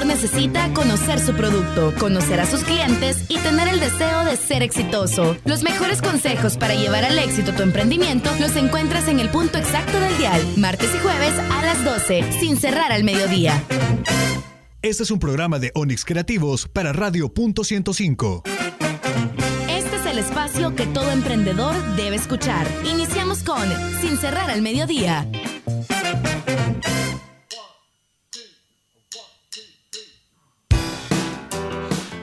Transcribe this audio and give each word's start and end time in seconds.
emprendedor 0.00 0.06
necesita 0.06 0.72
conocer 0.74 1.20
su 1.20 1.34
producto, 1.34 1.94
conocer 1.98 2.40
a 2.40 2.46
sus 2.46 2.62
clientes 2.64 3.24
y 3.28 3.38
tener 3.38 3.68
el 3.68 3.80
deseo 3.80 4.24
de 4.24 4.36
ser 4.36 4.62
exitoso. 4.62 5.36
Los 5.44 5.62
mejores 5.62 6.02
consejos 6.02 6.56
para 6.56 6.74
llevar 6.74 7.04
al 7.04 7.18
éxito 7.18 7.52
tu 7.52 7.62
emprendimiento 7.62 8.30
los 8.38 8.56
encuentras 8.56 9.08
en 9.08 9.20
el 9.20 9.30
punto 9.30 9.58
exacto 9.58 9.98
del 9.98 10.16
dial, 10.18 10.42
martes 10.56 10.90
y 10.94 10.98
jueves 10.98 11.34
a 11.38 11.62
las 11.62 11.84
12, 11.84 12.32
sin 12.40 12.56
cerrar 12.56 12.92
al 12.92 13.04
mediodía. 13.04 13.62
Este 14.82 15.02
es 15.02 15.10
un 15.10 15.18
programa 15.18 15.58
de 15.58 15.72
Onix 15.74 16.04
Creativos 16.04 16.66
para 16.68 16.92
Radio 16.92 17.32
Punto 17.32 17.64
105. 17.64 18.42
Este 19.68 19.96
es 19.96 20.06
el 20.06 20.18
espacio 20.18 20.74
que 20.74 20.86
todo 20.86 21.10
emprendedor 21.10 21.74
debe 21.96 22.16
escuchar. 22.16 22.66
Iniciamos 22.90 23.42
con 23.42 23.68
Sin 24.00 24.16
cerrar 24.16 24.50
al 24.50 24.62
mediodía. 24.62 25.26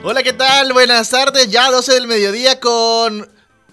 Hola, 0.04 0.22
¿qué 0.22 0.32
tal? 0.32 0.72
Buenas 0.72 1.10
tardes, 1.10 1.50
ya 1.50 1.72
12 1.72 1.92
del 1.92 2.06
mediodía 2.06 2.60
con 2.60 3.28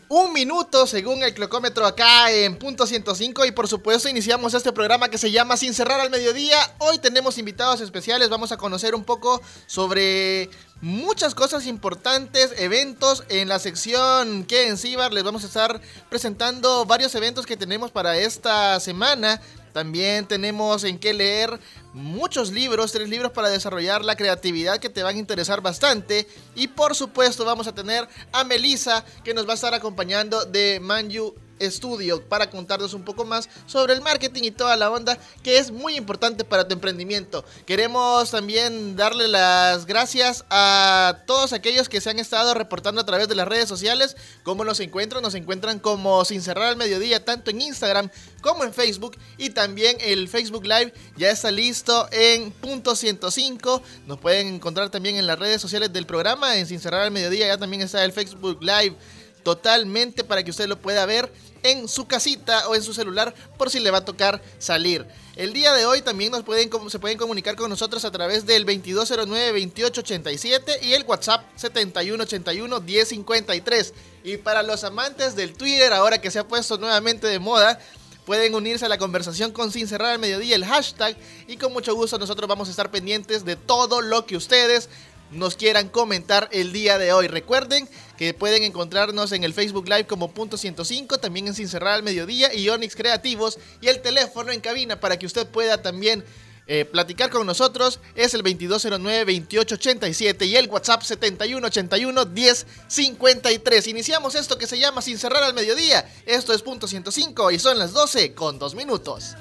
un 0.07 0.33
minuto 0.33 0.87
según 0.87 1.21
el 1.21 1.35
clocómetro 1.35 1.85
acá 1.85 2.31
en 2.31 2.57
punto 2.57 2.87
105 2.87 3.45
y 3.45 3.51
por 3.51 3.67
supuesto 3.67 4.09
iniciamos 4.09 4.55
este 4.55 4.71
programa 4.71 5.09
que 5.09 5.19
se 5.19 5.29
llama 5.29 5.55
Sin 5.55 5.75
cerrar 5.75 5.99
al 5.99 6.09
mediodía. 6.09 6.57
Hoy 6.79 6.97
tenemos 6.97 7.37
invitados 7.37 7.79
especiales, 7.79 8.29
vamos 8.29 8.51
a 8.51 8.57
conocer 8.57 8.95
un 8.95 9.03
poco 9.03 9.39
sobre 9.67 10.49
muchas 10.81 11.35
cosas 11.35 11.67
importantes, 11.67 12.55
eventos 12.57 13.23
en 13.29 13.47
la 13.47 13.59
sección 13.59 14.45
que 14.45 14.67
en 14.67 14.79
Cibar 14.79 15.13
les 15.13 15.23
vamos 15.23 15.43
a 15.43 15.47
estar 15.47 15.79
presentando 16.09 16.85
varios 16.85 17.13
eventos 17.13 17.45
que 17.45 17.55
tenemos 17.55 17.91
para 17.91 18.17
esta 18.17 18.79
semana. 18.79 19.39
También 19.75 20.25
tenemos 20.25 20.85
en 20.85 20.97
qué 20.97 21.13
leer 21.13 21.59
muchos 21.91 22.53
libros, 22.53 22.93
tres 22.93 23.09
libros 23.09 23.33
para 23.33 23.49
desarrollar 23.49 24.05
la 24.05 24.15
creatividad 24.15 24.79
que 24.79 24.87
te 24.87 25.03
van 25.03 25.17
a 25.17 25.19
interesar 25.19 25.59
bastante. 25.59 26.29
Y 26.55 26.69
por 26.69 26.95
supuesto 26.95 27.43
vamos 27.43 27.67
a 27.67 27.75
tener 27.75 28.07
a 28.31 28.45
Melissa 28.45 29.03
que 29.25 29.33
nos 29.33 29.45
va 29.45 29.51
a 29.51 29.55
estar 29.55 29.73
acompañando 29.73 30.45
de 30.45 30.79
Manju 30.81 31.35
Studio 31.61 32.21
para 32.27 32.49
contarnos 32.49 32.93
un 32.93 33.03
poco 33.03 33.25
más 33.25 33.49
sobre 33.65 33.93
el 33.93 34.01
marketing 34.01 34.43
y 34.43 34.51
toda 34.51 34.75
la 34.75 34.91
onda 34.91 35.17
que 35.43 35.57
es 35.57 35.71
muy 35.71 35.95
importante 35.95 36.43
para 36.43 36.67
tu 36.67 36.73
emprendimiento. 36.73 37.45
Queremos 37.65 38.31
también 38.31 38.95
darle 38.95 39.27
las 39.27 39.85
gracias 39.85 40.45
a 40.49 41.19
todos 41.25 41.53
aquellos 41.53 41.89
que 41.89 42.01
se 42.01 42.09
han 42.09 42.19
estado 42.19 42.53
reportando 42.53 43.01
a 43.01 43.05
través 43.05 43.27
de 43.27 43.35
las 43.35 43.47
redes 43.47 43.69
sociales. 43.69 44.15
¿Cómo 44.43 44.63
nos 44.63 44.79
encuentran? 44.79 45.23
Nos 45.23 45.35
encuentran 45.35 45.79
como 45.79 46.25
Sin 46.25 46.41
Cerrar 46.41 46.67
al 46.67 46.77
Mediodía, 46.77 47.23
tanto 47.23 47.51
en 47.51 47.61
Instagram 47.61 48.09
como 48.41 48.63
en 48.63 48.73
Facebook. 48.73 49.17
Y 49.37 49.49
también 49.51 49.97
el 50.01 50.27
Facebook 50.29 50.65
Live 50.65 50.93
ya 51.17 51.31
está 51.31 51.51
listo 51.51 52.07
en 52.11 52.51
punto 52.51 52.95
105. 52.95 53.81
Nos 54.07 54.19
pueden 54.19 54.47
encontrar 54.47 54.89
también 54.89 55.15
en 55.15 55.27
las 55.27 55.39
redes 55.39 55.61
sociales 55.61 55.91
del 55.93 56.05
programa. 56.05 56.57
En 56.57 56.67
Sin 56.67 56.79
Cerrar 56.79 57.01
al 57.01 57.11
Mediodía 57.11 57.47
ya 57.47 57.57
también 57.57 57.81
está 57.81 58.03
el 58.03 58.11
Facebook 58.11 58.61
Live 58.61 58.95
totalmente 59.45 60.23
para 60.23 60.43
que 60.43 60.49
usted 60.49 60.67
lo 60.67 60.81
pueda 60.81 61.05
ver 61.05 61.31
en 61.61 61.87
su 61.87 62.07
casita 62.07 62.67
o 62.67 62.73
en 62.73 62.81
su 62.81 62.95
celular 62.95 63.35
por 63.57 63.69
si 63.69 63.79
le 63.79 63.91
va 63.91 63.99
a 63.99 64.05
tocar 64.05 64.41
salir. 64.57 65.05
El 65.35 65.53
día 65.53 65.71
de 65.73 65.85
hoy 65.85 66.01
también 66.01 66.31
nos 66.31 66.41
pueden, 66.43 66.71
se 66.89 66.97
pueden 66.97 67.19
comunicar 67.19 67.55
con 67.55 67.69
nosotros 67.69 68.03
a 68.05 68.11
través 68.11 68.47
del 68.47 68.65
2209-2887 68.65 70.81
y 70.81 70.93
el 70.93 71.03
WhatsApp 71.03 71.45
7181-1053. 71.59 73.93
Y 74.23 74.37
para 74.37 74.63
los 74.63 74.83
amantes 74.83 75.35
del 75.35 75.53
Twitter, 75.53 75.93
ahora 75.93 76.19
que 76.19 76.31
se 76.31 76.39
ha 76.39 76.47
puesto 76.47 76.79
nuevamente 76.79 77.27
de 77.27 77.37
moda, 77.37 77.79
pueden 78.25 78.55
unirse 78.55 78.85
a 78.85 78.89
la 78.89 78.97
conversación 78.97 79.51
con 79.51 79.71
Sin 79.71 79.87
Cerrar 79.87 80.13
al 80.13 80.19
Mediodía, 80.19 80.55
el 80.55 80.65
hashtag, 80.65 81.15
y 81.47 81.57
con 81.57 81.71
mucho 81.71 81.93
gusto 81.93 82.17
nosotros 82.17 82.49
vamos 82.49 82.67
a 82.67 82.71
estar 82.71 82.89
pendientes 82.89 83.45
de 83.45 83.55
todo 83.55 84.01
lo 84.01 84.25
que 84.25 84.37
ustedes 84.37 84.89
nos 85.31 85.55
quieran 85.55 85.89
comentar 85.89 86.49
el 86.51 86.71
día 86.71 86.97
de 86.97 87.13
hoy. 87.13 87.27
Recuerden 87.27 87.87
que 88.17 88.33
pueden 88.33 88.63
encontrarnos 88.63 89.31
en 89.31 89.43
el 89.43 89.53
Facebook 89.53 89.87
Live 89.87 90.07
como 90.07 90.31
punto 90.31 90.57
105, 90.57 91.19
también 91.19 91.47
en 91.47 91.53
Sin 91.53 91.67
Cerrar 91.67 91.93
al 91.93 92.03
Mediodía 92.03 92.53
y 92.53 92.69
Onyx 92.69 92.95
Creativos 92.95 93.59
y 93.81 93.87
el 93.87 94.01
teléfono 94.01 94.51
en 94.51 94.61
cabina 94.61 94.99
para 94.99 95.17
que 95.17 95.25
usted 95.25 95.47
pueda 95.47 95.81
también 95.81 96.23
eh, 96.67 96.83
platicar 96.83 97.29
con 97.29 97.45
nosotros 97.45 97.99
es 98.15 98.33
el 98.33 98.43
2209-2887 98.43 100.47
y 100.47 100.55
el 100.55 100.67
WhatsApp 100.67 101.03
7181-1053. 101.03 103.87
Iniciamos 103.87 104.33
esto 104.33 104.57
que 104.57 104.65
se 104.65 104.79
llama 104.79 105.03
Sin 105.03 105.19
Cerrar 105.19 105.43
al 105.43 105.53
Mediodía. 105.53 106.11
Esto 106.25 106.53
es 106.53 106.63
punto 106.63 106.87
105 106.87 107.51
y 107.51 107.59
son 107.59 107.77
las 107.77 107.93
12 107.93 108.33
con 108.33 108.57
2 108.57 108.73
minutos. 108.73 109.35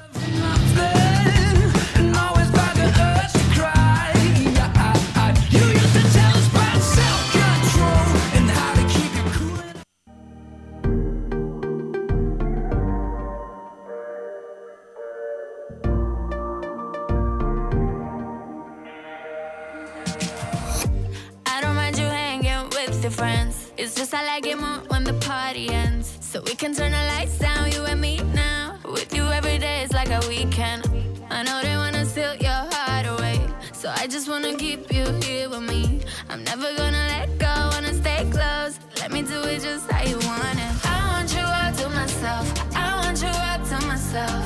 I 24.14 24.24
like 24.26 24.46
it 24.46 24.56
more 24.60 24.78
when 24.86 25.02
the 25.02 25.14
party 25.14 25.68
ends. 25.70 26.16
So 26.20 26.40
we 26.40 26.54
can 26.54 26.72
turn 26.72 26.92
the 26.92 27.04
lights 27.14 27.36
down, 27.36 27.72
you 27.72 27.82
and 27.84 28.00
me 28.00 28.20
now. 28.32 28.78
With 28.84 29.12
you 29.12 29.24
every 29.24 29.58
day 29.58 29.82
is 29.82 29.92
like 29.92 30.10
a 30.10 30.20
weekend. 30.28 30.84
I 31.30 31.42
know 31.42 31.60
they 31.60 31.74
wanna 31.74 32.06
steal 32.06 32.36
your 32.36 32.62
heart 32.70 33.06
away. 33.06 33.40
So 33.72 33.92
I 33.92 34.06
just 34.06 34.28
wanna 34.28 34.54
keep 34.54 34.92
you 34.92 35.04
here 35.24 35.48
with 35.48 35.62
me. 35.62 36.02
I'm 36.30 36.44
never 36.44 36.72
gonna 36.76 37.06
let 37.14 37.28
go, 37.38 37.54
wanna 37.72 37.92
stay 37.92 38.24
close. 38.30 38.78
Let 39.00 39.10
me 39.10 39.22
do 39.22 39.42
it 39.42 39.62
just 39.62 39.90
how 39.90 40.04
you 40.04 40.18
want 40.28 40.58
it. 40.66 40.74
I 40.86 40.98
want 41.10 41.34
you 41.34 41.44
all 41.58 41.72
to 41.80 41.88
myself. 41.88 42.46
I 42.76 42.86
want 43.02 43.20
you 43.20 43.34
all 43.46 43.60
to 43.70 43.86
myself. 43.86 44.44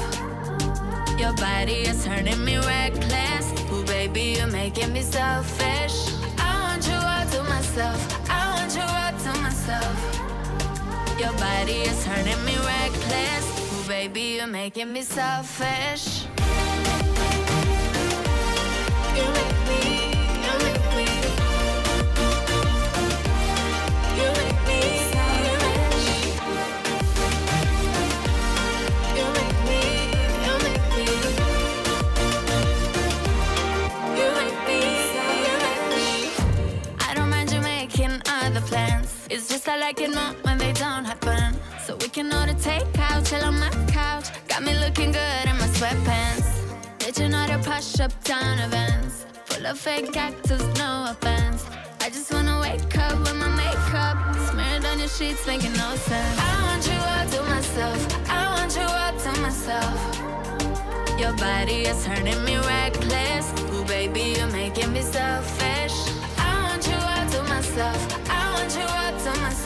Your 1.20 1.34
body 1.34 1.80
is 1.90 2.06
turning 2.06 2.42
me 2.42 2.56
reckless. 2.56 3.46
Ooh, 3.70 3.84
baby, 3.84 4.36
you're 4.38 4.46
making 4.46 4.94
me 4.94 5.02
selfish. 5.02 5.96
I 6.38 6.50
want 6.62 6.86
you 6.88 6.94
all 6.94 7.26
to 7.32 7.42
myself 7.50 8.28
myself. 9.68 11.18
Your 11.18 11.32
body 11.32 11.82
is 11.82 12.04
turning 12.04 12.44
me 12.44 12.56
reckless. 12.56 13.72
Ooh, 13.72 13.88
baby, 13.88 14.36
you're 14.38 14.46
making 14.46 14.92
me 14.92 15.02
selfish. 15.02 16.27
I 39.30 39.78
like 39.78 40.00
it 40.00 40.14
more 40.14 40.34
when 40.42 40.56
they 40.56 40.72
don't 40.72 41.04
happen. 41.04 41.54
So 41.84 41.94
we 41.96 42.08
can 42.08 42.32
order 42.32 42.54
takeout, 42.54 43.28
chill 43.28 43.44
on 43.44 43.60
my 43.60 43.68
couch. 43.92 44.28
Got 44.48 44.62
me 44.62 44.72
looking 44.78 45.12
good 45.12 45.44
in 45.44 45.56
my 45.58 45.68
sweatpants. 45.76 46.48
Bitchin' 46.98 47.34
all 47.36 47.46
the 47.46 47.62
push 47.62 48.00
up 48.00 48.12
down 48.24 48.58
events. 48.58 49.26
Full 49.44 49.66
of 49.66 49.78
fake 49.78 50.16
actors, 50.16 50.62
no 50.78 51.08
offense. 51.10 51.66
I 52.00 52.08
just 52.08 52.32
wanna 52.32 52.58
wake 52.62 52.96
up 52.96 53.18
with 53.18 53.36
my 53.36 53.48
makeup 53.48 54.16
smeared 54.50 54.86
on 54.86 54.98
your 54.98 55.08
sheets, 55.08 55.46
making 55.46 55.74
no 55.74 55.94
sense. 55.96 56.38
I 56.40 56.54
want 56.66 56.86
you 56.86 56.98
all 57.12 57.26
to 57.34 57.50
myself. 57.50 58.30
I 58.30 58.42
want 58.54 58.74
you 58.74 58.88
all 59.00 59.12
to 59.24 59.40
myself. 59.42 60.00
Your 61.20 61.34
body 61.34 61.82
is 61.82 62.02
turning 62.06 62.42
me 62.44 62.56
reckless. 62.56 63.52
Ooh, 63.74 63.84
baby, 63.84 64.34
you're 64.38 64.46
making 64.48 64.92
me 64.94 65.02
selfish. 65.02 66.17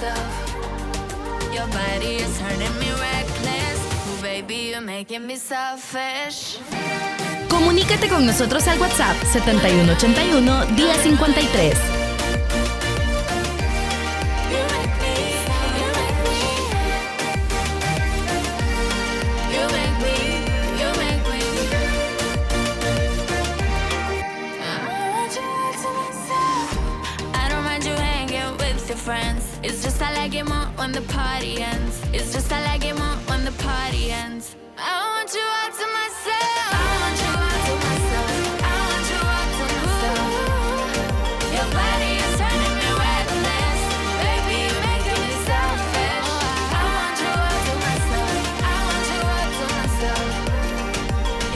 Myself. 0.03 1.55
Your 1.55 1.67
body 1.69 2.17
is 2.17 2.39
turning 2.39 2.79
me 2.79 2.91
reckless. 2.91 3.79
Ooh, 4.09 4.23
baby, 4.23 4.71
you're 4.71 4.81
making 4.81 5.27
me 5.27 5.37
selfish. 5.37 6.59
Comunícate 7.49 8.09
con 8.09 8.27
nosotros 8.27 8.67
al 8.67 8.79
WhatsApp 8.79 9.17
7181 9.33 10.67
1053. 10.75 12.03
friends. 29.03 29.52
It's 29.65 29.83
just 29.85 30.03
I 30.03 30.13
like 30.15 30.35
it 30.35 30.45
more 30.49 30.67
when 30.77 30.91
the 30.91 31.03
party 31.03 31.63
ends. 31.63 32.03
It's 32.13 32.33
just 32.33 32.53
I 32.53 32.61
like 32.65 32.85
it 32.85 32.97
more 32.99 33.17
when 33.31 33.45
the 33.45 33.53
party 33.63 34.11
ends. 34.11 34.57
I 34.77 35.07
want 35.15 35.33
you 35.33 35.41
all 35.41 35.71
to 35.71 35.87
myself. 35.99 36.75
I 36.75 36.85
want 37.03 37.19
you 37.23 37.31
all 37.31 37.59
to 37.67 37.75
myself. 37.87 38.35
I 38.59 38.75
want 38.91 39.07
you 39.13 39.21
all 39.33 39.49
to 39.59 39.65
myself. 39.79 40.31
Your 41.55 41.69
body 41.79 42.13
is 42.27 42.35
turning 42.43 42.75
me 42.81 42.89
reckless. 43.07 43.81
Baby, 44.27 44.59
you're 44.67 44.83
making 44.91 45.21
me 45.23 45.35
selfish. 45.47 46.31
I 46.75 46.83
want 46.97 47.17
you 47.23 47.31
all 47.39 47.59
to 47.67 47.75
myself. 47.87 48.67
I 48.67 48.75
want 48.87 49.07
you 49.15 49.21
all 49.31 49.51
to 49.59 49.67
myself. 49.79 50.27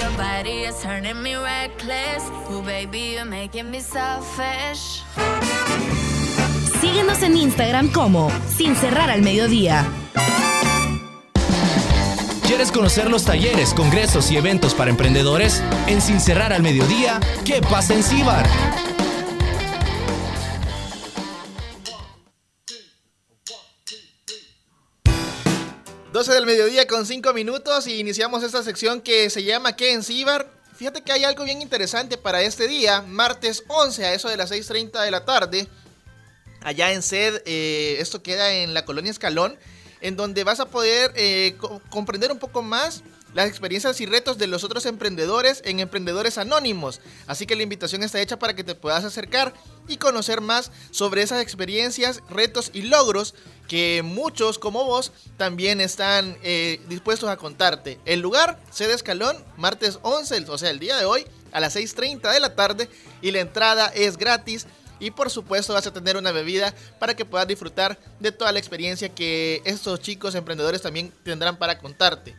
Your 0.00 0.12
body 0.16 0.56
is 0.70 0.78
turning 0.80 1.18
me 1.24 1.34
reckless. 1.34 2.22
Ooh, 2.52 2.62
baby, 2.62 3.00
you're 3.18 3.24
making 3.24 3.68
me 3.70 3.80
selfish. 3.80 5.02
Síguenos 6.96 7.20
en 7.20 7.36
Instagram 7.36 7.92
como 7.92 8.32
Sin 8.56 8.74
Cerrar 8.74 9.10
al 9.10 9.20
Mediodía. 9.20 9.86
¿Quieres 12.46 12.72
conocer 12.72 13.10
los 13.10 13.26
talleres, 13.26 13.74
congresos 13.74 14.30
y 14.30 14.38
eventos 14.38 14.72
para 14.72 14.88
emprendedores? 14.88 15.62
En 15.88 16.00
Sin 16.00 16.18
Cerrar 16.22 16.54
al 16.54 16.62
Mediodía, 16.62 17.20
¿qué 17.44 17.60
pasa 17.60 17.92
en 17.92 18.02
Cibar? 18.02 18.48
12 26.14 26.32
del 26.32 26.46
mediodía 26.46 26.86
con 26.86 27.04
5 27.04 27.34
minutos 27.34 27.86
y 27.88 28.00
iniciamos 28.00 28.42
esta 28.42 28.62
sección 28.62 29.02
que 29.02 29.28
se 29.28 29.44
llama 29.44 29.76
¿Qué 29.76 29.92
en 29.92 30.02
Cibar? 30.02 30.50
Fíjate 30.74 31.02
que 31.02 31.12
hay 31.12 31.24
algo 31.24 31.44
bien 31.44 31.60
interesante 31.60 32.16
para 32.16 32.40
este 32.40 32.66
día, 32.66 33.02
martes 33.02 33.64
11 33.68 34.06
a 34.06 34.14
eso 34.14 34.30
de 34.30 34.38
las 34.38 34.50
6.30 34.50 35.02
de 35.04 35.10
la 35.10 35.26
tarde, 35.26 35.68
allá 36.66 36.92
en 36.92 37.00
SED, 37.00 37.42
eh, 37.46 37.98
esto 38.00 38.24
queda 38.24 38.52
en 38.52 38.74
la 38.74 38.84
colonia 38.84 39.12
Escalón, 39.12 39.56
en 40.00 40.16
donde 40.16 40.42
vas 40.42 40.58
a 40.58 40.66
poder 40.66 41.12
eh, 41.14 41.56
comprender 41.90 42.32
un 42.32 42.40
poco 42.40 42.60
más 42.60 43.04
las 43.34 43.48
experiencias 43.48 44.00
y 44.00 44.06
retos 44.06 44.36
de 44.36 44.48
los 44.48 44.64
otros 44.64 44.84
emprendedores 44.84 45.62
en 45.64 45.78
Emprendedores 45.78 46.38
Anónimos. 46.38 47.00
Así 47.28 47.46
que 47.46 47.54
la 47.54 47.62
invitación 47.62 48.02
está 48.02 48.20
hecha 48.20 48.40
para 48.40 48.56
que 48.56 48.64
te 48.64 48.74
puedas 48.74 49.04
acercar 49.04 49.54
y 49.86 49.98
conocer 49.98 50.40
más 50.40 50.72
sobre 50.90 51.22
esas 51.22 51.40
experiencias, 51.40 52.20
retos 52.30 52.70
y 52.72 52.82
logros 52.82 53.34
que 53.68 54.02
muchos 54.02 54.58
como 54.58 54.84
vos 54.84 55.12
también 55.36 55.80
están 55.80 56.36
eh, 56.42 56.80
dispuestos 56.88 57.28
a 57.28 57.36
contarte. 57.36 58.00
El 58.06 58.20
lugar, 58.20 58.58
sede 58.72 58.94
Escalón, 58.94 59.36
martes 59.56 60.00
11, 60.02 60.46
o 60.48 60.58
sea, 60.58 60.70
el 60.70 60.80
día 60.80 60.96
de 60.96 61.04
hoy, 61.04 61.26
a 61.52 61.60
las 61.60 61.76
6.30 61.76 62.32
de 62.32 62.40
la 62.40 62.56
tarde 62.56 62.88
y 63.22 63.30
la 63.30 63.38
entrada 63.40 63.86
es 63.94 64.16
gratis. 64.16 64.66
Y 64.98 65.10
por 65.10 65.30
supuesto 65.30 65.74
vas 65.74 65.86
a 65.86 65.92
tener 65.92 66.16
una 66.16 66.32
bebida 66.32 66.74
para 66.98 67.14
que 67.14 67.24
puedas 67.24 67.46
disfrutar 67.46 67.98
de 68.18 68.32
toda 68.32 68.52
la 68.52 68.58
experiencia 68.58 69.14
que 69.14 69.62
estos 69.64 70.00
chicos 70.00 70.34
emprendedores 70.34 70.82
también 70.82 71.12
tendrán 71.22 71.58
para 71.58 71.78
contarte. 71.78 72.34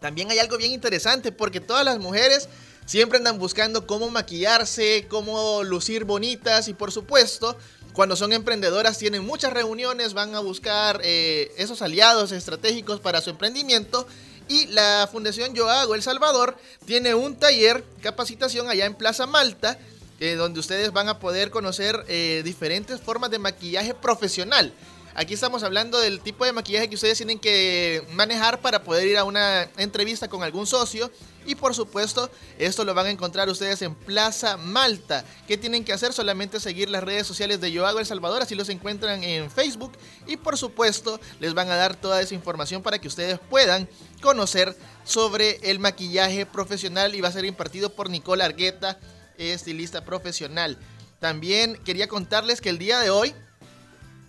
También 0.00 0.30
hay 0.30 0.38
algo 0.38 0.56
bien 0.56 0.72
interesante 0.72 1.30
porque 1.30 1.60
todas 1.60 1.84
las 1.84 1.98
mujeres 1.98 2.48
siempre 2.86 3.18
andan 3.18 3.38
buscando 3.38 3.86
cómo 3.86 4.10
maquillarse, 4.10 5.06
cómo 5.08 5.62
lucir 5.62 6.04
bonitas 6.04 6.68
y 6.68 6.74
por 6.74 6.90
supuesto 6.90 7.56
cuando 7.92 8.16
son 8.16 8.32
emprendedoras 8.32 8.96
tienen 8.96 9.24
muchas 9.24 9.52
reuniones, 9.52 10.14
van 10.14 10.34
a 10.34 10.40
buscar 10.40 11.00
eh, 11.04 11.52
esos 11.58 11.82
aliados 11.82 12.32
estratégicos 12.32 13.00
para 13.00 13.20
su 13.20 13.30
emprendimiento. 13.30 14.06
Y 14.48 14.66
la 14.68 15.08
Fundación 15.10 15.54
Yo 15.54 15.68
Hago 15.68 15.94
El 15.94 16.02
Salvador 16.02 16.56
tiene 16.86 17.14
un 17.14 17.36
taller, 17.36 17.84
capacitación 18.02 18.68
allá 18.68 18.86
en 18.86 18.94
Plaza 18.94 19.26
Malta, 19.26 19.78
eh, 20.22 20.36
donde 20.36 20.60
ustedes 20.60 20.92
van 20.92 21.08
a 21.08 21.18
poder 21.18 21.50
conocer 21.50 22.04
eh, 22.06 22.42
diferentes 22.44 23.00
formas 23.00 23.28
de 23.32 23.40
maquillaje 23.40 23.92
profesional. 23.92 24.72
Aquí 25.16 25.34
estamos 25.34 25.64
hablando 25.64 25.98
del 25.98 26.20
tipo 26.20 26.44
de 26.44 26.52
maquillaje 26.52 26.88
que 26.88 26.94
ustedes 26.94 27.16
tienen 27.16 27.40
que 27.40 28.06
manejar 28.12 28.60
para 28.60 28.84
poder 28.84 29.08
ir 29.08 29.18
a 29.18 29.24
una 29.24 29.68
entrevista 29.78 30.28
con 30.28 30.44
algún 30.44 30.64
socio. 30.64 31.10
Y 31.44 31.56
por 31.56 31.74
supuesto, 31.74 32.30
esto 32.56 32.84
lo 32.84 32.94
van 32.94 33.06
a 33.06 33.10
encontrar 33.10 33.48
ustedes 33.48 33.82
en 33.82 33.96
Plaza 33.96 34.56
Malta. 34.56 35.24
¿Qué 35.48 35.58
tienen 35.58 35.84
que 35.84 35.92
hacer? 35.92 36.12
Solamente 36.12 36.60
seguir 36.60 36.88
las 36.88 37.02
redes 37.02 37.26
sociales 37.26 37.60
de 37.60 37.72
Yo 37.72 37.84
Hago 37.84 37.98
El 37.98 38.06
Salvador, 38.06 38.42
así 38.42 38.54
los 38.54 38.68
encuentran 38.68 39.24
en 39.24 39.50
Facebook. 39.50 39.90
Y 40.28 40.36
por 40.36 40.56
supuesto, 40.56 41.18
les 41.40 41.52
van 41.52 41.68
a 41.68 41.74
dar 41.74 41.96
toda 41.96 42.20
esa 42.20 42.36
información 42.36 42.80
para 42.80 43.00
que 43.00 43.08
ustedes 43.08 43.40
puedan 43.50 43.88
conocer 44.20 44.76
sobre 45.04 45.58
el 45.68 45.80
maquillaje 45.80 46.46
profesional 46.46 47.16
y 47.16 47.20
va 47.20 47.26
a 47.26 47.32
ser 47.32 47.44
impartido 47.44 47.90
por 47.90 48.08
Nicole 48.08 48.44
Argueta, 48.44 49.00
estilista 49.38 50.04
profesional. 50.04 50.78
También 51.20 51.76
quería 51.84 52.08
contarles 52.08 52.60
que 52.60 52.68
el 52.68 52.78
día 52.78 53.00
de 53.00 53.10
hoy 53.10 53.34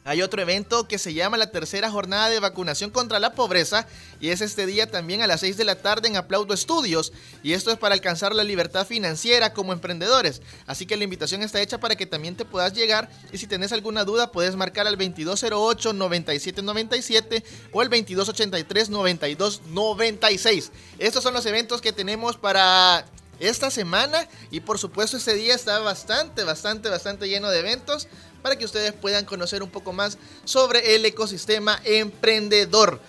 hay 0.06 0.22
otro 0.22 0.42
evento 0.42 0.86
que 0.86 0.98
se 0.98 1.14
llama 1.14 1.38
la 1.38 1.52
tercera 1.52 1.90
jornada 1.90 2.30
de 2.30 2.42
vacunación 2.42 2.92
contra 2.92 3.20
la 3.20 3.36
pobreza 3.36 3.88
y 4.20 4.28
es 4.30 4.42
este 4.42 4.66
día 4.66 4.92
también 4.92 5.22
a 5.22 5.28
las 5.28 5.40
6 5.40 5.56
de 5.56 5.64
la 5.64 5.76
tarde 5.76 6.10
en 6.10 6.18
Aplaudo 6.18 6.54
Estudios 6.54 7.14
y 7.42 7.54
esto 7.54 7.72
es 7.72 7.78
para 7.78 7.96
alcanzar 7.96 8.36
la 8.36 8.44
libertad 8.44 8.86
financiera 8.86 9.54
como 9.54 9.72
emprendedores. 9.72 10.42
Así 10.68 10.86
que 10.86 10.98
la 10.98 11.06
invitación 11.06 11.42
está 11.42 11.62
hecha 11.62 11.80
para 11.80 11.96
que 11.96 12.06
también 12.06 12.36
te 12.36 12.44
puedas 12.44 12.74
llegar 12.74 13.10
y 13.32 13.38
si 13.38 13.48
tenés 13.48 13.72
alguna 13.72 14.04
duda 14.04 14.34
puedes 14.34 14.58
marcar 14.58 14.88
al 14.88 14.98
2208-9797 14.98 17.44
o 17.72 17.82
el 17.82 17.90
2283-9296. 17.90 20.70
Estos 21.00 21.24
son 21.24 21.34
los 21.34 21.46
eventos 21.46 21.80
que 21.80 21.94
tenemos 21.94 22.36
para 22.36 23.06
esta 23.40 23.72
semana 23.72 24.28
y 24.52 24.60
por 24.62 24.80
supuesto 24.80 25.18
este 25.18 25.34
día 25.34 25.56
está 25.56 25.80
bastante, 25.80 26.44
bastante, 26.44 26.90
bastante 26.90 27.28
lleno 27.28 27.50
de 27.50 27.60
eventos 27.60 28.08
para 28.42 28.56
que 28.56 28.66
ustedes 28.66 28.94
puedan 28.94 29.26
conocer 29.26 29.64
un 29.64 29.70
poco 29.70 29.94
más 29.94 30.18
sobre 30.46 30.96
el 30.96 31.06
ecosistema 31.06 31.80
emprendedor. 31.84 33.00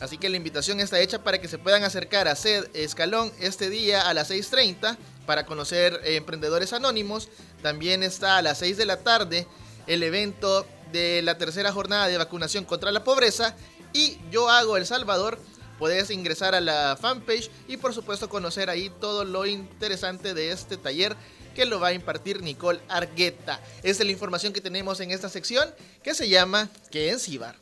Así 0.00 0.16
que 0.16 0.30
la 0.30 0.38
invitación 0.38 0.80
está 0.80 0.98
hecha 0.98 1.22
para 1.22 1.40
que 1.40 1.48
se 1.48 1.58
puedan 1.58 1.84
acercar 1.84 2.26
a 2.26 2.34
SED 2.34 2.68
Escalón 2.72 3.30
este 3.38 3.68
día 3.68 4.08
a 4.08 4.14
las 4.14 4.30
6.30 4.30 4.96
para 5.26 5.44
conocer 5.44 6.00
emprendedores 6.04 6.72
anónimos. 6.72 7.28
También 7.62 8.02
está 8.02 8.38
a 8.38 8.42
las 8.42 8.58
6 8.58 8.78
de 8.78 8.86
la 8.86 8.96
tarde 9.00 9.46
el 9.86 10.02
evento 10.02 10.66
de 10.90 11.20
la 11.22 11.36
tercera 11.36 11.70
jornada 11.72 12.08
de 12.08 12.16
vacunación 12.16 12.64
contra 12.64 12.90
la 12.92 13.04
pobreza. 13.04 13.54
Y 13.92 14.18
yo 14.30 14.48
hago 14.48 14.78
El 14.78 14.86
Salvador. 14.86 15.38
Puedes 15.80 16.10
ingresar 16.10 16.54
a 16.54 16.60
la 16.60 16.98
fanpage 17.00 17.50
y 17.66 17.78
por 17.78 17.94
supuesto 17.94 18.28
conocer 18.28 18.68
ahí 18.68 18.92
todo 19.00 19.24
lo 19.24 19.46
interesante 19.46 20.34
de 20.34 20.52
este 20.52 20.76
taller 20.76 21.16
que 21.54 21.64
lo 21.64 21.80
va 21.80 21.88
a 21.88 21.92
impartir 21.94 22.42
Nicole 22.42 22.80
Argueta. 22.86 23.58
Esta 23.82 24.02
es 24.02 24.06
la 24.06 24.12
información 24.12 24.52
que 24.52 24.60
tenemos 24.60 25.00
en 25.00 25.10
esta 25.10 25.30
sección 25.30 25.70
que 26.02 26.14
se 26.14 26.28
llama 26.28 26.68
¿Qué 26.90 27.10
en 27.10 27.18
Cibar? 27.18 27.56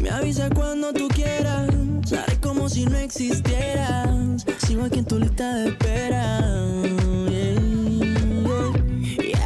Me 0.00 0.10
avisa 0.10 0.50
cuando 0.50 0.92
tú 0.92 1.08
quieras. 1.08 1.70
Haré 2.12 2.36
como 2.40 2.68
si 2.68 2.84
no 2.84 2.98
existieras. 2.98 4.44
Sigo 4.66 4.84
aquí 4.84 4.98
en 4.98 5.04
tu 5.04 5.18
lista 5.18 5.54
de 5.54 5.68
espera. 5.68 6.40
Yeah. 7.28 7.60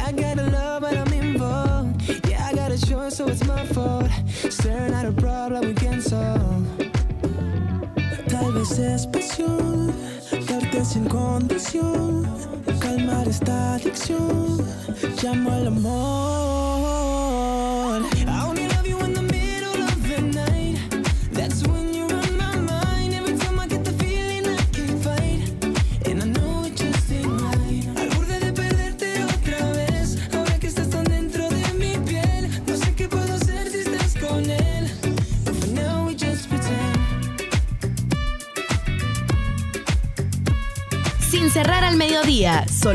I 0.07 0.11
gotta 0.11 0.49
love, 0.49 0.81
but 0.81 0.97
I'm 0.97 1.13
involved. 1.13 2.01
Yeah, 2.27 2.45
I 2.45 2.53
got 2.53 2.71
a 2.71 2.77
choice, 2.77 3.15
so 3.15 3.27
it's 3.27 3.45
my 3.45 3.65
fault. 3.67 4.09
Staring 4.49 4.93
at 4.93 5.05
a 5.05 5.11
problem 5.11 5.67
we 5.67 5.73
can't 5.73 6.01
solve. 6.03 6.65
Tal 8.27 8.51
vez 8.53 8.77
es 8.77 9.07
pasión, 9.07 9.93
darte 10.47 10.83
sin 10.83 11.05
condición, 11.05 12.27
calmar 12.79 13.27
esta 13.27 13.75
adicción, 13.75 14.57
llamo 15.21 15.51
al 15.51 15.67
amor. 15.67 16.54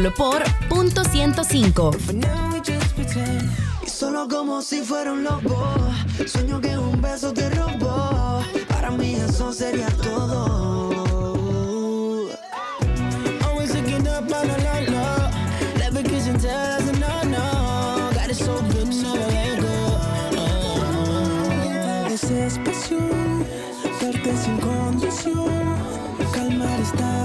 por 0.08 0.42
punto 0.68 1.04
105. 1.04 1.90
Y 3.84 3.88
solo 3.88 4.26
como 4.28 4.62
si 4.62 4.80
fuera 4.80 5.12
un 5.12 5.26
sueño 6.26 6.58
que 6.60 6.78
un 6.78 7.02
beso 7.02 7.34
te 7.34 7.50
robó. 7.50 8.40
Para 8.68 8.90
mí 8.92 9.14
eso 9.14 9.52
sería 9.52 9.88
todo. 10.02 10.90
Sin 24.42 24.56
condición, 24.58 25.50
esta. 26.80 27.20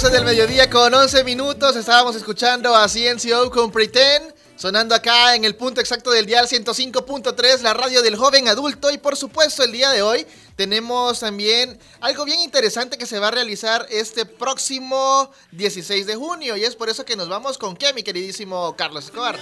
12 0.00 0.16
del 0.16 0.24
mediodía 0.24 0.70
con 0.70 0.94
11 0.94 1.24
minutos. 1.24 1.76
Estábamos 1.76 2.16
escuchando 2.16 2.74
a 2.74 2.88
CNCO 2.88 3.50
con 3.50 3.70
Pretend. 3.70 4.32
Sonando 4.56 4.94
acá 4.94 5.34
en 5.34 5.44
el 5.44 5.56
punto 5.56 5.78
exacto 5.78 6.10
del 6.10 6.24
dial 6.24 6.48
105.3, 6.48 7.60
la 7.60 7.74
radio 7.74 8.00
del 8.00 8.16
joven 8.16 8.48
adulto. 8.48 8.90
Y 8.90 8.96
por 8.96 9.14
supuesto, 9.14 9.62
el 9.62 9.72
día 9.72 9.90
de 9.90 10.00
hoy 10.00 10.26
tenemos 10.56 11.20
también 11.20 11.78
algo 12.00 12.24
bien 12.24 12.40
interesante 12.40 12.96
que 12.96 13.04
se 13.04 13.18
va 13.18 13.28
a 13.28 13.30
realizar 13.30 13.86
este 13.90 14.24
próximo 14.24 15.30
16 15.52 16.06
de 16.06 16.16
junio. 16.16 16.56
Y 16.56 16.64
es 16.64 16.76
por 16.76 16.88
eso 16.88 17.04
que 17.04 17.14
nos 17.14 17.28
vamos 17.28 17.58
con 17.58 17.76
qué, 17.76 17.92
mi 17.92 18.02
queridísimo 18.02 18.74
Carlos 18.76 19.04
Escobar. 19.04 19.38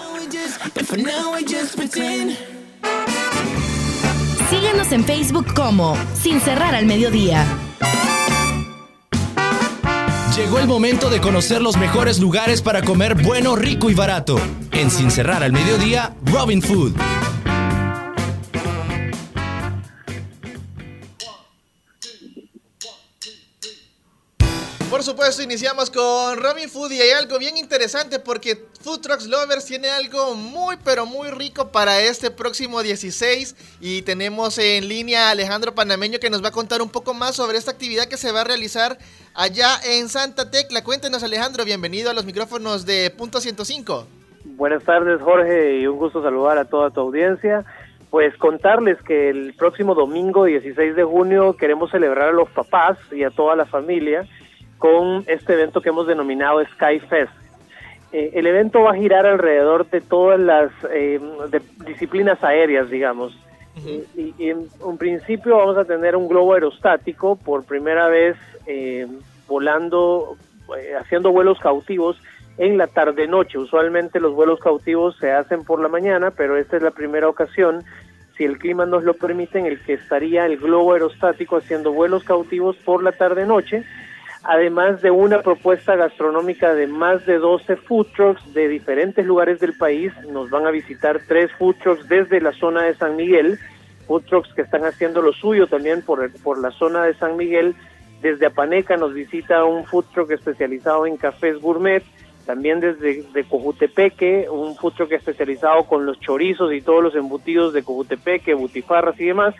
Síguenos 4.51 4.91
en 4.91 5.05
Facebook 5.05 5.55
como 5.55 5.97
Sin 6.21 6.41
Cerrar 6.41 6.75
al 6.75 6.87
Mediodía. 6.87 7.47
Llegó 10.37 10.59
el 10.59 10.67
momento 10.67 11.11
de 11.11 11.21
conocer 11.21 11.61
los 11.63 11.77
mejores 11.77 12.21
lugares 12.21 12.63
para 12.63 12.83
comer 12.83 13.15
bueno, 13.23 13.57
rico 13.57 13.91
y 13.91 13.95
barato. 13.95 14.39
En 14.73 14.91
Sin 14.91 15.11
Cerrar 15.11 15.43
al 15.43 15.53
Mediodía, 15.53 16.15
Robin 16.25 16.63
Food. 16.63 16.93
Por 24.99 25.05
supuesto, 25.05 25.45
iniciamos 25.45 25.93
con 25.93 26.43
Robin 26.43 26.69
Food 26.69 26.91
y 26.91 27.01
hay 27.01 27.11
algo 27.13 27.39
bien 27.39 27.57
interesante 27.57 28.19
porque 28.19 28.57
Food 28.83 29.03
Trucks 29.03 29.29
Lovers 29.29 29.65
tiene 29.65 29.89
algo 29.89 30.35
muy 30.35 30.75
pero 30.85 31.07
muy 31.07 31.31
rico 31.31 31.69
para 31.71 32.01
este 32.01 32.33
próximo 32.33 32.83
16 32.83 33.79
y 33.81 34.03
tenemos 34.03 34.59
en 34.59 34.89
línea 34.89 35.29
a 35.29 35.31
Alejandro 35.31 35.73
Panameño 35.73 36.19
que 36.19 36.31
nos 36.31 36.43
va 36.43 36.49
a 36.49 36.51
contar 36.51 36.83
un 36.83 36.91
poco 36.91 37.15
más 37.15 37.37
sobre 37.37 37.59
esta 37.59 37.71
actividad 37.71 38.07
que 38.07 38.17
se 38.17 38.33
va 38.33 38.41
a 38.41 38.45
realizar 38.45 38.99
allá 39.35 39.77
en 39.87 40.09
Santa 40.09 40.51
Tecla. 40.51 40.83
Cuéntenos 40.83 41.23
Alejandro, 41.23 41.65
bienvenido 41.65 42.11
a 42.11 42.13
los 42.13 42.27
micrófonos 42.27 42.85
de 42.85 43.13
Punto 43.17 43.39
105. 43.39 44.05
Buenas 44.57 44.83
tardes 44.83 45.23
Jorge 45.23 45.79
y 45.79 45.87
un 45.87 45.97
gusto 45.97 46.25
saludar 46.25 46.59
a 46.59 46.65
toda 46.65 46.91
tu 46.91 46.99
audiencia. 47.03 47.65
Pues 48.11 48.37
contarles 48.39 49.01
que 49.03 49.29
el 49.29 49.55
próximo 49.55 49.95
domingo 49.95 50.47
16 50.47 50.97
de 50.97 51.05
junio 51.05 51.57
queremos 51.57 51.93
celebrar 51.93 52.31
a 52.31 52.33
los 52.33 52.51
papás 52.51 52.99
y 53.13 53.23
a 53.23 53.31
toda 53.31 53.55
la 53.55 53.67
familia 53.67 54.27
con 54.79 55.25
este 55.27 55.55
evento 55.55 55.81
que 55.81 55.91
hemos 55.91 56.07
denominado 56.07 56.65
Sky 56.65 57.01
Fest. 57.01 57.33
Eh, 58.13 58.31
el 58.35 58.47
evento 58.47 58.83
va 58.83 58.93
a 58.93 58.95
girar 58.95 59.27
alrededor 59.27 59.89
de 59.91 60.01
todas 60.01 60.41
las 60.41 60.71
eh, 60.91 61.21
de 61.51 61.61
disciplinas 61.85 62.43
aéreas, 62.43 62.89
digamos. 62.89 63.37
Y, 63.85 64.35
y 64.39 64.51
en 64.51 64.67
un 64.81 64.99
principio 64.99 65.57
vamos 65.57 65.77
a 65.77 65.85
tener 65.85 66.17
un 66.17 66.27
globo 66.27 66.55
aerostático 66.55 67.37
por 67.37 67.65
primera 67.65 68.09
vez 68.09 68.37
eh, 68.67 69.07
volando, 69.47 70.37
eh, 70.77 70.95
haciendo 71.01 71.33
vuelos 71.33 71.59
cautivos 71.59 72.21
en 72.59 72.77
la 72.77 72.87
tarde-noche. 72.87 73.59
Usualmente 73.59 74.21
los 74.21 74.35
vuelos 74.35 74.61
cautivos 74.61 75.17
se 75.19 75.33
hacen 75.33 75.65
por 75.65 75.81
la 75.81 75.89
mañana, 75.89 76.31
pero 76.31 76.57
esta 76.57 76.77
es 76.77 76.83
la 76.83 76.91
primera 76.91 77.29
ocasión, 77.29 77.85
si 78.37 78.45
el 78.45 78.59
clima 78.59 78.85
nos 78.85 79.05
lo 79.05 79.15
permite, 79.15 79.59
en 79.59 79.67
el 79.67 79.81
que 79.83 79.95
estaría 79.95 80.45
el 80.47 80.59
globo 80.59 80.93
aerostático 80.93 81.57
haciendo 81.57 81.93
vuelos 81.93 82.25
cautivos 82.25 82.77
por 82.77 83.03
la 83.03 83.13
tarde-noche 83.13 83.85
además 84.49 85.03
de 85.03 85.11
una 85.11 85.43
propuesta 85.43 85.95
gastronómica 85.95 86.73
de 86.75 86.87
más 86.87 87.27
de 87.27 87.37
12 87.37 87.77
food 87.77 88.07
trucks 88.17 88.55
de 88.55 88.67
diferentes 88.67 89.27
lugares 89.27 89.61
del 89.61 89.77
país. 89.77 90.11
Nos 90.33 90.49
van 90.49 90.67
a 90.67 90.71
visitar 90.71 91.21
tres 91.29 91.51
food 91.59 91.77
trucks 91.83 92.09
desde 92.09 92.41
la 92.41 92.53
zona 92.53 92.85
de 92.85 92.95
San 92.95 93.15
Miguel, 93.15 93.59
food 94.07 94.23
trucks 94.23 94.55
que 94.55 94.63
están 94.63 94.87
haciendo 94.87 95.21
lo 95.21 95.35
suyo 95.35 95.67
también 95.67 96.01
por, 96.01 96.33
por 96.43 96.59
la 96.59 96.71
zona 96.71 97.05
de 97.05 97.13
San 97.17 97.37
Miguel. 97.37 97.75
Desde 98.23 98.47
Apaneca 98.47 98.97
nos 98.97 99.13
visita 99.13 99.67
un 99.67 99.85
food 99.85 100.07
truck 100.15 100.31
especializado 100.31 101.05
en 101.05 101.19
cafés 101.19 101.61
gourmet. 101.61 102.03
También 102.47 102.81
desde 102.81 103.25
de 103.25 103.45
Cojutepeque, 103.45 104.49
un 104.49 104.77
food 104.77 104.95
truck 104.95 105.13
especializado 105.13 105.85
con 105.85 106.07
los 106.07 106.19
chorizos 106.21 106.73
y 106.73 106.81
todos 106.81 107.03
los 107.03 107.15
embutidos 107.15 107.75
de 107.75 107.83
Cojutepeque, 107.83 108.55
butifarras 108.55 109.21
y 109.21 109.27
demás. 109.27 109.55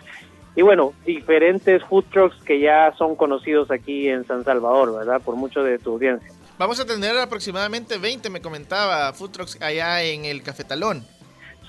Y 0.59 0.61
bueno, 0.61 0.91
diferentes 1.05 1.81
food 1.85 2.03
trucks 2.11 2.35
que 2.43 2.59
ya 2.59 2.93
son 2.97 3.15
conocidos 3.15 3.71
aquí 3.71 4.09
en 4.09 4.27
San 4.27 4.43
Salvador, 4.43 4.93
¿verdad? 4.93 5.21
Por 5.21 5.37
mucho 5.37 5.63
de 5.63 5.79
tu 5.79 5.93
audiencia. 5.93 6.29
Vamos 6.57 6.81
a 6.81 6.85
tener 6.85 7.17
aproximadamente 7.17 7.97
20, 7.97 8.29
me 8.29 8.41
comentaba, 8.41 9.13
food 9.13 9.29
trucks 9.29 9.61
allá 9.61 10.03
en 10.03 10.25
el 10.25 10.43
Cafetalón. 10.43 11.05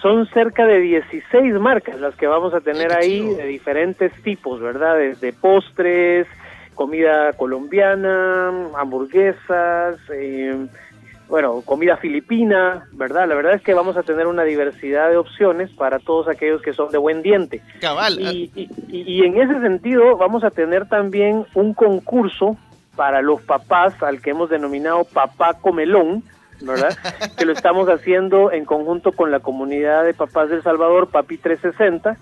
Son 0.03 0.27
cerca 0.31 0.67
de 0.67 0.81
16 0.81 1.55
marcas 1.61 2.01
las 2.01 2.17
que 2.17 2.27
vamos 2.27 2.53
a 2.53 2.63
tener 2.63 2.93
ahí 2.93 3.33
de 3.33 3.47
diferentes 3.47 4.13
tipos, 4.25 4.61
¿verdad? 4.61 4.97
Desde 4.97 5.33
postres, 5.35 6.27
comida 6.75 7.33
colombiana, 7.35 8.73
hamburguesas, 8.77 10.01
eh, 10.13 10.67
bueno, 11.31 11.63
comida 11.65 11.97
filipina, 11.97 12.87
¿verdad? 12.93 13.27
La 13.29 13.35
verdad 13.35 13.55
es 13.55 13.63
que 13.63 13.73
vamos 13.73 13.97
a 13.97 14.03
tener 14.03 14.27
una 14.27 14.43
diversidad 14.45 15.09
de 15.09 15.17
opciones 15.17 15.71
para 15.71 15.99
todos 16.01 16.29
aquellos 16.29 16.61
que 16.61 16.73
son 16.75 16.91
de 16.91 16.99
buen 16.99 17.23
diente. 17.23 17.63
Cabal. 17.81 18.21
Y, 18.21 18.51
y- 18.55 18.69
y- 18.89 19.03
y 19.21 19.25
en 19.25 19.41
ese 19.41 19.61
sentido 19.61 20.17
vamos 20.17 20.45
a 20.45 20.51
tener 20.51 20.89
también 20.89 21.47
un 21.55 21.73
concurso 21.75 22.57
para 22.97 23.23
los 23.23 23.41
papás 23.43 23.95
al 24.03 24.21
que 24.21 24.31
hemos 24.31 24.51
denominado 24.51 25.05
Papá 25.05 25.55
Comelón, 25.61 26.23
¿verdad? 26.61 26.91
que 27.39 27.47
lo 27.47 27.53
estamos 27.53 27.89
haciendo 27.89 28.53
en 28.53 28.65
conjunto 28.65 29.13
con 29.13 29.31
la 29.31 29.41
comunidad 29.41 30.05
de 30.05 30.13
papás 30.15 30.51
del 30.51 30.63
Salvador, 30.63 31.09
Papi 31.09 31.39
360. 31.39 32.17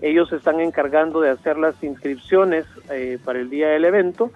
Ellos 0.00 0.28
se 0.30 0.36
están 0.36 0.60
encargando 0.60 1.20
de 1.20 1.30
hacer 1.30 1.58
las 1.58 1.80
inscripciones 1.82 2.64
eh, 2.90 3.18
para 3.24 3.38
el 3.40 3.50
día 3.50 3.68
del 3.68 3.84
evento. 3.84 4.30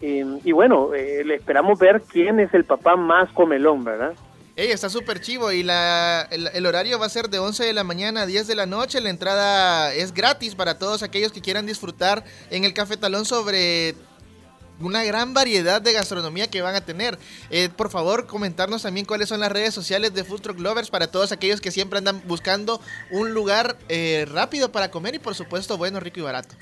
Eh, 0.00 0.24
y 0.44 0.52
bueno, 0.52 0.94
eh, 0.94 1.24
le 1.24 1.34
esperamos 1.34 1.78
ver 1.78 2.02
quién 2.02 2.40
es 2.40 2.52
el 2.54 2.64
papá 2.64 2.96
más 2.96 3.30
comelón, 3.32 3.84
¿verdad? 3.84 4.14
Ey, 4.54 4.70
está 4.70 4.88
súper 4.88 5.20
chivo 5.20 5.52
y 5.52 5.62
la, 5.62 6.26
el, 6.30 6.48
el 6.52 6.66
horario 6.66 6.98
va 6.98 7.06
a 7.06 7.10
ser 7.10 7.28
de 7.28 7.38
11 7.38 7.64
de 7.64 7.72
la 7.72 7.84
mañana 7.84 8.22
a 8.22 8.26
10 8.26 8.46
de 8.48 8.54
la 8.56 8.66
noche. 8.66 9.00
La 9.00 9.10
entrada 9.10 9.94
es 9.94 10.12
gratis 10.12 10.56
para 10.56 10.78
todos 10.78 11.02
aquellos 11.02 11.30
que 11.30 11.40
quieran 11.40 11.66
disfrutar 11.66 12.24
en 12.50 12.64
el 12.64 12.74
Cafetalón 12.74 13.24
sobre 13.24 13.94
una 14.80 15.04
gran 15.04 15.34
variedad 15.34 15.82
de 15.82 15.92
gastronomía 15.92 16.48
que 16.48 16.62
van 16.62 16.74
a 16.74 16.80
tener. 16.80 17.18
Eh, 17.50 17.68
por 17.68 17.90
favor, 17.90 18.26
comentarnos 18.26 18.82
también 18.82 19.06
cuáles 19.06 19.28
son 19.28 19.40
las 19.40 19.52
redes 19.52 19.74
sociales 19.74 20.14
de 20.14 20.24
Food 20.24 20.40
Truck 20.40 20.58
Lovers 20.60 20.90
para 20.90 21.10
todos 21.10 21.32
aquellos 21.32 21.60
que 21.60 21.70
siempre 21.70 21.98
andan 21.98 22.22
buscando 22.26 22.80
un 23.10 23.32
lugar 23.32 23.76
eh, 23.88 24.26
rápido 24.30 24.72
para 24.72 24.90
comer 24.90 25.14
y 25.14 25.18
por 25.18 25.34
supuesto 25.34 25.76
bueno, 25.76 26.00
rico 26.00 26.20
y 26.20 26.22
barato. 26.22 26.54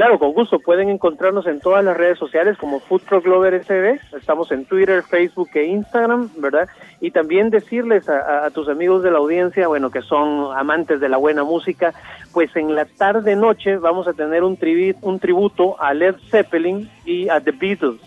Claro, 0.00 0.18
con 0.18 0.32
gusto. 0.32 0.58
Pueden 0.60 0.88
encontrarnos 0.88 1.46
en 1.46 1.60
todas 1.60 1.84
las 1.84 1.94
redes 1.94 2.18
sociales 2.18 2.56
como 2.56 2.80
Food 2.80 3.02
Truck 3.06 3.26
Lover 3.26 3.62
SB. 3.62 4.16
Estamos 4.16 4.50
en 4.50 4.64
Twitter, 4.64 5.02
Facebook 5.02 5.50
e 5.52 5.66
Instagram, 5.66 6.30
¿verdad? 6.38 6.70
Y 7.02 7.10
también 7.10 7.50
decirles 7.50 8.08
a, 8.08 8.48
tus 8.48 8.70
amigos 8.70 9.02
de 9.02 9.10
la 9.10 9.18
audiencia, 9.18 9.68
bueno, 9.68 9.90
que 9.90 10.00
son 10.00 10.56
amantes 10.56 11.00
de 11.00 11.10
la 11.10 11.18
buena 11.18 11.44
música, 11.44 11.92
pues 12.32 12.48
en 12.56 12.74
la 12.74 12.86
tarde-noche 12.86 13.76
vamos 13.76 14.08
a 14.08 14.14
tener 14.14 14.42
un, 14.42 14.56
tribi- 14.56 14.96
un 15.02 15.20
tributo 15.20 15.78
a 15.78 15.92
Led 15.92 16.14
Zeppelin 16.30 16.90
y 17.04 17.28
a 17.28 17.38
The 17.42 17.50
Beatles. 17.52 18.00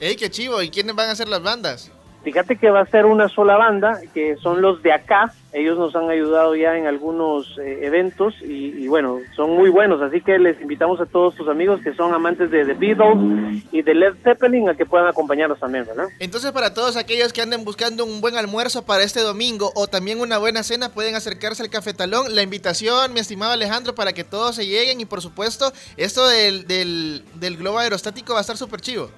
¡Ey, 0.00 0.16
qué 0.16 0.28
chivo! 0.28 0.60
¿Y 0.60 0.68
quiénes 0.68 0.94
van 0.94 1.08
a 1.08 1.14
ser 1.14 1.28
las 1.28 1.42
bandas? 1.42 1.90
Fíjate 2.24 2.56
que 2.56 2.70
va 2.70 2.80
a 2.80 2.86
ser 2.86 3.04
una 3.04 3.28
sola 3.28 3.56
banda, 3.58 4.00
que 4.14 4.36
son 4.36 4.62
los 4.62 4.82
de 4.82 4.94
acá. 4.94 5.30
Ellos 5.52 5.78
nos 5.78 5.94
han 5.94 6.08
ayudado 6.08 6.56
ya 6.56 6.76
en 6.76 6.86
algunos 6.86 7.46
eh, 7.58 7.80
eventos 7.82 8.34
y, 8.42 8.88
bueno, 8.88 9.18
son 9.36 9.50
muy 9.50 9.68
buenos. 9.68 10.00
Así 10.00 10.22
que 10.22 10.38
les 10.38 10.58
invitamos 10.60 11.00
a 11.00 11.06
todos 11.06 11.34
tus 11.34 11.48
amigos 11.48 11.80
que 11.82 11.92
son 11.94 12.14
amantes 12.14 12.50
de 12.50 12.64
The 12.64 12.72
Beatles 12.72 13.62
y 13.70 13.82
de 13.82 13.94
Led 13.94 14.14
Zeppelin 14.24 14.70
a 14.70 14.74
que 14.74 14.86
puedan 14.86 15.06
acompañarnos 15.06 15.60
también, 15.60 15.84
¿verdad? 15.84 16.06
Entonces, 16.18 16.50
para 16.52 16.72
todos 16.72 16.96
aquellos 16.96 17.34
que 17.34 17.42
anden 17.42 17.64
buscando 17.64 18.06
un 18.06 18.22
buen 18.22 18.36
almuerzo 18.36 18.86
para 18.86 19.02
este 19.02 19.20
domingo 19.20 19.70
o 19.74 19.86
también 19.86 20.18
una 20.18 20.38
buena 20.38 20.62
cena, 20.62 20.88
pueden 20.88 21.14
acercarse 21.14 21.62
al 21.62 21.68
cafetalón. 21.68 22.34
La 22.34 22.42
invitación, 22.42 23.12
mi 23.12 23.20
estimado 23.20 23.52
Alejandro, 23.52 23.94
para 23.94 24.14
que 24.14 24.24
todos 24.24 24.56
se 24.56 24.66
lleguen 24.66 25.00
y 25.00 25.04
por 25.04 25.20
supuesto, 25.20 25.72
esto 25.98 26.26
del, 26.26 26.66
del, 26.66 27.22
del 27.34 27.58
globo 27.58 27.78
aerostático 27.78 28.32
va 28.32 28.38
a 28.38 28.40
estar 28.40 28.56
súper 28.56 28.80
chivo. 28.80 29.10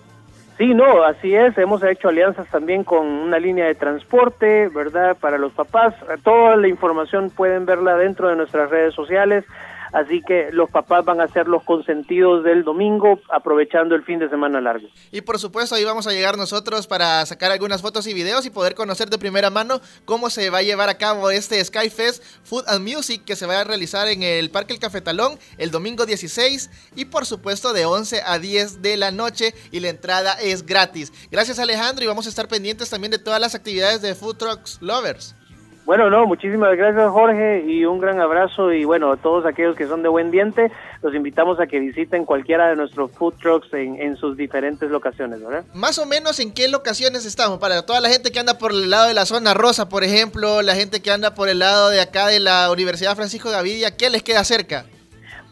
Sí, 0.59 0.73
no, 0.73 1.03
así 1.03 1.35
es. 1.35 1.57
Hemos 1.59 1.83
hecho 1.83 2.09
alianzas 2.09 2.49
también 2.49 2.83
con 2.83 3.07
una 3.07 3.39
línea 3.39 3.67
de 3.67 3.75
transporte, 3.75 4.69
¿verdad? 4.69 5.17
Para 5.21 5.37
los 5.37 5.53
papás. 5.53 5.95
Toda 6.23 6.57
la 6.57 6.69
información 6.69 7.29
pueden 7.29 7.67
verla 7.67 7.97
dentro 7.97 8.29
de 8.29 8.37
nuestras 8.37 8.71
redes 8.71 8.95
sociales. 8.95 9.45
Así 9.93 10.23
que 10.23 10.51
los 10.53 10.71
papás 10.71 11.05
van 11.05 11.21
a 11.21 11.29
ser 11.29 11.49
los 11.49 11.63
consentidos 11.65 12.45
del 12.45 12.65
domingo, 12.65 13.21
aprovechando 13.31 13.95
el 13.95 14.05
fin 14.05 14.19
de 14.19 14.29
semana 14.29 14.61
largo. 14.61 14.89
Y 15.13 15.21
por 15.21 15.39
supuesto, 15.39 15.75
ahí 15.75 15.85
vamos 15.85 16.07
a 16.07 16.13
llegar 16.13 16.37
nosotros 16.37 16.87
para 16.87 17.25
sacar 17.27 17.53
algunas 17.53 17.83
fotos 17.83 18.07
y 18.07 18.15
videos 18.15 18.47
y 18.47 18.51
poder 18.51 18.75
conocer 18.75 19.11
de 19.11 19.19
primera 19.19 19.51
mano 19.51 19.81
cómo 20.05 20.31
se 20.31 20.51
va 20.51 20.59
a 20.59 20.63
llevar 20.63 20.89
a 20.89 20.99
cabo 20.99 21.31
este 21.31 21.63
Skyfest 21.65 22.23
Food 22.45 22.65
and 22.69 22.87
Music 22.87 23.25
que 23.25 23.37
se 23.37 23.47
va 23.47 23.61
a 23.61 23.65
realizar 23.65 24.09
en 24.09 24.23
el 24.23 24.51
Parque 24.51 24.73
El 24.73 24.81
Cafetalón 24.81 25.39
el 25.59 25.71
domingo 25.71 26.07
16 26.07 26.93
y 26.97 27.07
por 27.07 27.27
supuesto 27.27 27.73
de 27.73 27.87
11 27.87 28.23
a 28.25 28.39
10 28.39 28.83
de 28.83 28.97
la 28.97 29.11
noche 29.11 29.55
y 29.71 29.81
la 29.81 29.89
entrada 29.89 30.35
es 30.35 30.65
gratis. 30.65 31.13
Gracias 31.31 31.59
Alejandro 31.59 32.05
y 32.05 32.09
vamos 32.09 32.27
a 32.27 32.29
estar 32.29 32.49
pendientes 32.49 32.91
también 32.91 33.11
de 33.11 33.19
todas 33.19 33.41
las 33.41 33.55
actividades 33.55 34.03
de 34.03 34.15
Food 34.15 34.37
Trucks 34.37 34.79
Lovers. 34.81 35.35
Bueno, 35.87 36.11
no, 36.11 36.27
muchísimas 36.27 36.77
gracias 36.77 37.09
Jorge 37.13 37.63
y 37.65 37.85
un 37.85 38.01
gran 38.01 38.21
abrazo 38.21 38.73
y 38.73 38.85
bueno, 38.85 39.13
a 39.13 39.17
todos 39.17 39.47
aquellos 39.47 39.77
que 39.77 39.87
son 39.87 40.03
de 40.03 40.09
buen 40.09 40.33
diente, 40.33 40.73
los 41.01 41.15
invitamos 41.15 41.61
a 41.61 41.69
que 41.69 41.79
visiten 41.79 42.25
cualquiera 42.25 42.67
de 42.67 42.75
nuestros 42.75 43.13
food 43.13 43.35
trucks 43.41 43.73
en, 43.73 43.95
en 44.03 44.17
sus 44.17 44.37
diferentes 44.37 44.91
locaciones, 44.91 45.41
¿verdad? 45.41 45.65
Más 45.75 46.01
o 46.01 46.05
menos 46.05 46.41
en 46.41 46.53
qué 46.53 46.67
locaciones 46.67 47.25
estamos, 47.25 47.61
para 47.61 47.87
toda 47.87 48.01
la 48.01 48.09
gente 48.09 48.33
que 48.33 48.41
anda 48.41 48.59
por 48.59 48.73
el 48.73 48.91
lado 48.91 49.07
de 49.07 49.15
la 49.15 49.27
zona 49.27 49.55
rosa, 49.55 49.89
por 49.89 50.03
ejemplo, 50.03 50.61
la 50.61 50.75
gente 50.75 51.01
que 51.01 51.13
anda 51.13 51.37
por 51.37 51.49
el 51.49 51.61
lado 51.61 51.89
de 51.91 52.01
acá 52.01 52.27
de 52.27 52.41
la 52.41 52.69
Universidad 52.73 53.15
Francisco 53.15 53.51
Gavidia, 53.51 53.97
¿qué 53.97 54.11
les 54.11 54.25
queda 54.25 54.43
cerca? 54.43 54.87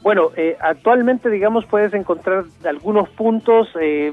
Bueno, 0.05 0.33
eh, 0.37 0.55
actualmente, 0.61 1.31
digamos, 1.31 1.64
puedes 1.64 1.95
encontrar 1.95 2.45
algunos 2.67 3.09
puntos 3.09 3.69
eh, 3.81 4.12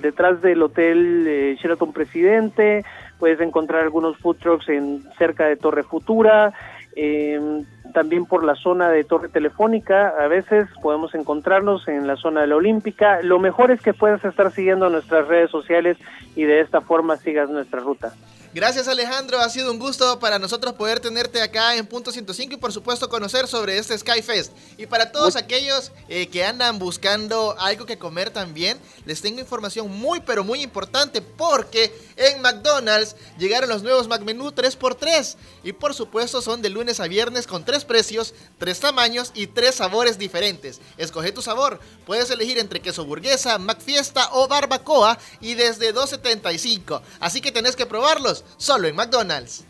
detrás 0.00 0.40
del 0.40 0.62
hotel 0.62 1.26
eh, 1.28 1.56
Sheraton 1.60 1.92
Presidente, 1.92 2.86
puedes 3.18 3.40
encontrar 3.40 3.82
algunos 3.82 4.16
food 4.18 4.36
trucks 4.36 4.68
en 4.68 5.02
cerca 5.18 5.46
de 5.46 5.56
Torre 5.56 5.82
Futura, 5.82 6.52
eh, 6.96 7.64
también 7.92 8.26
por 8.26 8.44
la 8.44 8.54
zona 8.54 8.90
de 8.90 9.04
Torre 9.04 9.28
Telefónica, 9.28 10.14
a 10.18 10.26
veces 10.26 10.68
podemos 10.82 11.14
encontrarnos 11.14 11.86
en 11.88 12.06
la 12.06 12.16
zona 12.16 12.42
de 12.42 12.48
la 12.48 12.56
Olímpica. 12.56 13.22
Lo 13.22 13.38
mejor 13.38 13.70
es 13.70 13.80
que 13.80 13.94
puedas 13.94 14.24
estar 14.24 14.50
siguiendo 14.50 14.90
nuestras 14.90 15.28
redes 15.28 15.50
sociales 15.50 15.96
y 16.34 16.44
de 16.44 16.60
esta 16.60 16.80
forma 16.80 17.16
sigas 17.16 17.48
nuestra 17.50 17.80
ruta. 17.80 18.12
Gracias 18.54 18.86
Alejandro, 18.86 19.40
ha 19.40 19.50
sido 19.50 19.72
un 19.72 19.80
gusto 19.80 20.20
para 20.20 20.38
nosotros 20.38 20.74
poder 20.74 21.00
tenerte 21.00 21.42
acá 21.42 21.74
en 21.74 21.88
Punto 21.88 22.12
105 22.12 22.54
y 22.54 22.56
por 22.56 22.72
supuesto 22.72 23.08
conocer 23.08 23.48
sobre 23.48 23.76
este 23.76 23.98
Skyfest. 23.98 24.52
Y 24.78 24.86
para 24.86 25.10
todos 25.10 25.34
aquellos 25.34 25.90
eh, 26.08 26.28
que 26.28 26.44
andan 26.44 26.78
buscando 26.78 27.56
algo 27.58 27.84
que 27.84 27.98
comer 27.98 28.30
también, 28.30 28.78
les 29.06 29.20
tengo 29.20 29.40
información 29.40 29.90
muy 29.90 30.20
pero 30.20 30.44
muy 30.44 30.62
importante 30.62 31.20
porque 31.20 31.92
en 32.14 32.42
McDonald's 32.42 33.16
llegaron 33.38 33.68
los 33.68 33.82
nuevos 33.82 34.06
McMenú 34.06 34.52
3x3 34.52 35.34
y 35.64 35.72
por 35.72 35.92
supuesto 35.92 36.40
son 36.40 36.62
de 36.62 36.70
lunes 36.70 37.00
a 37.00 37.08
viernes 37.08 37.48
con 37.48 37.64
tres 37.64 37.84
precios, 37.84 38.34
tres 38.58 38.78
tamaños 38.78 39.32
y 39.34 39.48
tres 39.48 39.74
sabores 39.74 40.16
diferentes. 40.16 40.80
Escoge 40.96 41.32
tu 41.32 41.42
sabor, 41.42 41.80
puedes 42.06 42.30
elegir 42.30 42.58
entre 42.58 42.78
queso 42.78 43.04
burguesa, 43.04 43.58
McFiesta 43.58 44.28
o 44.30 44.46
barbacoa 44.46 45.18
y 45.40 45.54
desde 45.54 45.92
2.75. 45.92 47.02
Así 47.18 47.40
que 47.40 47.50
tenés 47.50 47.74
que 47.74 47.86
probarlos 47.86 48.43
solo 48.56 48.88
en 48.88 48.96
McDonald's. 48.96 49.64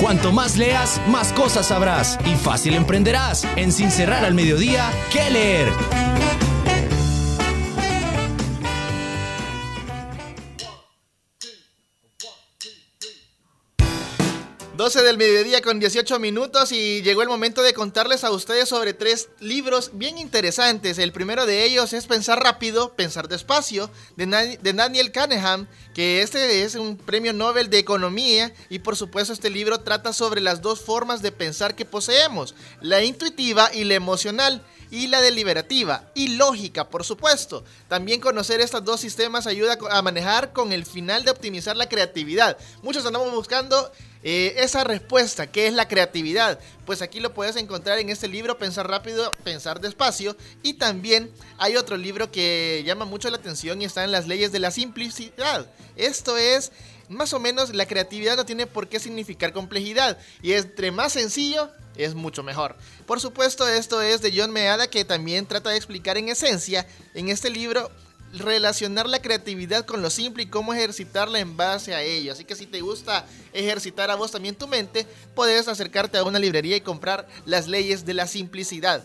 Cuanto 0.00 0.32
más 0.32 0.56
leas, 0.56 1.00
más 1.06 1.32
cosas 1.32 1.68
sabrás 1.68 2.18
y 2.26 2.34
fácil 2.34 2.74
emprenderás. 2.74 3.44
En 3.56 3.70
Sin 3.70 3.90
Cerrar 3.90 4.24
al 4.24 4.34
Mediodía, 4.34 4.90
¿qué 5.12 5.30
leer? 5.30 5.72
12 14.76 15.02
del 15.02 15.18
mediodía 15.18 15.60
con 15.60 15.78
18 15.78 16.18
minutos 16.18 16.72
y 16.72 17.02
llegó 17.02 17.20
el 17.20 17.28
momento 17.28 17.62
de 17.62 17.74
contarles 17.74 18.24
a 18.24 18.30
ustedes 18.30 18.70
sobre 18.70 18.94
tres 18.94 19.28
libros 19.38 19.90
bien 19.92 20.16
interesantes. 20.16 20.96
El 20.96 21.12
primero 21.12 21.44
de 21.44 21.64
ellos 21.64 21.92
es 21.92 22.06
Pensar 22.06 22.42
rápido, 22.42 22.94
pensar 22.94 23.28
despacio, 23.28 23.90
de, 24.16 24.58
Daniel 24.72 25.12
Kahneman, 25.12 25.68
que 25.94 26.22
este 26.22 26.62
es 26.62 26.74
un 26.74 26.96
premio 26.96 27.34
Nobel 27.34 27.68
de 27.68 27.78
Economía 27.78 28.54
y 28.70 28.78
por 28.78 28.96
supuesto 28.96 29.34
este 29.34 29.50
libro 29.50 29.80
trata 29.80 30.14
sobre 30.14 30.40
las 30.40 30.62
dos 30.62 30.80
formas 30.80 31.20
de 31.20 31.32
pensar 31.32 31.74
que 31.74 31.84
poseemos, 31.84 32.54
la 32.80 33.04
intuitiva 33.04 33.70
y 33.74 33.84
la 33.84 33.94
emocional 33.94 34.64
y 34.90 35.06
la 35.08 35.20
deliberativa 35.20 36.10
y 36.14 36.28
lógica, 36.36 36.88
por 36.88 37.04
supuesto. 37.04 37.62
También 37.88 38.20
conocer 38.20 38.60
estos 38.62 38.84
dos 38.84 39.00
sistemas 39.00 39.46
ayuda 39.46 39.76
a 39.90 40.02
manejar 40.02 40.54
con 40.54 40.72
el 40.72 40.86
final 40.86 41.24
de 41.24 41.30
optimizar 41.30 41.76
la 41.76 41.88
creatividad. 41.90 42.56
Muchos 42.82 43.04
andamos 43.04 43.32
buscando 43.32 43.90
eh, 44.22 44.54
esa 44.58 44.84
respuesta, 44.84 45.50
¿qué 45.50 45.66
es 45.66 45.72
la 45.72 45.88
creatividad? 45.88 46.60
Pues 46.86 47.02
aquí 47.02 47.20
lo 47.20 47.34
puedes 47.34 47.56
encontrar 47.56 47.98
en 47.98 48.08
este 48.08 48.28
libro, 48.28 48.56
Pensar 48.58 48.88
rápido, 48.88 49.32
Pensar 49.42 49.80
despacio. 49.80 50.36
Y 50.62 50.74
también 50.74 51.30
hay 51.58 51.76
otro 51.76 51.96
libro 51.96 52.30
que 52.30 52.82
llama 52.86 53.04
mucho 53.04 53.30
la 53.30 53.38
atención 53.38 53.82
y 53.82 53.84
está 53.84 54.04
en 54.04 54.12
las 54.12 54.28
leyes 54.28 54.52
de 54.52 54.60
la 54.60 54.70
simplicidad. 54.70 55.66
Esto 55.96 56.36
es, 56.36 56.70
más 57.08 57.32
o 57.32 57.40
menos, 57.40 57.74
la 57.74 57.86
creatividad 57.86 58.36
no 58.36 58.46
tiene 58.46 58.66
por 58.66 58.88
qué 58.88 59.00
significar 59.00 59.52
complejidad. 59.52 60.18
Y 60.40 60.52
entre 60.52 60.92
más 60.92 61.12
sencillo, 61.12 61.70
es 61.96 62.14
mucho 62.14 62.42
mejor. 62.42 62.76
Por 63.06 63.20
supuesto, 63.20 63.68
esto 63.68 64.00
es 64.00 64.22
de 64.22 64.32
John 64.34 64.52
Meada 64.52 64.88
que 64.88 65.04
también 65.04 65.46
trata 65.46 65.70
de 65.70 65.76
explicar 65.76 66.16
en 66.16 66.28
esencia 66.28 66.86
en 67.14 67.28
este 67.28 67.50
libro 67.50 67.90
relacionar 68.32 69.08
la 69.08 69.20
creatividad 69.20 69.84
con 69.84 70.02
lo 70.02 70.10
simple 70.10 70.44
y 70.44 70.46
cómo 70.46 70.72
ejercitarla 70.72 71.38
en 71.38 71.56
base 71.56 71.94
a 71.94 72.02
ello. 72.02 72.32
Así 72.32 72.44
que 72.44 72.54
si 72.54 72.66
te 72.66 72.80
gusta 72.80 73.26
ejercitar 73.52 74.10
a 74.10 74.14
vos 74.14 74.30
también 74.30 74.54
tu 74.54 74.66
mente, 74.66 75.06
puedes 75.34 75.68
acercarte 75.68 76.18
a 76.18 76.24
una 76.24 76.38
librería 76.38 76.76
y 76.76 76.80
comprar 76.80 77.28
las 77.44 77.68
leyes 77.68 78.04
de 78.04 78.14
la 78.14 78.26
simplicidad. 78.26 79.04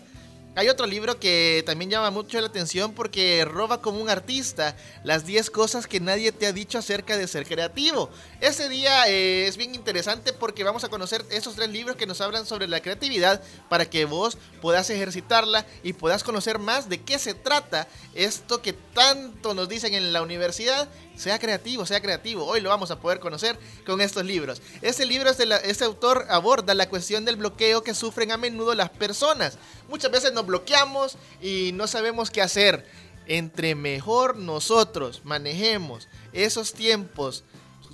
Hay 0.58 0.70
otro 0.70 0.88
libro 0.88 1.20
que 1.20 1.62
también 1.68 1.92
llama 1.92 2.10
mucho 2.10 2.42
la 2.42 2.48
atención 2.48 2.92
porque 2.94 3.46
roba 3.46 3.80
como 3.80 4.02
un 4.02 4.10
artista 4.10 4.76
las 5.04 5.24
10 5.24 5.52
cosas 5.52 5.86
que 5.86 6.00
nadie 6.00 6.32
te 6.32 6.48
ha 6.48 6.52
dicho 6.52 6.80
acerca 6.80 7.16
de 7.16 7.28
ser 7.28 7.46
creativo. 7.46 8.10
Este 8.42 8.68
día 8.68 9.08
eh, 9.08 9.46
es 9.46 9.56
bien 9.56 9.76
interesante 9.76 10.34
porque 10.34 10.64
vamos 10.64 10.84
a 10.84 10.90
conocer 10.90 11.24
esos 11.30 11.54
tres 11.54 11.70
libros 11.70 11.96
que 11.96 12.08
nos 12.08 12.22
hablan 12.22 12.48
sobre 12.48 12.68
la 12.68 12.80
creatividad 12.80 13.40
para 13.70 13.88
que 13.88 14.06
vos 14.06 14.40
puedas 14.60 14.90
ejercitarla 14.90 15.64
y 15.84 15.94
puedas 15.94 16.24
conocer 16.24 16.58
más 16.58 16.90
de 16.90 17.04
qué 17.04 17.20
se 17.20 17.36
trata 17.36 17.88
esto 18.16 18.60
que 18.64 18.74
tanto 18.74 19.54
nos 19.54 19.70
dicen 19.70 19.94
en 19.94 20.12
la 20.12 20.24
universidad. 20.24 20.90
Sea 21.18 21.40
creativo, 21.40 21.84
sea 21.86 22.00
creativo. 22.00 22.46
Hoy 22.46 22.62
lo 22.62 22.70
vamos 22.70 22.92
a 22.92 23.00
poder 23.00 23.20
conocer 23.20 23.58
con 23.86 24.02
estos 24.02 24.24
libros. 24.24 24.62
Este 24.84 25.06
libro, 25.06 25.32
es 25.32 25.38
de 25.38 25.62
este 25.64 25.84
autor 25.84 26.28
aborda 26.30 26.76
la 26.76 26.88
cuestión 26.90 27.26
del 27.26 27.38
bloqueo 27.38 27.84
que 27.84 27.96
sufren 27.96 28.32
a 28.32 28.38
menudo 28.38 28.76
las 28.76 28.92
personas. 28.92 29.58
Muchas 29.90 30.12
veces 30.12 30.32
nos 30.34 30.46
bloqueamos 30.46 31.18
y 31.42 31.72
no 31.74 31.88
sabemos 31.88 32.30
qué 32.30 32.44
hacer. 32.44 32.86
Entre 33.26 33.74
mejor 33.74 34.38
nosotros 34.38 35.22
manejemos 35.24 36.08
esos 36.34 36.74
tiempos 36.74 37.44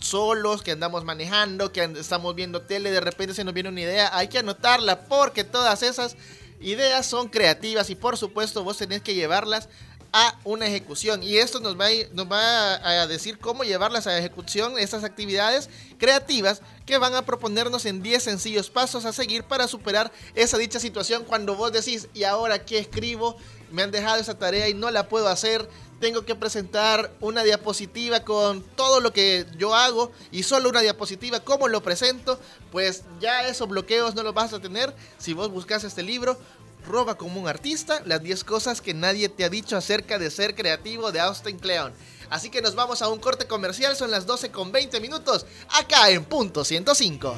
solos, 0.02 0.62
que 0.62 0.72
andamos 0.72 1.06
manejando, 1.06 1.72
que 1.72 1.84
estamos 1.98 2.36
viendo 2.36 2.64
tele, 2.64 2.92
de 2.92 3.00
repente 3.00 3.34
se 3.34 3.46
nos 3.46 3.54
viene 3.54 3.70
una 3.70 3.82
idea, 3.82 4.16
hay 4.16 4.28
que 4.28 4.40
anotarla 4.40 5.06
porque 5.06 5.46
todas 5.46 5.82
esas 5.82 6.18
ideas 6.60 7.06
son 7.06 7.30
creativas 7.30 7.90
y 7.90 7.96
por 7.96 8.18
supuesto 8.18 8.64
vos 8.64 8.78
tenés 8.78 9.02
que 9.02 9.16
llevarlas 9.16 9.70
a 10.14 10.38
una 10.44 10.68
ejecución. 10.68 11.24
Y 11.24 11.38
esto 11.38 11.60
nos 11.60 11.76
va, 11.76 11.88
a, 12.76 13.08
decir 13.08 13.40
cómo 13.40 13.64
llevarlas 13.64 14.06
a 14.06 14.18
ejecución, 14.18 14.78
estas 14.78 15.04
actividades 15.04 15.70
creativas 15.98 16.62
que 16.86 17.00
van 17.00 17.16
a 17.16 17.26
proponernos 17.26 17.86
en 17.86 18.04
10 18.04 18.24
sencillos 18.24 18.70
pasos 18.70 19.06
a 19.06 19.12
seguir 19.12 19.44
para 19.44 19.68
superar 19.68 20.12
esa 20.36 20.58
dicha 20.58 20.80
situación 20.80 21.26
cuando 21.26 21.56
vos 21.56 21.74
decís, 21.74 22.08
¿y 22.14 22.24
ahora 22.24 22.64
qué 22.64 22.78
escribo? 22.78 23.36
Me 23.72 23.82
han 23.82 23.90
dejado 23.92 24.22
esa 24.22 24.38
tarea 24.38 24.70
y 24.70 24.76
no 24.76 24.92
la 24.92 25.10
puedo 25.10 25.28
hacer. 25.28 25.68
Tengo 26.00 26.26
que 26.26 26.36
presentar 26.36 27.12
una 27.20 27.44
diapositiva 27.44 28.24
con 28.24 28.62
todo 28.62 29.00
lo 29.00 29.14
que 29.14 29.48
yo 29.58 29.74
hago 29.74 30.12
y 30.32 30.44
solo 30.44 30.70
una 30.70 30.82
diapositiva, 30.82 31.40
¿cómo 31.40 31.68
lo 31.68 31.82
presento? 31.82 32.40
Pues 32.72 33.04
ya 33.20 33.48
esos 33.48 33.68
bloqueos 33.68 34.14
no 34.14 34.22
los 34.22 34.34
vas 34.34 34.54
a 34.54 34.60
tener 34.60 34.94
si 35.18 35.34
vos 35.34 35.50
buscas 35.50 35.84
este 35.86 36.04
libro 36.04 36.38
Roba 36.86 37.16
como 37.16 37.40
un 37.40 37.48
artista, 37.48 38.02
las 38.06 38.22
10 38.22 38.44
cosas 38.44 38.82
que 38.82 38.94
nadie 38.94 39.30
te 39.30 39.44
ha 39.44 39.50
dicho 39.50 39.78
acerca 39.78 40.20
de 40.20 40.30
ser 40.30 40.56
creativo 40.56 41.12
de 41.12 41.20
Austin 41.20 41.58
Kleon. 41.60 41.94
Así 42.30 42.50
que 42.50 42.62
nos 42.62 42.76
vamos 42.76 43.02
a 43.02 43.10
un 43.10 43.20
corte 43.20 43.46
comercial, 43.48 43.96
son 43.96 44.12
las 44.12 44.26
12 44.26 44.52
con 44.52 44.72
20 44.72 45.00
minutos, 45.00 45.46
acá 45.70 46.10
en 46.10 46.26
punto 46.26 46.64
105. 46.64 47.36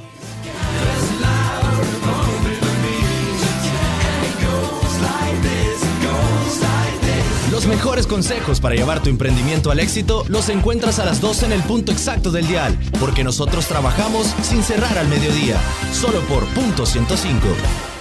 Los 7.51 7.67
mejores 7.67 8.05
consejos 8.05 8.59
para 8.59 8.75
llevar 8.75 9.01
tu 9.01 9.09
emprendimiento 9.09 9.71
al 9.71 9.79
éxito 9.79 10.25
los 10.27 10.49
encuentras 10.49 10.99
a 10.99 11.05
las 11.05 11.21
12 11.21 11.45
en 11.45 11.51
el 11.53 11.63
punto 11.63 11.91
exacto 11.91 12.29
del 12.29 12.47
dial, 12.47 12.77
porque 12.99 13.23
nosotros 13.23 13.65
trabajamos 13.67 14.27
sin 14.43 14.61
cerrar 14.61 14.97
al 14.97 15.07
mediodía, 15.07 15.57
solo 15.93 16.19
por 16.27 16.45
punto 16.53 16.85
105. 16.85 17.94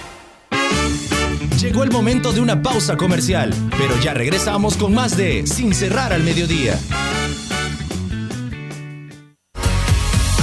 Llegó 1.59 1.83
el 1.83 1.91
momento 1.91 2.31
de 2.31 2.41
una 2.41 2.61
pausa 2.61 2.97
comercial, 2.97 3.53
pero 3.77 3.99
ya 4.01 4.13
regresamos 4.13 4.77
con 4.77 4.93
más 4.93 5.15
de 5.15 5.47
Sin 5.47 5.73
cerrar 5.73 6.13
al 6.13 6.23
mediodía. 6.23 6.77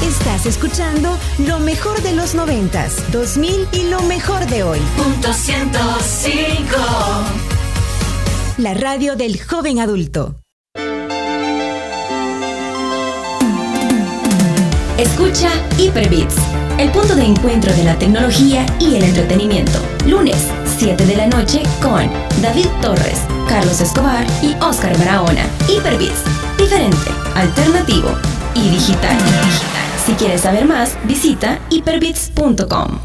Estás 0.02 0.46
escuchando 0.46 1.18
lo 1.46 1.58
mejor 1.60 2.00
de 2.02 2.12
los 2.12 2.34
noventas, 2.34 2.96
2000 3.12 3.68
y 3.72 3.90
lo 3.90 4.02
mejor 4.02 4.46
de 4.46 4.62
hoy. 4.62 4.78
Punto 4.96 5.32
105. 5.32 6.76
La 8.58 8.74
radio 8.74 9.16
del 9.16 9.40
joven 9.42 9.80
adulto. 9.80 10.40
Escucha 14.98 15.50
Hyperbits, 15.78 16.36
el 16.78 16.90
punto 16.90 17.16
de 17.16 17.24
encuentro 17.24 17.72
de 17.74 17.82
la 17.84 17.98
tecnología 17.98 18.64
y 18.78 18.94
el 18.96 19.02
entretenimiento. 19.02 19.80
Lunes, 20.06 20.46
7 20.82 21.06
de 21.06 21.14
la 21.14 21.28
noche 21.28 21.62
con 21.80 22.10
David 22.42 22.66
Torres, 22.80 23.20
Carlos 23.48 23.80
Escobar 23.80 24.26
y 24.42 24.56
Oscar 24.60 24.98
Barahona. 24.98 25.46
Hyperbits, 25.68 26.24
diferente, 26.58 27.08
alternativo 27.36 28.08
y 28.56 28.68
digital. 28.68 29.16
Si 30.04 30.14
quieres 30.14 30.40
saber 30.40 30.64
más, 30.64 30.98
visita 31.04 31.60
hyperbits.com. 31.70 32.98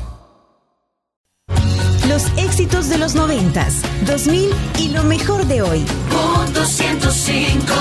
Los 2.09 2.25
éxitos 2.37 2.89
de 2.89 2.97
los 2.97 3.13
noventas, 3.13 3.75
2000 4.07 4.49
y 4.79 4.89
lo 4.89 5.03
mejor 5.03 5.45
de 5.45 5.61
hoy. 5.61 5.85
Punto 6.09 6.65
105. 6.65 7.73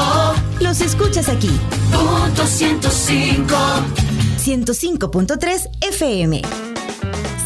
Los 0.60 0.82
escuchas 0.82 1.30
aquí, 1.30 1.58
Punto 1.90 2.46
105. 2.46 3.56
105.3 4.44 5.68
FM. 5.80 6.65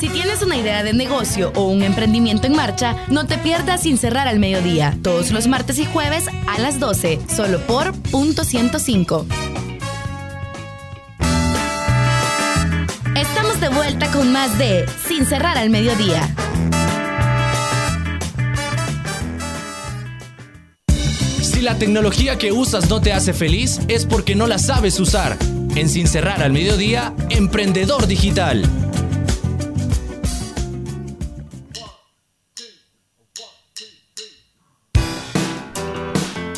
Si 0.00 0.08
tienes 0.08 0.40
una 0.40 0.56
idea 0.56 0.82
de 0.82 0.94
negocio 0.94 1.52
o 1.54 1.64
un 1.64 1.82
emprendimiento 1.82 2.46
en 2.46 2.56
marcha, 2.56 2.96
no 3.08 3.26
te 3.26 3.36
pierdas 3.36 3.82
sin 3.82 3.98
cerrar 3.98 4.28
al 4.28 4.38
mediodía, 4.38 4.96
todos 5.02 5.30
los 5.30 5.46
martes 5.46 5.78
y 5.78 5.84
jueves 5.84 6.24
a 6.46 6.58
las 6.58 6.80
12, 6.80 7.20
solo 7.28 7.60
por 7.66 7.92
punto 8.10 8.42
105. 8.42 9.26
Estamos 13.14 13.60
de 13.60 13.68
vuelta 13.68 14.10
con 14.10 14.32
más 14.32 14.56
de 14.56 14.86
Sin 15.06 15.26
cerrar 15.26 15.58
al 15.58 15.68
mediodía. 15.68 16.34
Si 21.42 21.60
la 21.60 21.74
tecnología 21.74 22.38
que 22.38 22.52
usas 22.52 22.88
no 22.88 23.02
te 23.02 23.12
hace 23.12 23.34
feliz, 23.34 23.80
es 23.88 24.06
porque 24.06 24.34
no 24.34 24.46
la 24.46 24.58
sabes 24.58 24.98
usar. 24.98 25.36
En 25.76 25.90
Sin 25.90 26.08
cerrar 26.08 26.42
al 26.42 26.52
mediodía, 26.52 27.12
Emprendedor 27.28 28.06
Digital. 28.06 28.64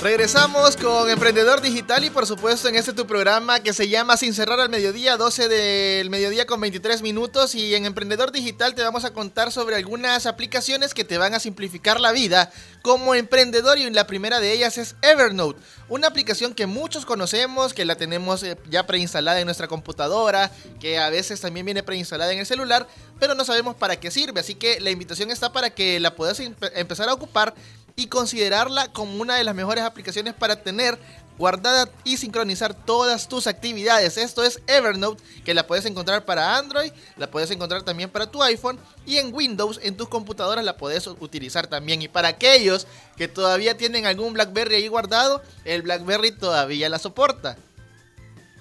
Regresamos 0.03 0.77
con 0.77 1.09
Emprendedor 1.09 1.61
Digital 1.61 2.03
y 2.05 2.11
por 2.11 2.27
supuesto 2.27 2.69
en 2.69 2.75
este 2.75 2.93
tu 2.93 3.07
programa 3.07 3.61
que 3.61 3.73
se 3.73 3.89
llama 3.89 4.17
Sin 4.17 4.35
cerrar 4.35 4.59
al 4.59 4.69
mediodía, 4.69 5.17
12 5.17 5.49
del 5.49 6.11
mediodía 6.11 6.45
con 6.45 6.61
23 6.61 7.03
minutos. 7.03 7.55
Y 7.55 7.77
en 7.77 7.87
Emprendedor 7.87 8.33
Digital 8.33 8.75
te 8.75 8.83
vamos 8.83 9.05
a 9.05 9.13
contar 9.13 9.53
sobre 9.53 9.77
algunas 9.77 10.27
aplicaciones 10.27 10.93
que 10.93 11.05
te 11.05 11.19
van 11.19 11.35
a 11.35 11.39
simplificar 11.41 12.01
la 12.01 12.11
vida 12.11 12.51
como 12.83 13.15
emprendedor. 13.15 13.79
Y 13.79 13.89
la 13.91 14.09
primera 14.09 14.41
de 14.41 14.53
ellas 14.53 14.77
es 14.77 14.97
Evernote, 15.03 15.61
una 15.89 16.09
aplicación 16.09 16.53
que 16.53 16.67
muchos 16.67 17.07
conocemos, 17.07 17.73
que 17.73 17.85
la 17.85 17.95
tenemos 17.95 18.43
eh, 18.43 18.57
ya 18.69 18.85
preinstalada 18.89 19.39
en 19.39 19.45
nuestra 19.45 19.69
computadora, 19.69 20.51
que 20.81 20.99
a 20.99 21.11
veces 21.11 21.41
también 21.41 21.65
viene 21.65 21.85
preinstalada 21.85 22.33
en 22.33 22.41
el 22.41 22.47
celular, 22.47 22.89
pero 23.21 23.37
no 23.37 23.45
sabemos 23.45 23.77
para 23.77 24.01
qué 24.01 24.11
sirve, 24.11 24.41
así 24.41 24.57
que 24.57 24.81
la 24.81 24.91
invitación 24.91 25.31
está 25.31 25.53
para 25.53 25.71
que 25.71 26.01
la 26.01 26.17
puedas 26.17 26.41
empe- 26.41 26.73
empezar 26.75 27.09
a 27.09 27.15
ocupar 27.15 27.55
y 27.97 28.07
considerarla 28.07 28.93
como 28.93 29.21
una 29.21 29.37
de 29.37 29.45
las 29.45 29.55
mejores 29.55 29.85
aplicaciones 29.85 30.35
para 30.35 30.63
tener 30.63 30.99
guardada 31.39 31.89
y 32.05 32.19
sincronizar 32.19 32.75
todas 32.75 33.29
tus 33.29 33.47
actividades. 33.47 34.17
Esto 34.17 34.45
es 34.45 34.61
Evernote, 34.67 35.23
que 35.45 35.55
la 35.55 35.67
puedes 35.67 35.85
encontrar 35.87 36.25
para 36.25 36.57
Android, 36.57 36.93
la 37.17 37.31
puedes 37.31 37.51
encontrar 37.51 37.83
también 37.83 38.11
para 38.11 38.31
tu 38.31 38.43
iPhone 38.43 38.79
y 39.07 39.17
en 39.17 39.35
Windows, 39.35 39.81
en 39.83 39.97
tus 39.97 40.09
computadoras 40.09 40.65
la 40.65 40.77
puedes 40.77 41.07
utilizar 41.07 41.67
también. 41.67 42.03
Y 42.03 42.09
para 42.09 42.29
aquellos 42.29 42.87
que 43.17 43.29
todavía 43.29 43.77
tienen 43.77 44.07
algún 44.07 44.35
BlackBerry 44.35 44.77
ahí 44.77 44.89
guardado, 44.89 45.43
el 45.65 45.83
BlackBerry 45.83 46.33
todavía 46.33 46.89
la 46.89 46.99
soporta. 46.99 47.57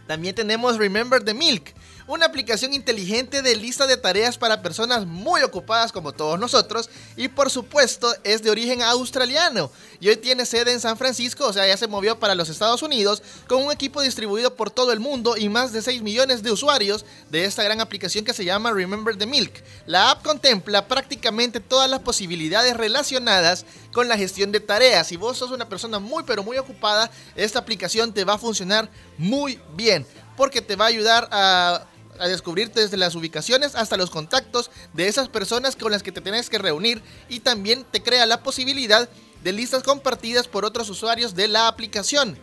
También 0.08 0.36
tenemos 0.36 0.78
Remember 0.78 1.24
the 1.24 1.34
Milk, 1.34 1.74
una 2.08 2.26
aplicación 2.26 2.74
inteligente 2.74 3.42
de 3.42 3.56
lista 3.56 3.88
de 3.88 3.98
tareas 3.98 4.38
para 4.38 4.62
personas 4.62 5.06
muy 5.06 5.42
ocupadas 5.42 5.92
como 5.92 6.14
todos 6.14 6.40
nosotros 6.40 6.90
y 7.16 7.28
por 7.28 7.50
supuesto 7.50 8.14
es 8.24 8.42
de 8.42 8.50
origen 8.50 8.82
australiano 8.82 9.72
y 10.00 10.10
hoy 10.10 10.18
tiene 10.18 10.46
sede 10.46 10.74
en 10.74 10.80
San 10.80 10.98
Francisco, 10.98 11.48
o 11.48 11.54
sea 11.54 11.68
ya 11.68 11.78
se 11.78 11.88
movió 11.88 12.20
para 12.20 12.36
los 12.36 12.50
Estados 12.50 12.82
Unidos 12.82 13.22
con 13.48 13.64
un 13.64 13.72
equipo 13.72 14.02
distribuido 14.02 14.56
por 14.56 14.72
todo 14.72 14.92
el 14.92 15.00
mundo 15.00 15.38
y 15.38 15.50
más 15.50 15.72
de 15.72 15.82
6 15.82 16.02
millones 16.02 16.44
de 16.44 16.52
usuarios 16.52 17.06
de 17.30 17.46
esta 17.46 17.64
gran 17.64 17.82
aplicación 17.82 18.26
que 18.26 18.34
se 18.34 18.46
llama 18.46 18.72
Remember 18.72 19.18
the 19.18 19.26
Milk. 19.26 19.64
La 19.86 20.12
app 20.12 20.24
contempla 20.24 20.88
prácticamente 20.88 21.60
todas 21.60 21.90
las 21.90 22.02
posibilidades 22.02 22.76
relacionadas 22.76 23.66
con 23.94 24.08
la 24.08 24.18
gestión 24.18 24.52
de 24.52 24.60
tareas. 24.60 25.08
Si 25.08 25.18
vos 25.18 25.38
sos 25.38 25.52
una 25.52 25.68
persona 25.68 26.00
muy 26.00 26.24
pero 26.24 26.44
muy 26.44 26.58
ocupada, 26.58 27.10
esta 27.36 27.60
aplicación 27.60 28.14
te 28.14 28.24
va 28.24 28.34
a 28.34 28.38
funcionar 28.38 28.90
muy 29.18 29.60
bien 29.76 30.06
porque 30.38 30.62
te 30.62 30.76
va 30.76 30.86
a 30.86 30.90
ayudar 30.90 31.28
a, 31.32 31.86
a 32.22 32.28
descubrir 32.28 32.72
desde 32.72 32.98
las 32.98 33.16
ubicaciones 33.16 33.76
hasta 33.76 33.98
los 33.98 34.10
contactos 34.10 34.72
de 34.94 35.08
esas 35.08 35.28
personas 35.28 35.76
con 35.76 35.92
las 35.92 36.04
que 36.04 36.12
te 36.12 36.22
tienes 36.22 36.50
que 36.50 36.60
reunir 36.60 37.02
y 37.30 37.40
también 37.40 37.84
te 37.84 38.02
crea 38.02 38.26
la 38.26 38.44
posibilidad 38.44 39.10
de 39.44 39.52
listas 39.52 39.84
compartidas 39.84 40.48
por 40.48 40.66
otros 40.66 40.90
usuarios 40.90 41.36
de 41.36 41.48
la 41.48 41.68
aplicación. 41.68 42.38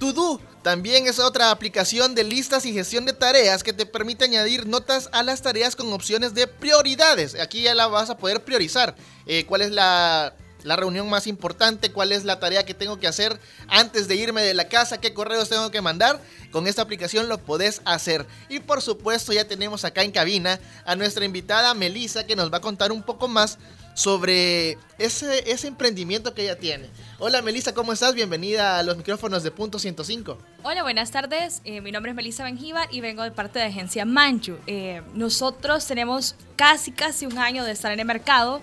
To-Do 0.00 0.40
también 0.62 1.06
es 1.06 1.18
otra 1.18 1.50
aplicación 1.50 2.14
de 2.14 2.24
listas 2.24 2.64
y 2.64 2.72
gestión 2.72 3.04
de 3.04 3.12
tareas 3.12 3.62
que 3.62 3.74
te 3.74 3.84
permite 3.84 4.24
añadir 4.24 4.66
notas 4.66 5.10
a 5.12 5.22
las 5.22 5.42
tareas 5.42 5.76
con 5.76 5.92
opciones 5.92 6.32
de 6.32 6.46
prioridades. 6.46 7.34
Aquí 7.38 7.62
ya 7.62 7.74
la 7.74 7.86
vas 7.86 8.08
a 8.08 8.16
poder 8.16 8.42
priorizar. 8.44 8.96
Eh, 9.26 9.44
¿Cuál 9.46 9.60
es 9.60 9.70
la, 9.70 10.34
la 10.64 10.74
reunión 10.76 11.08
más 11.08 11.28
importante? 11.28 11.92
¿Cuál 11.92 12.10
es 12.10 12.24
la 12.24 12.40
tarea 12.40 12.66
que 12.66 12.74
tengo 12.74 12.98
que 12.98 13.06
hacer 13.06 13.38
antes 13.68 14.08
de 14.08 14.16
irme 14.16 14.42
de 14.42 14.54
la 14.54 14.68
casa? 14.68 14.98
¿Qué 14.98 15.14
correos 15.14 15.48
tengo 15.48 15.70
que 15.70 15.80
mandar? 15.80 16.20
Con 16.50 16.66
esta 16.66 16.82
aplicación 16.82 17.28
lo 17.28 17.38
podés 17.38 17.80
hacer. 17.84 18.26
Y 18.48 18.58
por 18.60 18.82
supuesto 18.82 19.32
ya 19.32 19.46
tenemos 19.46 19.84
acá 19.84 20.02
en 20.02 20.10
cabina 20.10 20.58
a 20.84 20.96
nuestra 20.96 21.24
invitada 21.24 21.74
Melissa 21.74 22.26
que 22.26 22.34
nos 22.34 22.52
va 22.52 22.56
a 22.56 22.62
contar 22.62 22.90
un 22.90 23.02
poco 23.02 23.28
más 23.28 23.58
sobre 23.94 24.76
ese, 24.98 25.50
ese 25.50 25.68
emprendimiento 25.68 26.34
que 26.34 26.42
ella 26.42 26.58
tiene. 26.58 26.88
Hola 27.18 27.42
Melissa, 27.42 27.72
¿cómo 27.72 27.92
estás? 27.92 28.14
Bienvenida 28.14 28.78
a 28.78 28.82
los 28.82 28.96
micrófonos 28.96 29.42
de 29.42 29.50
Punto 29.50 29.78
105. 29.78 30.36
Hola, 30.64 30.82
buenas 30.82 31.10
tardes. 31.10 31.62
Eh, 31.64 31.80
mi 31.80 31.92
nombre 31.92 32.10
es 32.10 32.16
Melissa 32.16 32.44
Benjíbar 32.44 32.88
y 32.92 33.00
vengo 33.00 33.22
de 33.22 33.30
parte 33.30 33.58
de 33.60 33.66
agencia 33.66 34.04
Manchu. 34.04 34.56
Eh, 34.66 35.02
nosotros 35.14 35.86
tenemos 35.86 36.34
casi, 36.56 36.92
casi 36.92 37.24
un 37.26 37.38
año 37.38 37.64
de 37.64 37.72
estar 37.72 37.92
en 37.92 38.00
el 38.00 38.06
mercado 38.06 38.60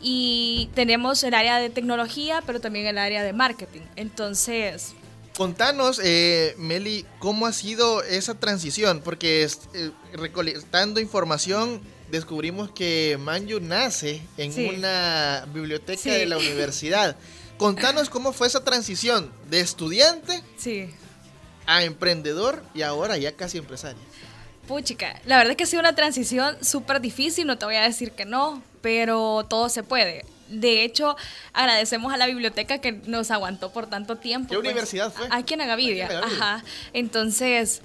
y 0.00 0.70
tenemos 0.74 1.22
el 1.24 1.34
área 1.34 1.58
de 1.58 1.70
tecnología, 1.70 2.42
pero 2.46 2.60
también 2.60 2.86
el 2.86 2.98
área 2.98 3.22
de 3.24 3.32
marketing. 3.32 3.82
Entonces, 3.96 4.94
Contanos, 5.38 6.00
eh, 6.02 6.56
Meli, 6.58 7.06
cómo 7.20 7.46
ha 7.46 7.52
sido 7.52 8.02
esa 8.02 8.34
transición, 8.34 9.02
porque 9.04 9.46
eh, 9.72 9.90
recolectando 10.12 10.98
información 10.98 11.80
descubrimos 12.10 12.70
que 12.70 13.16
Manju 13.20 13.60
nace 13.60 14.22
en 14.36 14.52
Sí. 14.52 14.66
una 14.66 15.46
biblioteca 15.52 16.00
Sí. 16.02 16.10
de 16.10 16.26
la 16.26 16.38
universidad. 16.38 17.16
Contanos 17.56 18.08
cómo 18.08 18.32
fue 18.32 18.46
esa 18.46 18.62
transición 18.64 19.30
de 19.50 19.60
estudiante 19.60 20.42
Sí. 20.56 20.90
a 21.66 21.82
emprendedor 21.82 22.62
y 22.74 22.82
ahora 22.82 23.16
ya 23.18 23.32
casi 23.32 23.58
empresaria. 23.58 24.00
Puchica, 24.66 25.20
la 25.24 25.38
verdad 25.38 25.52
es 25.52 25.56
que 25.56 25.64
ha 25.64 25.66
sido 25.66 25.80
una 25.80 25.94
transición 25.94 26.56
súper 26.62 27.00
difícil, 27.00 27.46
no 27.46 27.56
te 27.58 27.64
voy 27.64 27.76
a 27.76 27.82
decir 27.82 28.12
que 28.12 28.26
no, 28.26 28.62
pero 28.82 29.46
todo 29.48 29.68
se 29.70 29.82
puede. 29.82 30.24
De 30.48 30.84
hecho, 30.84 31.16
agradecemos 31.52 32.12
a 32.12 32.16
la 32.16 32.26
biblioteca 32.26 32.78
que 32.78 32.92
nos 32.92 33.30
aguantó 33.30 33.72
por 33.72 33.86
tanto 33.88 34.16
tiempo. 34.16 34.48
¿Qué 34.50 34.56
pues, 34.56 34.66
universidad 34.66 35.12
fue? 35.12 35.26
Aquí 35.30 35.54
en 35.54 35.62
Agavidia. 35.62 36.06
Aquí 36.06 36.14
en 36.14 36.18
Agavidia. 36.22 36.44
Ajá. 36.46 36.64
Entonces, 36.92 37.80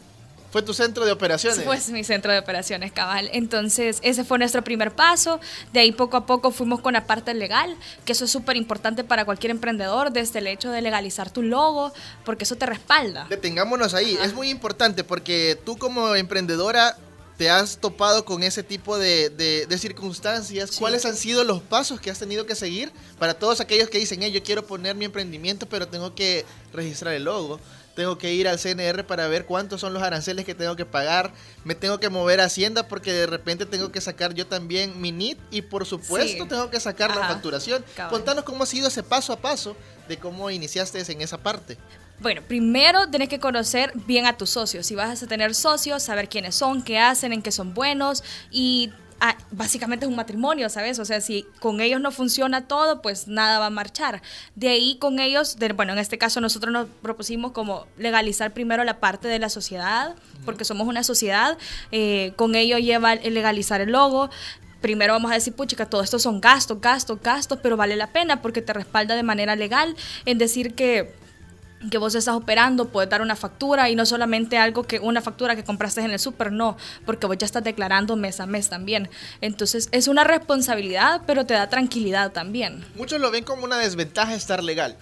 Fue 0.53 0.61
tu 0.61 0.73
centro 0.73 1.03
de 1.03 1.11
operaciones. 1.11 1.59
pues 1.65 1.89
mi 1.89 2.03
centro 2.05 2.31
de 2.31 2.39
operaciones, 2.39 2.91
cabal. 2.93 3.29
Entonces, 3.33 3.97
ese 4.03 4.23
fue 4.23 4.37
nuestro 4.37 4.63
primer 4.63 4.91
paso. 4.95 5.39
De 5.73 5.79
ahí 5.81 5.91
poco 5.91 6.15
a 6.15 6.25
poco 6.25 6.51
fuimos 6.51 6.79
con 6.79 6.93
la 6.93 7.05
parte 7.05 7.33
legal, 7.33 7.75
que 8.05 8.11
eso 8.13 8.23
es 8.25 8.31
súper 8.31 8.55
importante 8.55 9.03
para 9.03 9.25
cualquier 9.25 9.49
emprendedor, 9.51 10.11
desde 10.13 10.39
el 10.39 10.47
hecho 10.47 10.69
de 10.71 10.81
legalizar 10.81 11.31
tu 11.31 11.41
logo, 11.41 11.91
porque 12.23 12.43
eso 12.45 12.55
te 12.55 12.65
respalda. 12.67 13.25
Detengámonos 13.29 13.93
ahí. 13.95 14.17
Es 14.23 14.33
muy 14.33 14.49
importante 14.49 15.03
porque 15.03 15.57
tú 15.65 15.75
como 15.75 16.15
emprendedora 16.15 16.95
te 17.37 17.49
has 17.49 17.77
topado 17.79 18.23
con 18.23 18.43
ese 18.43 18.61
tipo 18.61 18.99
de, 18.99 19.31
de- 19.31 19.65
de 19.65 19.77
circunstancias. 19.79 20.77
¿Cuáles 20.77 21.03
han 21.05 21.15
sido 21.15 21.43
los 21.43 21.63
pasos 21.63 21.99
que 21.99 22.11
has 22.11 22.19
tenido 22.19 22.45
que 22.45 22.53
seguir 22.53 22.91
para 23.17 23.33
todos 23.33 23.59
aquellos 23.59 23.89
que 23.89 23.97
dicen, 23.97 24.21
"Hey, 24.21 24.31
yo 24.31 24.43
quiero 24.43 24.67
poner 24.67 24.95
mi 24.95 25.05
emprendimiento, 25.05 25.65
pero 25.67 25.87
tengo 25.87 26.13
que 26.13 26.45
registrar 26.73 27.15
el 27.15 27.23
logo? 27.23 27.59
Tengo 27.95 28.17
que 28.17 28.33
ir 28.33 28.47
al 28.47 28.57
CNR 28.57 29.05
para 29.05 29.27
ver 29.27 29.45
cuántos 29.45 29.81
son 29.81 29.93
los 29.93 30.01
aranceles 30.01 30.45
que 30.45 30.55
tengo 30.55 30.75
que 30.75 30.85
pagar. 30.85 31.31
Me 31.63 31.75
tengo 31.75 31.99
que 31.99 32.09
mover 32.09 32.41
a 32.41 32.45
Hacienda 32.45 32.87
porque 32.87 33.13
de 33.13 33.27
repente 33.27 33.65
tengo 33.67 33.91
que 33.91 34.01
sacar 34.01 34.33
yo 34.33 34.47
también 34.47 34.99
mi 34.99 35.11
NIT 35.11 35.37
y 35.51 35.61
por 35.61 35.85
supuesto 35.85 36.43
Sí. 36.43 36.49
tengo 36.49 36.69
que 36.71 36.79
sacar 36.79 37.15
la 37.15 37.27
facturación. 37.27 37.85
Cabal. 37.95 38.11
Contanos 38.11 38.43
cómo 38.45 38.63
ha 38.63 38.65
sido 38.65 38.87
ese 38.87 39.03
paso 39.03 39.31
a 39.33 39.37
paso 39.37 39.75
de 40.07 40.17
cómo 40.17 40.49
iniciaste 40.49 40.99
en 41.11 41.21
esa 41.21 41.37
parte. 41.37 41.77
Bueno, 42.19 42.41
primero 42.47 43.09
tienes 43.09 43.27
que 43.27 43.39
conocer 43.39 43.91
bien 44.07 44.25
a 44.25 44.37
tus 44.37 44.51
socios. 44.51 44.85
Si 44.87 44.95
vas 44.95 45.21
a 45.21 45.27
tener 45.27 45.53
socios, 45.53 46.03
saber 46.03 46.29
quiénes 46.29 46.55
son, 46.55 46.81
qué 46.81 46.97
hacen, 46.99 47.33
en 47.33 47.41
qué 47.41 47.51
son 47.51 47.73
buenos 47.73 48.23
y 48.49 48.91
ah, 49.25 49.37
básicamente 49.51 50.05
es 50.05 50.09
un 50.09 50.17
matrimonio, 50.17 50.69
¿sabes? 50.69 50.99
O 50.99 51.05
sea, 51.05 51.21
si 51.21 51.45
con 51.61 51.79
ellos 51.79 52.01
no 52.01 52.11
funciona 52.11 52.67
todo, 52.67 53.01
pues 53.01 53.27
nada 53.29 53.57
va 53.57 53.67
a 53.67 53.69
marchar. 53.69 54.21
De 54.55 54.67
ahí 54.67 54.97
con 54.99 55.19
ellos, 55.19 55.55
de- 55.57 55.71
bueno, 55.71 55.93
en 55.93 55.99
este 55.99 56.17
caso 56.17 56.41
nosotros 56.41 56.73
nos 56.73 56.87
propusimos 57.01 57.53
como 57.53 57.87
legalizar 57.97 58.53
primero 58.53 58.83
la 58.83 58.99
parte 58.99 59.29
de 59.29 59.39
la 59.39 59.47
sociedad, 59.49 60.13
porque 60.45 60.65
somos 60.65 60.87
una 60.87 61.03
sociedad. 61.03 61.57
eh, 61.91 62.33
con 62.35 62.55
ello 62.55 62.77
lleva 62.77 63.13
el 63.13 63.33
legalizar 63.33 63.79
el 63.79 63.91
logo, 63.93 64.29
primero 64.81 65.13
vamos 65.13 65.31
a 65.31 65.35
decir, 65.35 65.53
puchica, 65.53 65.85
todo 65.85 66.01
esto 66.03 66.19
son 66.19 66.41
gastos, 66.41 66.81
gastos, 66.81 67.17
gastos, 67.23 67.59
pero 67.63 67.77
vale 67.77 67.95
la 67.95 68.07
pena 68.11 68.41
porque 68.41 68.61
te 68.61 68.73
respalda 68.73 69.15
de 69.15 69.23
manera 69.23 69.55
legal 69.55 69.95
en 70.25 70.37
decir 70.37 70.75
que 70.75 71.13
que 71.89 71.97
vos 71.97 72.15
estás 72.15 72.35
operando, 72.35 72.89
puedes 72.89 73.09
dar 73.09 73.21
una 73.21 73.35
factura 73.35 73.89
y 73.89 73.95
no 73.95 74.05
solamente 74.05 74.57
algo 74.57 74.83
que 74.83 74.99
una 74.99 75.21
factura 75.21 75.55
que 75.55 75.63
compraste 75.63 76.01
en 76.01 76.11
el 76.11 76.19
súper, 76.19 76.51
no, 76.51 76.77
porque 77.05 77.27
vos 77.27 77.37
ya 77.37 77.45
estás 77.45 77.63
declarando 77.63 78.15
mes 78.15 78.39
a 78.39 78.45
mes 78.45 78.69
también. 78.69 79.09
Entonces 79.41 79.89
es 79.91 80.07
una 80.07 80.23
responsabilidad, 80.23 81.21
pero 81.25 81.45
te 81.45 81.53
da 81.53 81.69
tranquilidad 81.69 82.31
también. 82.31 82.85
Muchos 82.95 83.19
lo 83.19 83.31
ven 83.31 83.43
como 83.43 83.65
una 83.65 83.77
desventaja 83.77 84.33
estar 84.33 84.63
legal. 84.63 84.97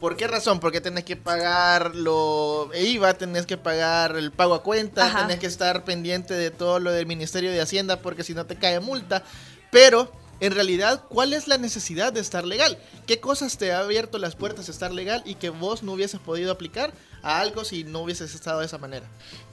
¿Por 0.00 0.16
qué 0.16 0.26
razón? 0.26 0.60
Porque 0.60 0.80
tenés 0.80 1.04
que 1.04 1.16
pagar 1.16 1.94
lo 1.94 2.68
IVA, 2.74 3.14
tenés 3.14 3.46
que 3.46 3.56
pagar 3.56 4.16
el 4.16 4.32
pago 4.32 4.54
a 4.54 4.62
cuenta, 4.62 5.06
Ajá. 5.06 5.22
tenés 5.22 5.38
que 5.38 5.46
estar 5.46 5.84
pendiente 5.84 6.34
de 6.34 6.50
todo 6.50 6.78
lo 6.78 6.90
del 6.92 7.06
Ministerio 7.06 7.50
de 7.50 7.60
Hacienda 7.60 7.98
porque 8.00 8.24
si 8.24 8.34
no 8.34 8.44
te 8.44 8.56
cae 8.56 8.80
multa. 8.80 9.22
Pero, 9.70 10.12
en 10.40 10.52
realidad, 10.52 11.04
¿cuál 11.08 11.32
es 11.32 11.48
la 11.48 11.58
necesidad 11.58 12.12
de 12.12 12.20
estar 12.20 12.44
legal? 12.44 12.78
¿Qué 13.06 13.20
cosas 13.20 13.56
te 13.58 13.72
ha 13.72 13.80
abierto 13.80 14.18
las 14.18 14.34
puertas 14.36 14.68
a 14.68 14.72
estar 14.72 14.92
legal 14.92 15.22
y 15.24 15.36
que 15.36 15.50
vos 15.50 15.82
no 15.82 15.92
hubieses 15.92 16.20
podido 16.20 16.52
aplicar 16.52 16.92
a 17.22 17.40
algo 17.40 17.64
si 17.64 17.84
no 17.84 18.02
hubieses 18.02 18.34
estado 18.34 18.60
de 18.60 18.66
esa 18.66 18.78
manera? 18.78 19.06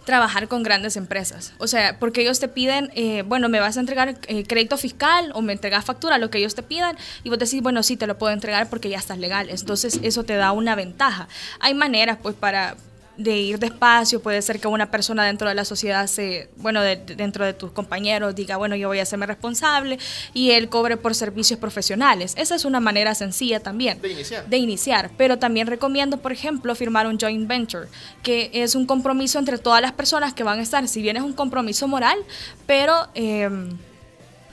Trabajar 0.06 0.48
con 0.48 0.64
grandes 0.64 0.98
empresas. 0.98 1.54
O 1.60 1.68
sea, 1.68 2.00
porque 2.00 2.22
ellos 2.22 2.40
te 2.40 2.48
piden, 2.48 2.92
eh, 2.96 3.24
bueno, 3.26 3.50
me 3.50 3.60
vas 3.60 3.78
a 3.78 3.80
entregar 3.80 4.18
eh, 4.28 4.44
crédito 4.46 4.78
fiscal 4.78 5.32
o 5.34 5.42
me 5.42 5.54
entregas 5.54 5.86
factura, 5.86 6.18
lo 6.18 6.30
que 6.30 6.40
ellos 6.40 6.56
te 6.56 6.64
pidan, 6.64 6.98
y 7.24 7.30
vos 7.30 7.40
decís, 7.40 7.62
bueno, 7.62 7.84
sí, 7.84 7.98
te 7.98 8.08
lo 8.08 8.18
puedo 8.18 8.34
entregar 8.34 8.70
porque 8.70 8.90
ya 8.90 8.98
estás 8.98 9.20
legal. 9.20 9.50
Entonces, 9.50 10.00
eso 10.02 10.24
te 10.24 10.36
da 10.36 10.52
una 10.52 10.76
ventaja. 10.76 11.28
Hay 11.60 11.74
maneras, 11.74 12.18
pues, 12.22 12.36
para 12.36 12.76
de 13.18 13.38
ir 13.38 13.60
despacio, 13.60 14.22
puede 14.22 14.42
ser 14.42 14.60
que 14.60 14.68
una 14.68 14.90
persona 14.90 15.26
dentro 15.26 15.48
de 15.50 15.54
la 15.56 15.66
sociedad 15.66 16.08
se, 16.08 16.50
bueno, 16.58 16.82
de- 16.82 16.96
de- 16.96 17.16
dentro 17.16 17.46
de 17.46 17.54
tus 17.54 17.72
compañeros 17.72 18.34
diga, 18.36 18.58
bueno, 18.58 18.76
yo 18.76 18.88
voy 18.88 19.00
a 19.00 19.04
hacerme 19.04 19.26
responsable 19.28 20.00
y 20.34 20.52
él 20.52 20.70
cobre 20.70 20.98
por 20.98 21.14
servicios 21.14 21.60
profesionales. 21.60 22.34
Esa 22.38 22.56
es 22.56 22.66
una 22.66 22.80
manera 22.80 23.14
sencilla 23.14 23.60
también 23.60 24.02
De 24.02 24.10
iniciar. 24.12 24.48
de 24.48 24.58
iniciar, 24.58 25.12
pero 25.18 25.38
también 25.38 25.68
recomiendo, 25.68 26.18
por 26.18 26.32
ejemplo, 26.32 26.74
firmar 26.74 27.06
un 27.06 27.20
joint 27.20 27.48
venture, 27.48 27.88
que 28.24 28.50
es 28.54 28.76
un 28.76 28.86
compromiso 28.86 29.38
entre 29.40 29.58
todas 29.58 29.82
las 29.82 29.92
personas 29.92 30.34
que 30.34 30.44
van 30.44 30.60
a 30.60 30.62
estar, 30.64 30.88
si 30.88 31.02
bien 31.02 31.18
es 31.18 31.24
un 31.24 31.34
compromiso 31.34 31.88
moral, 31.88 32.18
pero 32.66 33.08
em, 33.14 33.78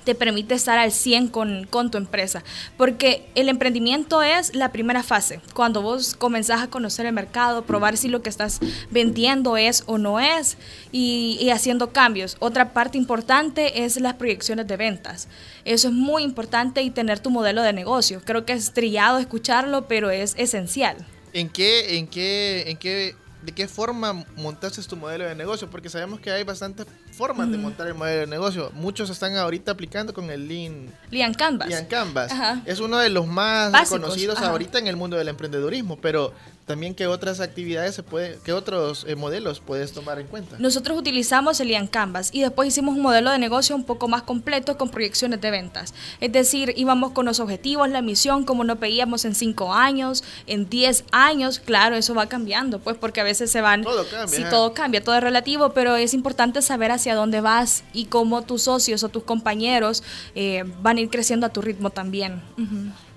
te 0.09 0.15
permite 0.15 0.55
estar 0.55 0.79
al 0.79 0.91
100 0.91 1.29
con, 1.29 1.67
con 1.69 1.91
tu 1.91 1.99
empresa, 1.99 2.43
porque 2.79 3.29
el 3.35 3.51
emprendimiento 3.51 4.23
es 4.23 4.55
la 4.55 4.73
primera 4.73 5.03
fase, 5.03 5.43
cuando 5.53 5.83
vos 5.83 6.15
comenzás 6.15 6.63
a 6.63 6.71
conocer 6.71 7.05
el 7.05 7.13
mercado, 7.13 7.67
probar 7.67 7.99
si 7.99 8.09
lo 8.09 8.23
que 8.23 8.31
estás 8.31 8.59
vendiendo 8.91 9.59
es 9.59 9.83
o 9.85 9.99
no 9.99 10.19
es, 10.19 10.57
y, 10.93 11.51
haciendo 11.51 11.93
cambios. 11.93 12.39
Otra 12.39 12.73
parte 12.73 12.97
importante 12.97 13.85
es 13.85 14.01
las 14.01 14.15
proyecciones 14.15 14.67
de 14.67 14.79
ventas. 14.79 15.29
Eso 15.67 15.89
es 15.89 15.95
muy 15.95 16.23
importante 16.23 16.81
y 16.81 16.89
tener 16.89 17.21
tu 17.21 17.29
modelo 17.29 17.61
de 17.61 17.75
negocio. 17.75 18.23
Creo 18.25 18.47
que 18.47 18.55
es 18.55 18.73
trillado 18.73 19.19
escucharlo, 19.19 19.89
pero 19.89 20.09
es 20.09 20.35
esencial. 20.39 20.97
¿En 21.35 21.51
qué, 21.51 21.99
en 21.99 22.07
qué, 22.07 22.71
en 22.71 22.79
qué, 22.79 23.15
de 23.49 23.53
qué 23.53 23.67
forma 23.67 24.27
montaste 24.37 24.83
tu 24.83 24.95
modelo 24.95 25.25
de 25.25 25.35
negocio? 25.35 25.71
Porque 25.71 25.89
sabemos 25.89 26.21
que 26.21 26.31
hay 26.31 26.45
bastantes 26.45 26.87
formas 27.13 27.51
de 27.51 27.57
montar 27.57 27.87
el 27.87 27.95
modelo 27.95 28.21
de 28.21 28.27
negocio. 28.27 28.71
Muchos 28.75 29.09
están 29.09 29.39
ahorita 29.39 29.73
aplicando 29.73 30.13
con 30.13 30.29
el 30.29 30.47
Lean, 30.47 30.93
Lean 31.11 31.33
Canvas. 31.33 31.67
Lean 31.67 31.87
Canvas. 31.87 32.31
Ajá. 32.31 32.61
Es 32.67 32.79
uno 32.81 32.99
de 32.99 33.09
los 33.09 33.27
más 33.27 33.73
Básicos, 33.73 34.01
conocidos 34.01 34.37
ajá. 34.37 34.51
ahorita 34.51 34.79
en 34.79 34.87
el 34.87 34.97
mundo 34.97 35.17
del 35.17 35.29
emprendedurismo, 35.29 35.99
pero 35.99 36.35
también 36.69 36.95
qué 36.95 37.09
otras 37.09 37.41
actividades 37.41 37.97
se 37.97 38.05
puede, 38.05 38.39
qué 38.45 38.53
otros 38.53 39.05
eh, 39.09 39.17
modelos 39.17 39.59
puedes 39.59 39.93
tomar 39.93 40.21
en 40.21 40.29
cuenta. 40.29 40.57
Nosotros 40.59 40.97
utilizamos 40.97 41.59
el 41.59 41.69
Lean 41.69 41.89
Canvas 41.89 42.31
y 42.33 42.43
después 42.43 42.69
hicimos 42.69 42.95
un 42.95 43.03
modelo 43.03 43.31
de 43.33 43.39
negocio 43.39 43.75
un 43.75 43.85
poco 43.85 44.07
más 44.07 44.23
completo 44.23 44.77
con 44.77 44.91
proyecciones 44.91 45.41
de 45.41 45.51
ventas. 45.51 45.95
Es 46.21 46.31
decir, 46.31 46.75
íbamos 46.77 47.13
con 47.13 47.27
los 47.27 47.41
objetivos, 47.41 47.89
la 47.89 48.03
misión, 48.03 48.45
como 48.45 48.63
nos 48.63 48.79
veíamos 48.79 49.25
en 49.25 49.35
5 49.35 49.73
años, 49.73 50.23
en 50.47 50.69
10 50.69 51.05
años. 51.11 51.59
Claro, 51.59 51.97
eso 51.97 52.15
va 52.15 52.27
cambiando, 52.27 52.79
pues 52.79 52.97
porque 52.97 53.21
a 53.21 53.25
veces 53.25 53.51
se 53.51 53.61
van... 53.61 53.83
Todo 53.83 54.07
cambia, 54.07 54.37
Sí, 54.37 54.45
todo 54.51 54.75
cambia, 54.75 55.03
todo 55.03 55.17
es 55.17 55.23
relativo, 55.23 55.71
pero 55.71 55.97
es 55.97 56.13
importante 56.13 56.61
saber 56.61 56.93
hacia 56.93 57.15
dónde 57.15 57.41
vas 57.41 57.83
y 57.95 58.05
cómo 58.05 58.43
tus 58.43 58.63
socios 58.63 59.03
o 59.03 59.09
tus 59.09 59.25
compañeros 59.25 60.03
eh, 60.35 60.65
van 60.83 60.99
a 60.99 61.01
ir 61.01 61.09
creciendo 61.09 61.47
a 61.47 61.49
tu 61.49 61.63
ritmo 61.63 61.89
también. 61.91 62.43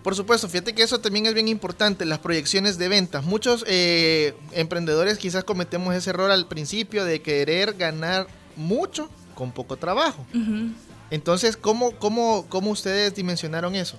Por 0.04 0.16
supuesto, 0.16 0.50
fíjate 0.50 0.74
que 0.74 0.82
eso 0.82 1.00
también 1.00 1.28
es 1.28 1.34
bien 1.34 1.48
importante, 1.48 2.06
las 2.06 2.20
proyecciones 2.20 2.78
de 2.78 2.88
ventas. 2.88 3.24
Muchos 3.24 3.64
eh, 3.68 4.34
emprendedores 4.52 5.18
quizás 5.20 5.44
cometemos 5.44 5.94
ese 5.94 6.10
error 6.10 6.32
al 6.32 6.48
principio 6.48 7.06
de 7.06 7.22
querer 7.22 7.74
ganar 7.74 8.28
mucho 8.56 9.10
con 9.36 9.52
poco 9.52 9.78
trabajo. 9.78 10.26
Entonces, 11.12 11.56
¿cómo, 11.56 11.92
cómo, 12.00 12.46
cómo 12.50 12.72
ustedes 12.72 13.14
dimensionaron 13.14 13.76
eso? 13.76 13.98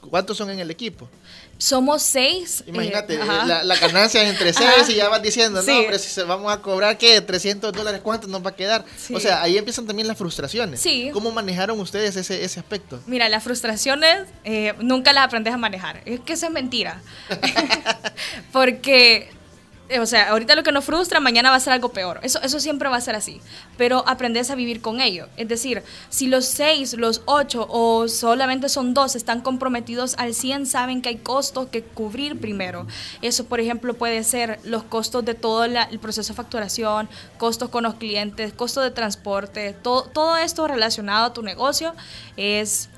¿Cuántos 0.00 0.36
son 0.36 0.50
en 0.50 0.58
el 0.58 0.70
equipo? 0.70 1.08
Somos 1.56 2.02
seis. 2.02 2.60
eh, 2.66 2.70
Imagínate, 2.70 3.14
eh, 3.14 3.18
la, 3.24 3.62
la 3.62 3.76
ganancia 3.76 4.22
es 4.22 4.30
entre 4.30 4.52
seis 4.52 4.68
Ajá. 4.82 4.90
y 4.92 4.96
ya 4.96 5.08
vas 5.08 5.22
diciendo, 5.22 5.62
Sí. 5.62 5.70
no, 5.70 5.78
hombre, 5.78 5.98
si 5.98 6.08
se 6.10 6.22
vamos 6.24 6.52
a 6.52 6.60
cobrar, 6.60 6.98
¿qué? 6.98 7.20
300 7.20 7.72
dólares, 7.72 8.00
¿cuánto 8.02 8.26
nos 8.26 8.44
va 8.44 8.50
a 8.50 8.56
quedar? 8.56 8.84
Sí. 8.98 9.14
O 9.14 9.20
sea, 9.20 9.40
ahí 9.42 9.56
empiezan 9.56 9.86
también 9.86 10.08
las 10.08 10.18
frustraciones. 10.18 10.80
Sí. 10.80 11.10
¿Cómo 11.12 11.30
manejaron 11.30 11.78
ustedes 11.80 12.16
ese, 12.16 12.44
ese 12.44 12.58
aspecto? 12.60 13.00
Mira, 13.06 13.28
las 13.28 13.42
frustraciones 13.44 14.26
eh, 14.42 14.74
nunca 14.80 15.12
las 15.12 15.24
aprendes 15.26 15.54
a 15.54 15.56
manejar. 15.56 16.02
Es 16.06 16.20
que 16.20 16.32
eso 16.34 16.46
es 16.46 16.52
mentira. 16.52 17.00
Porque, 18.52 19.30
o 20.00 20.06
sea, 20.06 20.30
ahorita 20.30 20.54
lo 20.56 20.62
que 20.62 20.72
nos 20.72 20.84
frustra, 20.84 21.20
mañana 21.20 21.50
va 21.50 21.56
a 21.56 21.60
ser 21.60 21.72
algo 21.72 21.90
peor. 21.90 22.18
Eso, 22.22 22.40
eso 22.42 22.58
siempre 22.58 22.88
va 22.88 22.96
a 22.96 23.00
ser 23.00 23.14
así. 23.14 23.40
Pero 23.76 24.02
aprendes 24.08 24.50
a 24.50 24.54
vivir 24.54 24.80
con 24.80 25.00
ello. 25.00 25.28
Es 25.36 25.46
decir, 25.48 25.82
si 26.08 26.26
los 26.26 26.46
seis, 26.46 26.94
los 26.94 27.22
ocho 27.26 27.66
o 27.68 28.08
solamente 28.08 28.68
son 28.68 28.94
dos 28.94 29.14
están 29.14 29.40
comprometidos 29.42 30.14
al 30.18 30.34
100, 30.34 30.66
saben 30.66 31.02
que 31.02 31.10
hay 31.10 31.16
costos 31.16 31.68
que 31.68 31.82
cubrir 31.82 32.40
primero. 32.40 32.86
Eso, 33.20 33.44
por 33.44 33.60
ejemplo, 33.60 33.94
puede 33.94 34.24
ser 34.24 34.58
los 34.64 34.84
costos 34.84 35.24
de 35.24 35.34
todo 35.34 35.66
la- 35.66 35.82
el 35.84 35.98
proceso 35.98 36.32
de 36.32 36.36
facturación, 36.36 37.08
costos 37.38 37.68
con 37.68 37.84
los 37.84 37.94
clientes, 37.94 38.52
costos 38.54 38.84
de 38.84 38.90
transporte, 38.90 39.74
todo, 39.82 40.04
todo 40.04 40.36
esto 40.38 40.66
relacionado 40.66 41.26
a 41.26 41.32
tu 41.34 41.42
negocio 41.42 41.94
es 42.36 42.88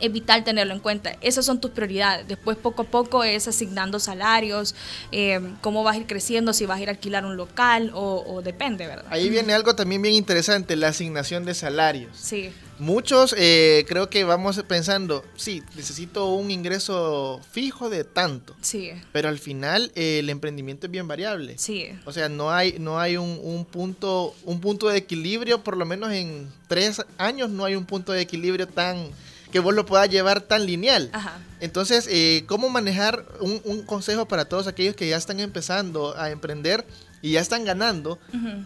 es 0.00 0.12
vital 0.12 0.44
tenerlo 0.44 0.74
en 0.74 0.80
cuenta. 0.80 1.16
Esas 1.20 1.44
son 1.46 1.60
tus 1.60 1.70
prioridades. 1.70 2.26
Después, 2.28 2.56
poco 2.56 2.82
a 2.82 2.84
poco, 2.84 3.24
es 3.24 3.48
asignando 3.48 3.98
salarios, 4.00 4.74
eh, 5.12 5.40
cómo 5.60 5.82
vas 5.82 5.96
a 5.96 6.00
ir 6.00 6.06
creciendo, 6.06 6.52
si 6.52 6.66
vas 6.66 6.78
a 6.78 6.82
ir 6.82 6.88
a 6.88 6.92
alquilar 6.92 7.24
un 7.24 7.36
local 7.36 7.90
o, 7.94 8.24
o 8.26 8.42
depende, 8.42 8.86
¿verdad? 8.86 9.06
Ahí 9.10 9.28
viene 9.30 9.52
algo 9.54 9.74
también 9.74 10.02
bien 10.02 10.14
interesante, 10.14 10.76
la 10.76 10.88
asignación 10.88 11.44
de 11.44 11.54
salarios. 11.54 12.10
Sí. 12.16 12.52
Muchos 12.78 13.36
eh, 13.38 13.84
creo 13.86 14.10
que 14.10 14.24
vamos 14.24 14.60
pensando, 14.66 15.24
sí, 15.36 15.62
necesito 15.76 16.26
un 16.34 16.50
ingreso 16.50 17.40
fijo 17.52 17.88
de 17.88 18.02
tanto. 18.02 18.56
Sí. 18.60 18.90
Pero 19.12 19.28
al 19.28 19.38
final 19.38 19.92
eh, 19.94 20.18
el 20.18 20.28
emprendimiento 20.28 20.86
es 20.86 20.90
bien 20.90 21.06
variable. 21.06 21.56
Sí. 21.56 21.90
O 22.04 22.12
sea, 22.12 22.28
no 22.28 22.50
hay, 22.50 22.76
no 22.80 22.98
hay 22.98 23.16
un, 23.16 23.38
un 23.42 23.64
punto, 23.64 24.34
un 24.44 24.60
punto 24.60 24.88
de 24.88 24.98
equilibrio, 24.98 25.62
por 25.62 25.76
lo 25.76 25.86
menos 25.86 26.10
en 26.12 26.50
tres 26.66 27.00
años 27.16 27.48
no 27.48 27.64
hay 27.64 27.76
un 27.76 27.84
punto 27.84 28.10
de 28.10 28.22
equilibrio 28.22 28.66
tan 28.66 29.08
que 29.54 29.60
vos 29.60 29.72
lo 29.72 29.86
puedas 29.86 30.10
llevar 30.10 30.40
tan 30.40 30.66
lineal. 30.66 31.10
Ajá. 31.12 31.38
Entonces, 31.60 32.08
eh, 32.10 32.42
¿cómo 32.48 32.70
manejar 32.70 33.24
un, 33.38 33.62
un 33.64 33.82
consejo 33.82 34.26
para 34.26 34.46
todos 34.46 34.66
aquellos 34.66 34.96
que 34.96 35.08
ya 35.08 35.16
están 35.16 35.38
empezando 35.38 36.18
a 36.18 36.30
emprender 36.32 36.84
y 37.24 37.32
ya 37.32 37.40
están 37.40 37.64
ganando 37.64 38.18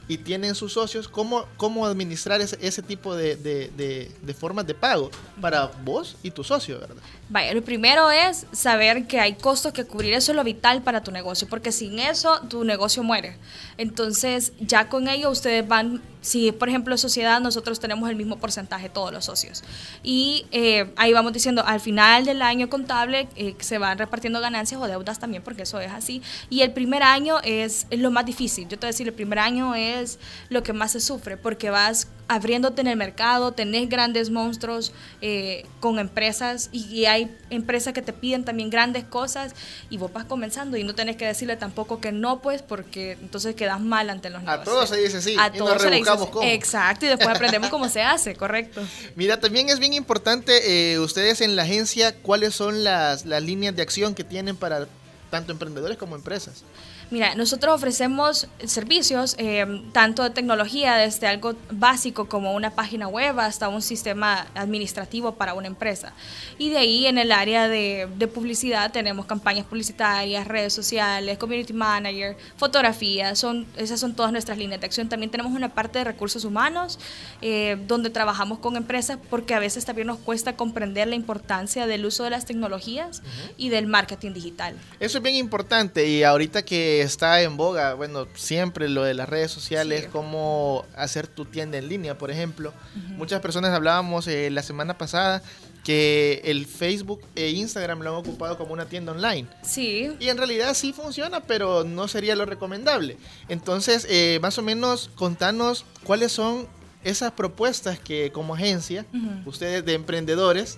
y 0.09 0.19
tienen 0.19 0.55
sus 0.57 0.73
socios? 0.73 1.07
¿Cómo, 1.07 1.45
cómo 1.57 1.87
administrar 1.87 2.41
ese, 2.41 2.59
ese 2.61 2.83
tipo 2.83 3.15
de, 3.15 3.37
de- 3.37 3.69
de- 3.77 4.11
de 4.21 4.35
formas 4.35 4.67
de 4.67 4.75
pago 4.75 5.11
para 5.41 5.67
vos 5.85 6.17
y 6.25 6.33
tu 6.33 6.43
socio, 6.43 6.81
verdad? 6.81 6.97
Vaya, 7.31 7.55
lo 7.55 7.63
primero 7.63 8.11
es 8.11 8.47
saber 8.53 9.07
que 9.07 9.21
hay 9.21 9.35
costos 9.35 9.73
que 9.73 9.85
cubrir. 9.85 10.13
Eso 10.15 10.33
es 10.33 10.37
lo 10.37 10.43
vital 10.43 10.83
para 10.83 11.03
tu 11.05 11.13
negocio, 11.13 11.47
porque 11.49 11.71
sin 11.71 11.99
eso 12.01 12.41
tu 12.49 12.65
negocio 12.65 13.03
muere. 13.05 13.37
Entonces, 13.77 14.53
ya 14.59 14.89
con 14.89 15.07
ello 15.09 15.31
ustedes 15.31 15.67
van, 15.69 16.03
si 16.21 16.51
por 16.51 16.69
ejemplo 16.69 16.97
sociedad, 16.99 17.41
nosotros 17.41 17.79
tenemos 17.79 18.09
el 18.11 18.17
mismo 18.17 18.39
porcentaje, 18.39 18.89
todos 18.89 19.13
los 19.13 19.27
socios. 19.27 19.63
Y 20.03 20.47
eh, 20.51 20.91
ahí 20.97 21.13
vamos 21.13 21.33
diciendo, 21.33 21.63
al 21.65 21.81
final 21.81 22.25
del 22.25 22.43
año 22.43 22.69
contable 22.69 23.29
eh, 23.37 23.55
se 23.61 23.79
van 23.79 23.99
repartiendo 23.99 24.41
ganancias 24.41 24.81
o 24.81 24.87
deudas 24.89 25.19
también, 25.21 25.43
porque 25.45 25.63
eso 25.63 25.79
es 25.81 25.93
así. 25.93 26.23
Y 26.51 26.63
el 26.63 26.73
primer 26.73 27.03
año 27.03 27.37
es, 27.45 27.87
es 27.91 28.01
lo 28.01 28.11
más 28.11 28.25
difícil. 28.27 28.48
Yo 28.49 28.71
te 28.71 28.77
voy 28.77 28.87
a 28.87 28.93
decir, 28.93 29.07
el 29.09 29.15
primer 29.15 29.39
año 29.39 29.75
es 29.75 30.19
lo 30.49 30.63
que 30.63 30.73
más 30.73 30.93
se 30.93 31.01
sufre, 31.01 31.37
porque 31.37 31.71
vas 31.71 32.09
abriéndote 32.29 32.83
en 32.83 32.89
el 32.89 32.97
mercado, 32.97 33.53
tenés 33.53 33.89
grandes 33.89 34.29
monstruos 34.31 34.93
eh, 35.23 35.65
con 35.81 35.99
empresas 35.99 36.69
y, 36.73 36.85
y 36.85 37.07
hay 37.07 37.35
empresas 37.49 37.95
que 37.95 38.03
te 38.03 38.13
piden 38.13 38.45
también 38.45 38.69
grandes 38.69 39.05
cosas 39.05 39.55
y 39.89 39.97
vos 39.97 40.13
vas 40.13 40.27
comenzando 40.27 40.77
y 40.77 40.85
no 40.85 40.95
tenés 40.95 41.17
que 41.17 41.27
decirle 41.27 41.57
tampoco 41.57 42.01
que 42.01 42.13
no, 42.13 42.41
pues, 42.43 42.61
porque 42.61 43.13
entonces 43.13 43.55
quedas 43.55 43.81
mal 43.81 44.11
ante 44.11 44.29
los 44.29 44.41
A 44.43 44.45
negocios. 44.45 44.65
todos 44.65 44.89
se 44.91 44.97
dice 44.99 45.23
sí, 45.23 45.37
A 45.39 45.47
y 45.49 45.59
nos 45.59 45.69
todos 45.69 45.83
se 45.83 45.91
le 45.91 45.97
dice 45.97 46.11
cómo. 46.31 46.43
Exacto, 46.43 47.07
y 47.07 47.09
después 47.09 47.29
aprendemos 47.29 47.71
cómo 47.71 47.89
se 47.89 48.03
hace, 48.03 48.35
correcto. 48.37 48.83
Mira, 49.17 49.41
también 49.41 49.71
es 49.71 49.79
bien 49.79 49.95
importante 49.95 50.93
eh, 50.93 50.99
ustedes 50.99 51.41
en 51.41 51.57
la 51.57 51.63
agencia 51.63 52.15
cuáles 52.21 52.55
son 52.55 52.85
las, 52.85 53.25
las 53.25 53.43
líneas 53.43 53.75
de 53.75 53.81
acción 53.83 54.15
que 54.15 54.25
tienen 54.25 54.57
para 54.57 54.87
tanto 55.31 55.53
emprendedores 55.53 55.97
como 55.97 56.15
empresas. 56.15 56.63
Mira, 57.11 57.35
nosotros 57.35 57.75
ofrecemos 57.75 58.49
servicios 58.67 59.35
eh, 59.39 59.65
tanto 59.93 60.23
de 60.23 60.31
tecnología, 60.31 60.97
desde 60.97 61.27
algo 61.27 61.55
básico 61.71 62.29
como 62.29 62.55
una 62.55 62.75
página 62.75 63.09
web 63.09 63.41
hasta 63.41 63.69
un 63.71 63.81
sistema 63.81 64.47
administrativo 64.55 65.35
para 65.35 65.55
una 65.55 65.69
empresa. 65.69 66.13
Y 66.59 66.69
de 66.69 66.77
ahí 66.77 67.07
en 67.07 67.17
el 67.17 67.33
área 67.33 67.67
de, 67.67 68.09
de 68.17 68.29
publicidad 68.29 68.93
tenemos 68.93 69.25
campañas 69.25 69.65
publicitarias, 69.65 70.47
redes 70.47 70.75
sociales, 70.75 71.39
community 71.39 71.73
manager, 71.73 72.37
fotografía, 72.59 73.35
son, 73.35 73.67
esas 73.79 73.99
son 73.99 74.15
todas 74.15 74.31
nuestras 74.31 74.59
líneas 74.59 74.81
de 74.81 74.87
acción. 74.87 75.09
También 75.09 75.31
tenemos 75.31 75.53
una 75.53 75.73
parte 75.73 76.01
de 76.01 76.05
recursos 76.05 76.45
humanos 76.45 76.99
eh, 77.41 77.79
donde 77.87 78.11
trabajamos 78.11 78.59
con 78.59 78.77
empresas 78.77 79.19
porque 79.31 79.55
a 79.55 79.59
veces 79.61 79.87
también 79.87 80.09
nos 80.09 80.19
cuesta 80.19 80.57
comprender 80.57 81.09
la 81.09 81.15
importancia 81.15 81.87
del 81.87 82.05
uso 82.05 82.25
de 82.25 82.31
las 82.31 82.45
tecnologías 82.45 83.23
y 83.57 83.71
del 83.71 83.87
marketing 83.87 84.35
digital. 84.35 84.75
Eso 85.01 85.19
es 85.19 85.25
bien 85.25 85.37
importante 85.37 86.07
y 86.07 86.23
ahorita 86.23 86.63
que 86.63 86.98
está 86.99 87.43
en 87.43 87.57
boga, 87.57 87.95
bueno, 87.95 88.27
siempre 88.35 88.89
lo 88.89 89.03
de 89.05 89.15
las 89.15 89.29
redes 89.29 89.51
sociales, 89.51 90.03
Sí. 90.05 90.09
cómo 90.13 90.85
hacer 90.97 91.27
tu 91.27 91.45
tienda 91.45 91.79
en 91.79 91.89
línea, 91.89 92.17
por 92.19 92.31
ejemplo. 92.31 92.73
Muchas 93.17 93.41
personas 93.41 93.71
hablábamos 93.75 94.27
eh, 94.29 94.51
la 94.51 94.63
semana 94.63 94.97
pasada 94.99 95.43
que 95.85 96.43
el 96.45 96.67
Facebook 96.67 97.21
e 97.35 97.51
Instagram 97.51 98.01
lo 98.01 98.11
han 98.11 98.17
ocupado 98.17 98.59
como 98.59 98.73
una 98.73 98.87
tienda 98.87 99.13
online. 99.13 99.49
Sí, 99.63 100.11
Y 100.21 100.29
en 100.29 100.37
realidad 100.37 100.75
sí 100.75 100.93
funciona, 100.93 101.41
pero 101.41 101.85
no 101.85 102.09
sería 102.09 102.37
lo 102.37 102.45
recomendable. 102.45 103.17
Entonces, 103.49 104.07
eh, 104.11 104.39
más 104.43 104.59
o 104.59 104.63
menos, 104.63 105.11
contanos 105.15 105.85
cuáles 106.05 106.33
son 106.33 106.67
esas 107.05 107.31
propuestas 107.33 107.99
que 107.99 108.33
como 108.33 108.55
agencia, 108.55 109.07
ustedes 109.47 109.85
de 109.85 109.95
emprendedores, 109.95 110.77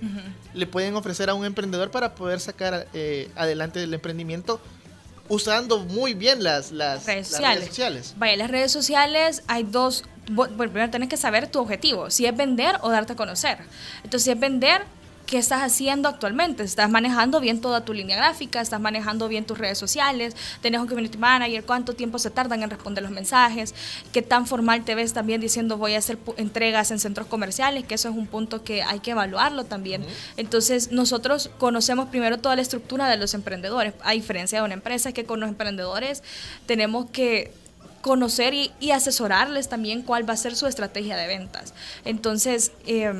le 0.55 0.67
pueden 0.67 0.95
ofrecer 0.95 1.31
a 1.31 1.35
un 1.35 1.45
emprendedor 1.45 1.91
para 1.91 2.15
poder 2.15 2.39
sacar 2.41 2.87
eh, 2.95 3.31
adelante 3.37 3.83
el 3.83 3.93
emprendimiento 3.95 4.61
usando 5.31 5.79
muy 5.79 6.13
bien 6.13 6.43
las, 6.43 6.71
las, 6.73 7.07
redes 7.07 7.31
las 7.31 7.39
sociales. 7.39 7.59
redes 7.61 7.69
sociales. 7.71 8.15
Vaya, 8.19 8.37
las 8.37 8.51
redes 8.51 8.71
sociales 8.73 9.43
hay 9.47 9.63
dos. 9.63 10.05
bu- 10.27 10.49
Bueno, 10.57 10.73
primero 10.73 10.91
tienes 10.91 11.09
que 11.09 11.17
saber 11.17 11.47
tu 11.47 11.61
objetivo, 11.61 12.11
si 12.11 12.27
es 12.27 12.37
vender 12.37 12.77
o 12.83 12.91
darte 12.91 13.15
a 13.15 13.17
conocer. 13.17 13.59
Entonces, 14.05 14.25
si 14.25 14.31
es 14.33 14.39
vender, 14.39 14.83
¿qué 15.31 15.39
estás 15.39 15.63
haciendo 15.63 16.09
actualmente? 16.09 16.65
¿Estás 16.65 16.91
manejando 16.91 17.39
bien 17.39 17.61
toda 17.61 17.85
tu 17.85 17.95
línea 17.95 18.17
gráfica? 18.17 18.61
¿Estás 18.61 18.81
manejando 18.81 19.29
bien 19.29 19.45
tus 19.45 19.57
redes 19.57 19.79
sociales? 19.79 20.35
¿Tenés 20.61 20.81
un 20.81 20.89
community 20.89 21.19
manager? 21.19 21.65
¿Cuánto 21.65 21.95
tiempo 21.95 22.19
se 22.19 22.31
tardan 22.31 22.65
en 22.65 22.69
responder 22.69 23.05
los 23.05 23.13
mensajes? 23.13 23.73
¿Qué 24.13 24.23
tan 24.23 24.45
formal 24.49 24.85
te 24.85 24.97
ves 24.97 25.13
también 25.13 25.41
diciendo 25.41 25.77
voy 25.77 25.95
a 25.95 25.99
hacer 25.99 26.19
entregas 26.37 26.91
en 26.91 26.99
centros 26.99 27.29
comerciales? 27.29 27.85
Que 27.85 27.95
eso 27.95 28.09
es 28.09 28.17
un 28.17 28.27
punto 28.27 28.65
que 28.65 28.83
hay 28.83 28.99
que 28.99 29.13
evaluarlo 29.13 29.65
también. 29.65 30.05
Entonces, 30.37 30.91
nosotros 30.91 31.49
conocemos 31.59 32.09
primero 32.09 32.39
toda 32.39 32.57
la 32.57 32.63
estructura 32.63 33.09
de 33.09 33.17
los 33.17 33.33
emprendedores, 33.33 33.95
a 34.03 34.11
diferencia 34.13 34.59
de 34.59 34.65
una 34.65 34.75
empresa 34.75 35.13
que 35.13 35.25
con 35.25 35.39
los 35.39 35.49
emprendedores 35.49 36.25
tenemos 36.67 37.09
que 37.11 37.53
conocer 38.01 38.53
y, 38.55 38.73
y 38.81 38.91
asesorarles 38.91 39.69
también 39.69 40.03
cuál 40.03 40.29
va 40.29 40.35
a 40.35 40.37
ser 40.37 40.57
su 40.57 40.67
estrategia 40.67 41.17
de 41.17 41.29
ventas. 41.29 41.73
Entonces, 42.05 42.73
eh, 42.87 43.13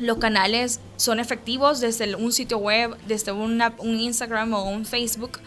los 0.00 0.18
canales 0.18 0.80
son 0.96 1.20
efectivos 1.20 1.78
desde 1.80 2.14
un 2.16 2.32
sitio 2.32 2.58
web, 2.58 2.96
desde 3.06 3.30
una- 3.32 3.74
un 3.78 4.00
Instagram 4.00 4.52
o 4.54 4.64
un 4.68 4.84
Facebook, 4.84 5.38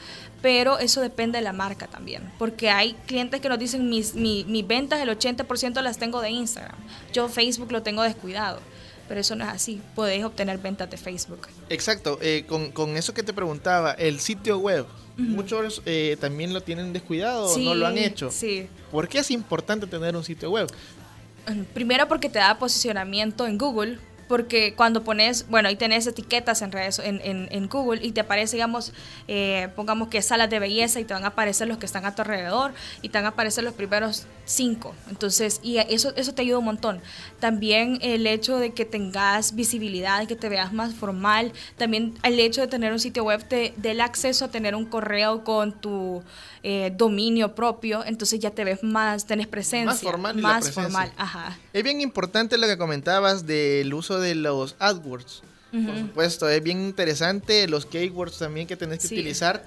pero 0.41 0.77
eso 0.79 1.01
depende 1.01 1.37
de 1.39 1.43
la 1.43 1.53
marca 1.53 1.87
también, 1.87 2.31
porque 2.39 2.69
hay 2.69 2.93
clientes 3.07 3.41
que 3.41 3.49
nos 3.49 3.59
dicen 3.59 3.89
mis, 3.89 4.13
mi- 4.15 4.43
mis 4.45 4.65
ventas, 4.65 5.01
el 5.01 5.09
80% 5.09 5.81
las 5.81 5.97
tengo 5.97 6.21
de 6.21 6.29
Instagram, 6.29 6.75
yo 7.13 7.27
Facebook 7.29 7.71
lo 7.71 7.81
tengo 7.81 8.03
descuidado, 8.03 8.59
pero 9.07 9.19
eso 9.21 9.35
no 9.35 9.43
es 9.43 9.49
así, 9.49 9.81
podéis 9.95 10.23
obtener 10.25 10.57
ventas 10.59 10.89
de 10.89 10.97
Facebook. 10.97 11.47
Exacto, 11.69 12.19
eh, 12.21 12.45
con, 12.47 12.71
con 12.71 12.95
eso 12.97 13.13
que 13.13 13.23
te 13.23 13.33
preguntaba, 13.33 13.91
el 13.93 14.19
sitio 14.19 14.57
web, 14.59 14.85
muchos 15.17 15.81
eh, 15.85 16.17
también 16.19 16.53
lo 16.53 16.61
tienen 16.61 16.91
descuidado 16.93 17.45
o 17.45 17.57
no 17.57 17.75
lo 17.75 17.87
han 17.87 17.95
Sí, 17.95 18.03
hecho. 18.03 18.31
Sí. 18.31 18.67
¿Por 18.91 19.07
qué 19.07 19.19
es 19.19 19.31
importante 19.31 19.87
tener 19.87 20.15
un 20.15 20.23
sitio 20.23 20.49
web? 20.51 20.67
Primero 21.73 22.07
porque 22.07 22.29
te 22.29 22.39
da 22.39 22.57
posicionamiento 22.57 23.45
en 23.45 23.57
Google, 23.57 23.99
porque 24.27 24.73
cuando 24.75 25.03
pones, 25.03 25.47
bueno, 25.49 25.69
ahí 25.69 25.75
tenés 25.75 26.07
etiquetas 26.07 26.62
en 26.62 26.71
redes, 26.71 26.99
en, 26.99 27.21
en, 27.23 27.47
en 27.51 27.67
Google 27.67 28.05
y 28.05 28.12
te 28.12 28.21
aparece, 28.21 28.55
digamos, 28.55 28.93
eh, 29.27 29.69
pongamos 29.75 30.07
que 30.07 30.21
salas 30.21 30.49
de 30.49 30.59
belleza 30.59 30.99
y 30.99 31.05
te 31.05 31.13
van 31.13 31.23
a 31.23 31.27
aparecer 31.27 31.67
los 31.67 31.77
que 31.77 31.86
están 31.86 32.05
a 32.05 32.15
tu 32.15 32.21
alrededor 32.21 32.73
y 33.01 33.09
te 33.09 33.17
van 33.17 33.25
a 33.25 33.29
aparecer 33.29 33.63
los 33.63 33.73
primeros 33.73 34.25
cinco. 34.45 34.93
Entonces, 35.09 35.59
y 35.63 35.77
eso, 35.77 36.13
eso 36.15 36.33
te 36.33 36.41
ayuda 36.41 36.59
un 36.59 36.65
montón. 36.65 37.01
También 37.39 37.99
el 38.01 38.27
hecho 38.27 38.57
de 38.57 38.73
que 38.73 38.86
tengas 38.86 39.55
visibilidad, 39.55 40.27
que 40.27 40.36
te 40.36 40.49
veas 40.49 40.73
más 40.73 40.93
formal, 40.93 41.51
también 41.77 42.13
el 42.23 42.39
hecho 42.39 42.62
de 42.62 42.67
tener 42.67 42.91
un 42.91 42.99
sitio 42.99 43.23
web 43.23 43.43
te 43.47 43.73
da 43.77 43.91
el 43.91 44.01
acceso 44.01 44.45
a 44.45 44.47
tener 44.49 44.75
un 44.75 44.86
correo 44.86 45.43
con 45.43 45.73
tu 45.73 46.23
eh, 46.63 46.93
dominio 46.95 47.55
propio, 47.55 48.03
entonces 48.05 48.39
ya 48.39 48.51
te 48.51 48.63
ves 48.63 48.83
más, 48.83 49.25
tenés 49.25 49.47
presencia. 49.47 49.86
Más 49.86 50.01
formal 50.01 50.38
y 50.38 50.41
la 50.41 50.47
Más 50.47 50.63
presencia. 50.65 50.83
formal, 50.83 51.12
ajá. 51.17 51.57
Es 51.73 51.83
bien 51.83 51.99
importante 52.01 52.57
lo 52.57 52.67
que 52.67 52.77
comentabas 52.77 53.45
del 53.45 53.93
uso 53.93 54.12
de 54.19 54.36
los 54.36 54.76
AdWords. 54.80 55.41
Por 55.71 55.97
supuesto, 55.97 56.47
es 56.49 56.62
bien 56.62 56.82
interesante 56.82 57.67
los 57.67 57.88
keywords 57.88 58.38
también 58.38 58.67
que 58.67 58.76
tenés 58.78 58.99
que 58.99 59.08
Sí. 59.08 59.15
utilizar. 59.15 59.65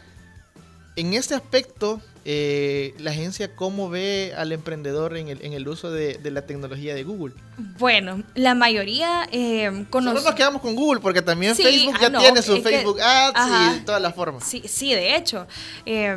En 0.95 1.13
este 1.15 1.35
aspecto, 1.35 2.01
eh, 2.25 2.95
la 2.99 3.11
agencia, 3.11 3.55
¿cómo 3.55 3.91
ve 3.91 4.33
al 4.37 4.53
emprendedor 4.53 5.17
en 5.17 5.29
el, 5.29 5.45
en 5.45 5.53
el 5.53 5.67
uso 5.69 5.91
de, 5.91 6.15
de 6.15 6.31
la 6.31 6.47
tecnología 6.47 6.95
de 6.95 7.03
Google? 7.03 7.35
Bueno, 7.79 8.23
la 8.35 8.55
mayoría 8.55 9.29
eh, 9.31 9.67
Solo 9.69 9.87
conoce. 9.91 10.25
nos 10.25 10.35
quedamos 10.35 10.63
con 10.63 10.75
Google 10.75 11.01
porque 11.01 11.21
también 11.23 11.55
Sí, 11.55 11.65
Facebook 11.65 11.95
ah, 11.97 12.03
ya 12.03 12.09
no, 12.09 12.21
tiene 12.21 12.41
su 12.41 12.55
es 12.55 12.63
que- 12.63 12.71
Facebook 12.71 13.01
Ads 13.01 13.33
ajá. 13.37 13.77
y 13.77 13.81
todas 13.85 14.01
las 14.01 14.15
formas. 14.15 14.45
Sí, 14.45 14.63
sí, 14.67 14.95
de 14.95 15.17
hecho. 15.17 15.47
eh, 15.85 16.17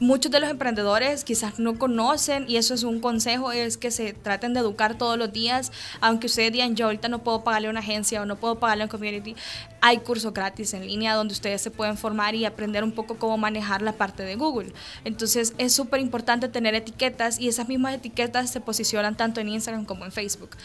muchos 0.00 0.30
de 0.32 0.40
los 0.40 0.50
emprendedores 0.50 1.24
quizás 1.24 1.58
no 1.58 1.78
conocen 1.78 2.44
y 2.48 2.56
eso 2.56 2.74
es 2.74 2.82
un 2.82 3.00
consejo, 3.00 3.52
es 3.52 3.76
que 3.76 3.90
se 3.90 4.12
traten 4.12 4.54
de 4.54 4.60
educar 4.60 4.96
todos 4.98 5.18
los 5.18 5.32
días, 5.32 5.72
aunque 6.00 6.26
ustedes 6.26 6.52
digan 6.52 6.76
yo 6.76 6.86
ahorita 6.86 7.08
no 7.08 7.22
puedo 7.22 7.44
pagarle 7.44 7.68
a 7.68 7.70
una 7.70 7.80
agencia 7.80 8.20
o 8.22 8.26
no 8.26 8.36
puedo 8.36 8.58
pagarle 8.58 8.82
a 8.82 8.86
un 8.86 8.90
community, 8.90 9.36
hay 9.80 9.98
cursos 9.98 10.32
gratis 10.32 10.74
en 10.74 10.86
línea 10.86 11.14
donde 11.14 11.32
ustedes 11.32 11.60
se 11.62 11.70
pueden 11.70 11.96
formar 11.96 12.34
y 12.34 12.44
aprender 12.44 12.84
un 12.84 12.92
poco 12.92 13.18
cómo 13.18 13.36
manejar 13.38 13.82
la 13.82 13.92
parte 13.92 14.22
de 14.22 14.34
Google. 14.34 14.72
Entonces 15.04 15.54
es 15.58 15.72
súper 15.72 16.00
importante 16.00 16.48
tener 16.48 16.74
etiquetas 16.74 17.38
y 17.38 17.48
esas 17.48 17.68
mismas 17.68 17.94
etiquetas 17.94 18.50
se 18.50 18.60
posicionan 18.60 19.16
tanto 19.16 19.40
en 19.40 19.48
Instagram 19.48 19.84
como 19.84 20.04
en 20.04 20.12
Facebook. 20.12 20.56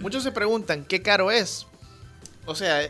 Muchos 0.00 0.22
se 0.22 0.32
preguntan, 0.32 0.84
¿qué 0.84 1.00
caro 1.00 1.30
es? 1.30 1.66
O 2.44 2.54
sea, 2.54 2.82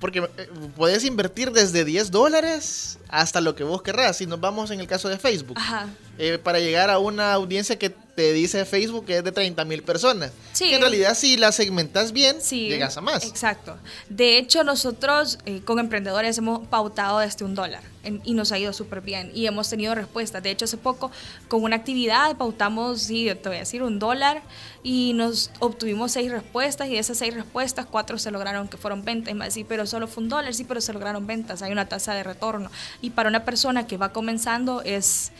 porque 0.00 0.18
eh, 0.18 0.48
puedes 0.76 1.04
invertir 1.04 1.50
desde 1.52 1.84
10 1.84 2.10
dólares 2.10 2.98
hasta 3.08 3.40
lo 3.40 3.54
que 3.54 3.64
vos 3.64 3.82
querrás. 3.82 4.18
Si 4.18 4.26
nos 4.26 4.40
vamos 4.40 4.70
en 4.70 4.80
el 4.80 4.86
caso 4.86 5.08
de 5.08 5.18
Facebook. 5.18 5.56
Ajá. 5.58 5.88
Eh, 6.18 6.38
para 6.38 6.58
llegar 6.60 6.90
a 6.90 6.98
una 6.98 7.32
audiencia 7.32 7.78
que 7.78 7.90
te 8.14 8.32
dice 8.32 8.64
Facebook 8.64 9.06
que 9.06 9.18
es 9.18 9.24
de 9.24 9.32
30 9.32 9.64
mil 9.64 9.82
personas. 9.82 10.30
Sí. 10.52 10.68
Que 10.68 10.76
en 10.76 10.82
realidad 10.82 11.14
si 11.16 11.36
la 11.36 11.50
segmentas 11.50 12.12
bien, 12.12 12.36
Sí, 12.40 12.68
llegas 12.68 12.96
a 12.96 13.00
más. 13.00 13.24
Exacto. 13.26 13.76
De 14.08 14.38
hecho, 14.38 14.62
nosotros 14.62 15.40
eh, 15.46 15.62
con 15.64 15.80
emprendedores 15.80 16.38
hemos 16.38 16.64
pautado 16.68 17.18
desde 17.18 17.44
un 17.44 17.56
dólar 17.56 17.82
en- 18.04 18.20
y 18.24 18.34
nos 18.34 18.52
ha 18.52 18.58
ido 18.60 18.72
súper 18.72 19.00
bien 19.00 19.32
y 19.34 19.46
hemos 19.46 19.68
tenido 19.68 19.96
respuestas. 19.96 20.44
De 20.44 20.52
hecho, 20.52 20.66
hace 20.66 20.76
poco 20.76 21.10
con 21.48 21.64
una 21.64 21.74
actividad 21.74 22.36
pautamos, 22.36 23.02
sí, 23.02 23.28
te 23.42 23.48
voy 23.48 23.56
a 23.56 23.60
decir, 23.60 23.82
un 23.82 23.98
dólar 23.98 24.42
y 24.84 25.12
nos 25.14 25.50
obtuvimos 25.58 26.12
seis 26.12 26.30
respuestas 26.30 26.86
y 26.86 26.92
de 26.92 26.98
esas 27.00 27.18
seis 27.18 27.34
respuestas, 27.34 27.84
cuatro 27.84 28.16
se 28.20 28.30
lograron 28.30 28.68
que 28.68 28.76
fueron 28.76 29.04
ventas. 29.04 29.32
Y 29.32 29.34
más, 29.34 29.52
sí, 29.54 29.64
pero 29.64 29.86
solo 29.86 30.06
fue 30.06 30.22
un 30.22 30.28
dólar, 30.28 30.54
sí, 30.54 30.62
pero 30.62 30.80
se 30.80 30.92
lograron 30.92 31.26
ventas. 31.26 31.62
Hay 31.62 31.72
una 31.72 31.88
tasa 31.88 32.14
de 32.14 32.22
retorno. 32.22 32.70
Y 33.02 33.10
para 33.10 33.28
una 33.28 33.44
persona 33.44 33.88
que 33.88 33.96
va 33.96 34.12
comenzando 34.12 34.82
es, 34.82 35.32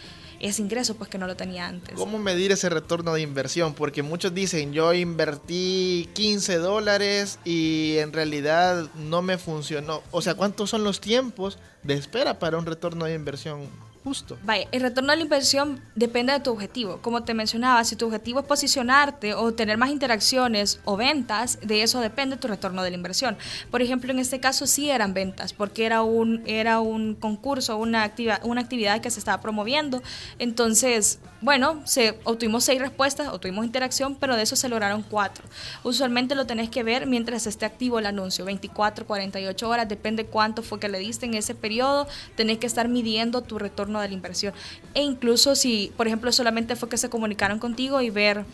es 0.44 0.58
ingreso, 0.58 0.94
pues 0.96 1.08
que 1.08 1.16
no 1.16 1.26
lo 1.26 1.36
tenía 1.36 1.66
antes. 1.66 1.94
¿Cómo 1.94 2.18
medir 2.18 2.52
ese 2.52 2.68
retorno 2.68 3.14
de 3.14 3.22
inversión? 3.22 3.72
Porque 3.72 4.02
muchos 4.02 4.34
dicen, 4.34 4.74
yo 4.74 4.92
invertí 4.92 6.10
15 6.12 6.58
dólares 6.58 7.38
y 7.44 7.96
en 7.98 8.12
realidad 8.12 8.88
no 8.94 9.22
me 9.22 9.38
funcionó. 9.38 10.02
O 10.10 10.20
sea, 10.20 10.34
¿cuántos 10.34 10.68
son 10.68 10.84
los 10.84 11.00
tiempos 11.00 11.58
de 11.82 11.94
espera 11.94 12.38
para 12.38 12.58
un 12.58 12.66
retorno 12.66 13.06
de 13.06 13.14
inversión 13.14 13.68
justo? 14.04 14.38
Vaya, 14.44 14.68
el 14.70 14.82
retorno 14.82 15.10
de 15.10 15.16
la 15.16 15.22
inversión 15.22 15.80
depende 15.94 16.32
de 16.34 16.40
tu 16.40 16.50
objetivo. 16.52 16.98
Como 17.00 17.24
te 17.24 17.32
mencionaba, 17.32 17.82
si 17.84 17.96
tu 17.96 18.06
objetivo 18.06 18.40
es 18.40 18.46
posicionarte 18.46 19.32
o 19.34 19.54
tener 19.54 19.78
más 19.78 19.90
interacciones 19.90 20.80
o 20.84 20.96
ventas, 20.96 21.58
de 21.62 21.82
eso 21.82 22.00
depende 22.00 22.36
tu 22.36 22.46
retorno 22.46 22.82
de 22.82 22.90
la 22.90 22.96
inversión. 22.96 23.36
Por 23.70 23.80
ejemplo, 23.80 24.12
en 24.12 24.18
este 24.18 24.40
caso 24.40 24.66
sí 24.66 24.90
eran 24.90 25.14
ventas, 25.14 25.54
porque 25.54 25.86
era 25.86 26.02
un, 26.02 26.42
era 26.46 26.80
un 26.80 27.14
concurso, 27.14 27.78
una, 27.78 28.02
activa, 28.02 28.40
una 28.42 28.60
actividad 28.60 29.00
que 29.00 29.10
se 29.10 29.18
estaba 29.18 29.40
promoviendo. 29.40 30.02
Entonces, 30.38 31.18
bueno, 31.40 31.82
se, 31.84 32.18
obtuvimos 32.24 32.64
seis 32.64 32.80
respuestas, 32.80 33.28
obtuvimos 33.28 33.66
interacción, 33.66 34.14
pero 34.14 34.34
de 34.34 34.42
eso 34.42 34.56
se 34.56 34.68
lograron 34.68 35.02
cuatro. 35.02 35.44
Usualmente 35.82 36.34
lo 36.34 36.46
tenés 36.46 36.70
que 36.70 36.82
ver 36.82 37.06
mientras 37.06 37.46
esté 37.46 37.66
activo 37.66 37.98
el 37.98 38.06
anuncio, 38.06 38.44
24, 38.46 39.06
48 39.06 39.68
horas, 39.68 39.86
depende 39.86 40.24
cuánto 40.24 40.62
fue 40.62 40.80
que 40.80 40.88
le 40.88 40.98
diste 40.98 41.26
en 41.26 41.34
ese 41.34 41.54
periodo, 41.54 42.06
tenés 42.34 42.56
que 42.58 42.66
estar 42.66 42.88
midiendo 42.88 43.42
tu 43.42 43.58
retorno 43.58 43.93
de 44.00 44.08
la 44.08 44.14
inversión. 44.14 44.54
E 44.94 45.02
incluso 45.02 45.54
si, 45.54 45.92
por 45.96 46.06
ejemplo, 46.06 46.32
solamente 46.32 46.76
fue 46.76 46.88
que 46.88 46.96
se 46.96 47.08
comunicaron 47.10 47.58
contigo 47.58 48.00
y 48.00 48.10
ver 48.10 48.44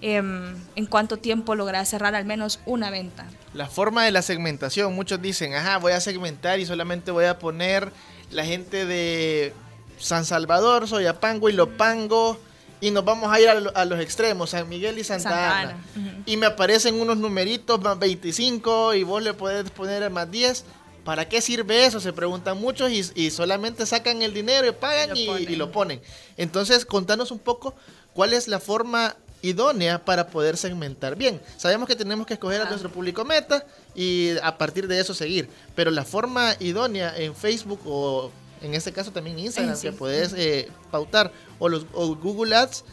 em, 0.00 0.54
en 0.76 0.86
cuánto 0.86 1.16
tiempo 1.16 1.54
lográs 1.54 1.88
cerrar 1.88 2.14
al 2.14 2.24
menos 2.24 2.60
una 2.66 2.90
venta. 2.90 3.26
La 3.54 3.66
forma 3.66 4.04
de 4.04 4.12
la 4.12 4.22
segmentación, 4.22 4.94
muchos 4.94 5.20
dicen, 5.20 5.54
ajá, 5.54 5.78
voy 5.78 5.92
a 5.92 6.00
segmentar 6.00 6.60
y 6.60 6.66
solamente 6.66 7.10
voy 7.10 7.24
a 7.24 7.38
poner 7.38 7.92
la 8.30 8.44
gente 8.44 8.86
de 8.86 9.52
San 9.98 10.24
Salvador, 10.24 10.86
Soyapango 10.86 11.48
y 11.48 11.52
Lopango 11.52 12.38
y 12.80 12.90
nos 12.90 13.04
vamos 13.04 13.32
a 13.32 13.40
ir 13.40 13.48
a, 13.48 13.52
a 13.52 13.84
los 13.84 14.00
extremos, 14.00 14.50
San 14.50 14.68
Miguel 14.68 14.98
y 14.98 15.04
Santa, 15.04 15.30
Santa 15.30 15.60
Ana. 15.60 15.70
Ana, 15.70 15.84
ujú. 15.96 16.22
Y 16.26 16.36
me 16.36 16.46
aparecen 16.46 17.00
unos 17.00 17.16
numeritos 17.16 17.80
más 17.80 17.98
25 17.98 18.94
y 18.94 19.02
vos 19.02 19.22
le 19.22 19.34
podés 19.34 19.70
poner 19.70 20.08
más 20.10 20.30
10. 20.30 20.64
¿Para 21.08 21.26
qué 21.26 21.40
sirve 21.40 21.86
eso? 21.86 22.00
Se 22.00 22.12
preguntan 22.12 22.58
muchos 22.60 22.90
y, 22.90 23.02
y 23.14 23.30
solamente 23.30 23.86
sacan 23.86 24.20
el 24.20 24.34
dinero 24.34 24.68
y 24.68 24.72
pagan 24.72 25.16
y, 25.16 25.22
y 25.26 25.56
lo 25.56 25.72
ponen. 25.72 26.02
Entonces, 26.36 26.84
contanos 26.84 27.30
un 27.30 27.38
poco 27.38 27.74
cuál 28.12 28.34
es 28.34 28.46
la 28.46 28.60
forma 28.60 29.16
idónea 29.40 30.04
para 30.04 30.26
poder 30.28 30.58
segmentar 30.58 31.16
bien. 31.16 31.40
Sabemos 31.56 31.88
que 31.88 31.96
tenemos 31.96 32.26
que 32.26 32.34
escoger 32.34 32.60
a 32.60 32.68
nuestro 32.68 32.90
público 32.92 33.24
meta 33.24 33.64
y 33.94 34.32
a 34.42 34.58
partir 34.58 34.86
de 34.86 35.00
eso 35.00 35.14
seguir. 35.14 35.48
Pero 35.74 35.90
la 35.90 36.04
forma 36.04 36.54
idónea 36.60 37.16
en 37.16 37.34
Facebook 37.34 37.80
o 37.86 38.30
en 38.60 38.74
este 38.74 38.92
caso 38.92 39.10
también 39.10 39.38
Instagram, 39.38 39.76
Sí. 39.76 39.86
que 39.86 39.92
puedes 39.94 40.34
eh, 40.36 40.68
pautar, 40.90 41.32
o, 41.58 41.70
los, 41.70 41.86
o 41.94 42.16
Google 42.16 42.54
Ads, 42.54 42.84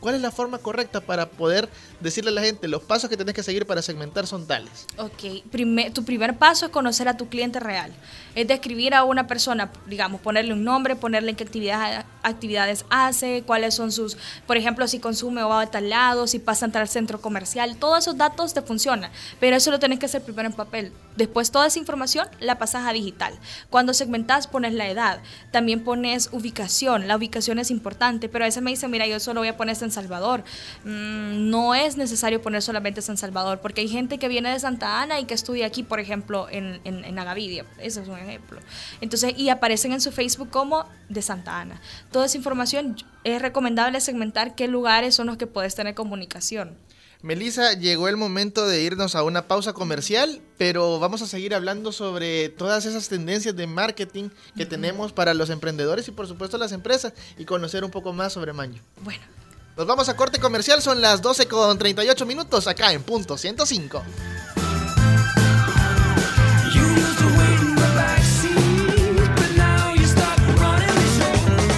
¿cuál 0.00 0.14
es 0.16 0.20
la 0.20 0.30
forma 0.30 0.58
correcta 0.58 1.00
para 1.00 1.30
poder 1.30 1.70
decirle 2.02 2.30
a 2.30 2.34
la 2.34 2.42
gente 2.42 2.68
los 2.68 2.82
pasos 2.82 3.08
que 3.08 3.16
tenés 3.16 3.34
que 3.34 3.42
seguir 3.42 3.66
para 3.66 3.82
segmentar 3.82 4.26
son 4.26 4.46
tales? 4.46 4.86
Ok, 4.98 5.44
Prime- 5.50 5.90
tu 5.90 6.04
primer 6.04 6.36
paso 6.38 6.66
es 6.66 6.72
conocer 6.72 7.08
a 7.08 7.16
tu 7.16 7.28
cliente 7.28 7.60
real. 7.60 7.92
Es 8.34 8.48
describir 8.48 8.94
a 8.94 9.04
una 9.04 9.26
persona, 9.26 9.70
digamos, 9.86 10.20
ponerle 10.20 10.52
un 10.54 10.64
nombre, 10.64 10.96
ponerle 10.96 11.30
en 11.30 11.36
qué 11.36 11.44
actividades, 11.44 12.04
actividades 12.22 12.84
hace, 12.90 13.42
cuáles 13.46 13.74
son 13.74 13.92
sus, 13.92 14.16
por 14.46 14.56
ejemplo, 14.56 14.86
si 14.88 14.98
consume 15.00 15.42
o 15.42 15.48
va 15.50 15.60
a 15.62 15.66
tal 15.70 15.90
lado, 15.90 16.26
si 16.26 16.38
pasa 16.38 16.64
a 16.64 16.68
entrar 16.68 16.82
al 16.82 16.88
centro 16.88 17.20
comercial, 17.20 17.76
todos 17.76 17.98
esos 17.98 18.16
datos 18.16 18.54
te 18.54 18.62
funcionan, 18.62 19.10
pero 19.38 19.56
eso 19.56 19.70
lo 19.70 19.78
tenés 19.78 19.98
que 19.98 20.06
hacer 20.06 20.22
primero 20.22 20.48
en 20.48 20.54
papel. 20.54 20.92
Después 21.16 21.50
toda 21.50 21.66
esa 21.66 21.78
información 21.78 22.26
la 22.40 22.58
pasas 22.58 22.86
a 22.86 22.92
digital. 22.92 23.34
Cuando 23.68 23.92
segmentas 23.92 24.46
pones 24.46 24.72
la 24.72 24.88
edad, 24.88 25.20
también 25.50 25.84
pones 25.84 26.30
ubicación, 26.32 27.06
la 27.06 27.16
ubicación 27.16 27.58
es 27.58 27.70
importante, 27.70 28.30
pero 28.30 28.44
a 28.44 28.48
veces 28.48 28.62
me 28.62 28.70
dicen, 28.70 28.90
mira, 28.90 29.06
yo 29.06 29.20
solo 29.20 29.40
voy 29.40 29.48
a 29.48 29.56
poner 29.58 29.76
San 29.76 29.90
Salvador. 29.90 30.42
Mm, 30.84 31.50
no 31.50 31.74
es 31.74 31.91
necesario 31.96 32.42
poner 32.42 32.62
solamente 32.62 33.02
San 33.02 33.16
Salvador, 33.16 33.60
porque 33.60 33.80
hay 33.82 33.88
gente 33.88 34.18
que 34.18 34.28
viene 34.28 34.50
de 34.50 34.60
Santa 34.60 35.02
Ana 35.02 35.20
y 35.20 35.24
que 35.24 35.34
estudia 35.34 35.66
aquí, 35.66 35.82
por 35.82 36.00
ejemplo, 36.00 36.48
en, 36.50 36.80
en, 36.84 37.04
en 37.04 37.18
Agavidia. 37.18 37.66
Ese 37.78 38.02
es 38.02 38.08
un 38.08 38.18
ejemplo. 38.18 38.60
Entonces, 39.00 39.34
y 39.36 39.48
aparecen 39.48 39.92
en 39.92 40.00
su 40.00 40.12
Facebook 40.12 40.50
como 40.50 40.86
de 41.08 41.22
Santa 41.22 41.60
Ana. 41.60 41.80
Toda 42.10 42.26
esa 42.26 42.36
información 42.36 42.96
es 43.24 43.40
recomendable 43.40 44.00
segmentar 44.00 44.54
qué 44.54 44.68
lugares 44.68 45.14
son 45.14 45.26
los 45.26 45.36
que 45.36 45.46
puedes 45.46 45.74
tener 45.74 45.94
comunicación. 45.94 46.76
Melissa, 47.22 47.74
llegó 47.74 48.08
el 48.08 48.16
momento 48.16 48.66
de 48.66 48.82
irnos 48.82 49.14
a 49.14 49.22
una 49.22 49.46
pausa 49.46 49.72
comercial, 49.72 50.40
pero 50.58 50.98
vamos 50.98 51.22
a 51.22 51.26
seguir 51.26 51.54
hablando 51.54 51.92
sobre 51.92 52.48
todas 52.48 52.84
esas 52.84 53.08
tendencias 53.08 53.54
de 53.54 53.68
marketing 53.68 54.30
que 54.56 54.66
tenemos 54.66 55.12
para 55.12 55.32
los 55.32 55.48
emprendedores 55.48 56.08
y 56.08 56.10
por 56.10 56.26
supuesto 56.26 56.58
las 56.58 56.72
empresas 56.72 57.12
y 57.38 57.44
conocer 57.44 57.84
un 57.84 57.92
poco 57.92 58.12
más 58.12 58.32
sobre 58.32 58.52
Manjo. 58.52 58.80
Bueno. 59.04 59.41
Nos 59.76 59.86
vamos 59.86 60.08
a 60.10 60.16
corte 60.16 60.38
comercial, 60.38 60.82
son 60.82 61.00
las 61.00 61.22
12 61.22 61.48
con 61.48 61.78
38 61.78 62.26
minutos 62.26 62.66
acá 62.66 62.92
en 62.92 63.02
punto 63.02 63.38
105. 63.38 64.02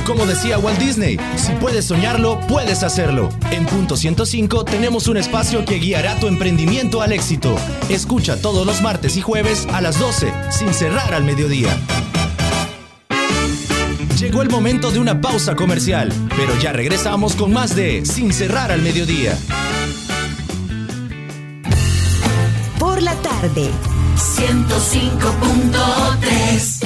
Como 0.04 0.26
decía 0.26 0.58
Walt 0.58 0.78
Disney, 0.78 1.18
si 1.36 1.52
puedes 1.54 1.86
soñarlo, 1.86 2.40
puedes 2.46 2.82
hacerlo. 2.82 3.30
En 3.50 3.66
Punto 3.66 3.96
105 3.96 4.64
tenemos 4.64 5.08
un 5.08 5.16
espacio 5.16 5.64
que 5.64 5.76
guiará 5.76 6.18
tu 6.20 6.28
emprendimiento 6.28 7.00
al 7.02 7.12
éxito. 7.12 7.56
Escucha 7.88 8.40
todos 8.40 8.66
los 8.66 8.80
martes 8.80 9.16
y 9.16 9.22
jueves 9.22 9.66
a 9.72 9.80
las 9.80 9.98
12, 9.98 10.32
sin 10.50 10.72
cerrar 10.72 11.14
al 11.14 11.24
mediodía. 11.24 11.76
Llegó 14.18 14.42
el 14.42 14.48
momento 14.48 14.90
de 14.92 15.00
una 15.00 15.20
pausa 15.20 15.56
comercial, 15.56 16.12
pero 16.36 16.56
ya 16.60 16.72
regresamos 16.72 17.34
con 17.34 17.52
más 17.52 17.74
de 17.74 18.06
Sin 18.06 18.32
cerrar 18.32 18.70
al 18.70 18.80
mediodía. 18.80 19.36
Por 22.78 23.02
la 23.02 23.14
tarde. 23.16 23.70
105.3 24.16 26.84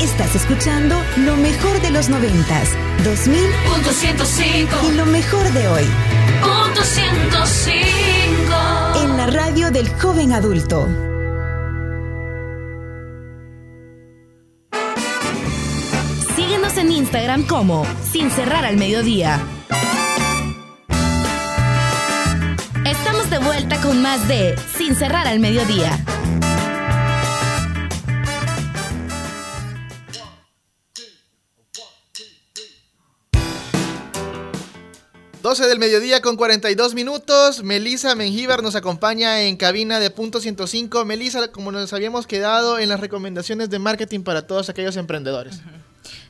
Estás 0.00 0.34
escuchando 0.36 0.96
lo 1.24 1.36
mejor 1.36 1.80
de 1.80 1.90
los 1.90 2.08
noventas, 2.10 2.68
2000 3.02 3.40
Punto 3.72 3.90
105 3.90 4.76
y 4.90 4.94
lo 4.96 5.06
mejor 5.06 5.50
de 5.52 5.68
hoy. 5.68 5.84
Punto 6.42 6.82
105 6.84 8.23
En 8.23 8.23
radio 9.26 9.70
del 9.70 9.88
joven 9.88 10.32
adulto. 10.32 10.86
Síguenos 16.36 16.76
en 16.76 16.92
Instagram 16.92 17.46
como 17.46 17.86
Sin 18.10 18.30
Cerrar 18.30 18.64
al 18.64 18.76
Mediodía. 18.76 19.40
Estamos 22.84 23.30
de 23.30 23.38
vuelta 23.38 23.80
con 23.80 24.02
más 24.02 24.26
de 24.28 24.56
Sin 24.76 24.94
Cerrar 24.94 25.26
al 25.26 25.40
Mediodía. 25.40 25.98
12 35.54 35.68
del 35.68 35.78
mediodía 35.78 36.20
con 36.20 36.36
42 36.36 36.94
minutos. 36.94 37.62
Melisa 37.62 38.16
Mengíbar 38.16 38.64
nos 38.64 38.74
acompaña 38.74 39.42
en 39.42 39.56
cabina 39.56 40.00
de 40.00 40.10
punto 40.10 40.40
105. 40.40 41.04
Melisa, 41.04 41.46
como 41.52 41.70
nos 41.70 41.92
habíamos 41.92 42.26
quedado 42.26 42.80
en 42.80 42.88
las 42.88 42.98
recomendaciones 42.98 43.70
de 43.70 43.78
marketing 43.78 44.22
para 44.24 44.48
todos 44.48 44.68
aquellos 44.68 44.96
emprendedores. 44.96 45.60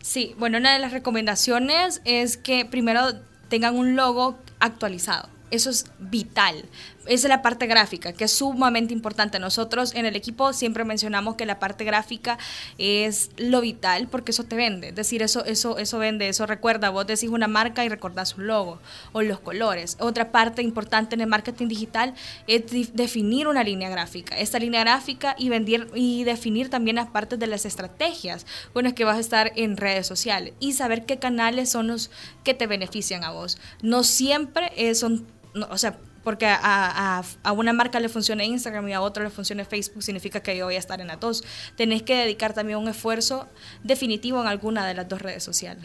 Sí, 0.03 0.35
bueno, 0.37 0.59
una 0.59 0.75
de 0.75 0.79
las 0.79 0.93
recomendaciones 0.93 2.03
es 2.05 2.37
que 2.37 2.67
primero 2.67 3.15
tengan 3.49 3.77
un 3.77 3.97
logo 3.97 4.37
actualizado. 4.61 5.31
eso 5.51 5.71
es 5.71 5.87
vital. 5.99 6.67
Es 7.07 7.25
la 7.25 7.43
parte 7.43 7.67
gráfica, 7.67 8.13
que 8.13 8.25
es 8.25 8.33
sumamente 8.33 8.93
importante. 8.93 9.39
Nosotros 9.39 9.95
en 9.95 10.07
el 10.07 10.17
equipo 10.17 10.53
siempre 10.53 10.85
mencionamos 10.85 11.35
que 11.35 11.45
la 11.47 11.59
parte 11.59 11.85
gráfica 11.85 12.39
es 12.79 13.31
lo 13.37 13.61
vital 13.61 14.09
porque 14.09 14.31
eso 14.31 14.45
te 14.45 14.57
vende. 14.57 14.89
Es 14.89 14.95
decir, 14.95 15.23
eso, 15.23 15.45
eso, 15.45 15.79
eso 15.79 15.99
vende, 15.99 16.29
eso 16.29 16.47
recuerda. 16.47 16.91
Vos 16.91 17.07
decís 17.07 17.29
una 17.29 17.49
marca 17.49 17.85
y 17.85 17.89
recordás 17.89 18.37
un 18.37 18.47
logo 18.47 18.79
o 19.13 19.23
los 19.23 19.41
colores. 19.41 19.97
Otra 20.01 20.33
parte 20.33 20.63
importante 20.63 21.15
en 21.15 21.21
el 21.21 21.27
marketing 21.27 21.69
digital 21.69 22.15
es 22.47 22.95
definir 22.95 23.49
una 23.49 23.65
línea 23.65 23.91
gráfica. 23.91 24.39
Esta 24.39 24.59
línea 24.59 24.81
gráfica 24.81 25.35
y, 25.39 25.49
vender, 25.49 25.89
y 25.95 26.25
definir 26.25 26.71
también 26.71 26.97
las 26.97 27.09
partes 27.09 27.39
de 27.39 27.47
las 27.47 27.67
estrategias 27.67 28.47
con 28.73 28.85
las 28.85 28.95
que 28.95 29.05
vas 29.05 29.17
a 29.17 29.21
estar 29.21 29.53
en 29.57 29.77
redes 29.77 30.07
sociales 30.07 30.55
y 30.61 30.73
saber 30.73 31.05
qué 31.05 31.19
canales 31.19 31.71
son 31.71 31.89
los 31.89 32.11
que 32.45 32.55
te 32.55 32.67
benefician 32.67 33.25
a 33.25 33.31
vos. 33.31 33.59
No 33.83 34.05
siempre 34.05 34.95
son, 34.95 35.27
o 35.71 35.79
sea, 35.79 35.99
porque 36.25 36.47
a, 36.47 37.23
a- 37.45 37.53
una 37.53 37.73
marca 37.73 38.01
le 38.01 38.09
funciona 38.09 38.43
Instagram 38.45 38.89
y 38.89 38.93
a 38.95 39.01
otra 39.01 39.23
le 39.25 39.31
funciona 39.31 39.65
Facebook, 39.65 40.03
significa 40.03 40.41
que 40.43 40.57
yo 40.57 40.65
voy 40.65 40.75
a 40.77 40.79
estar 40.79 41.01
en 41.01 41.07
las 41.09 41.21
dos. 41.21 41.45
Tenés 41.77 42.03
que 42.03 42.17
dedicar 42.17 42.55
también 42.55 42.79
un 42.79 42.89
esfuerzo 42.89 43.49
definitivo 43.83 44.41
en 44.41 44.49
alguna 44.49 44.87
de 44.87 44.95
las 44.95 45.09
dos 45.09 45.21
redes 45.23 45.45
sociales. 45.45 45.85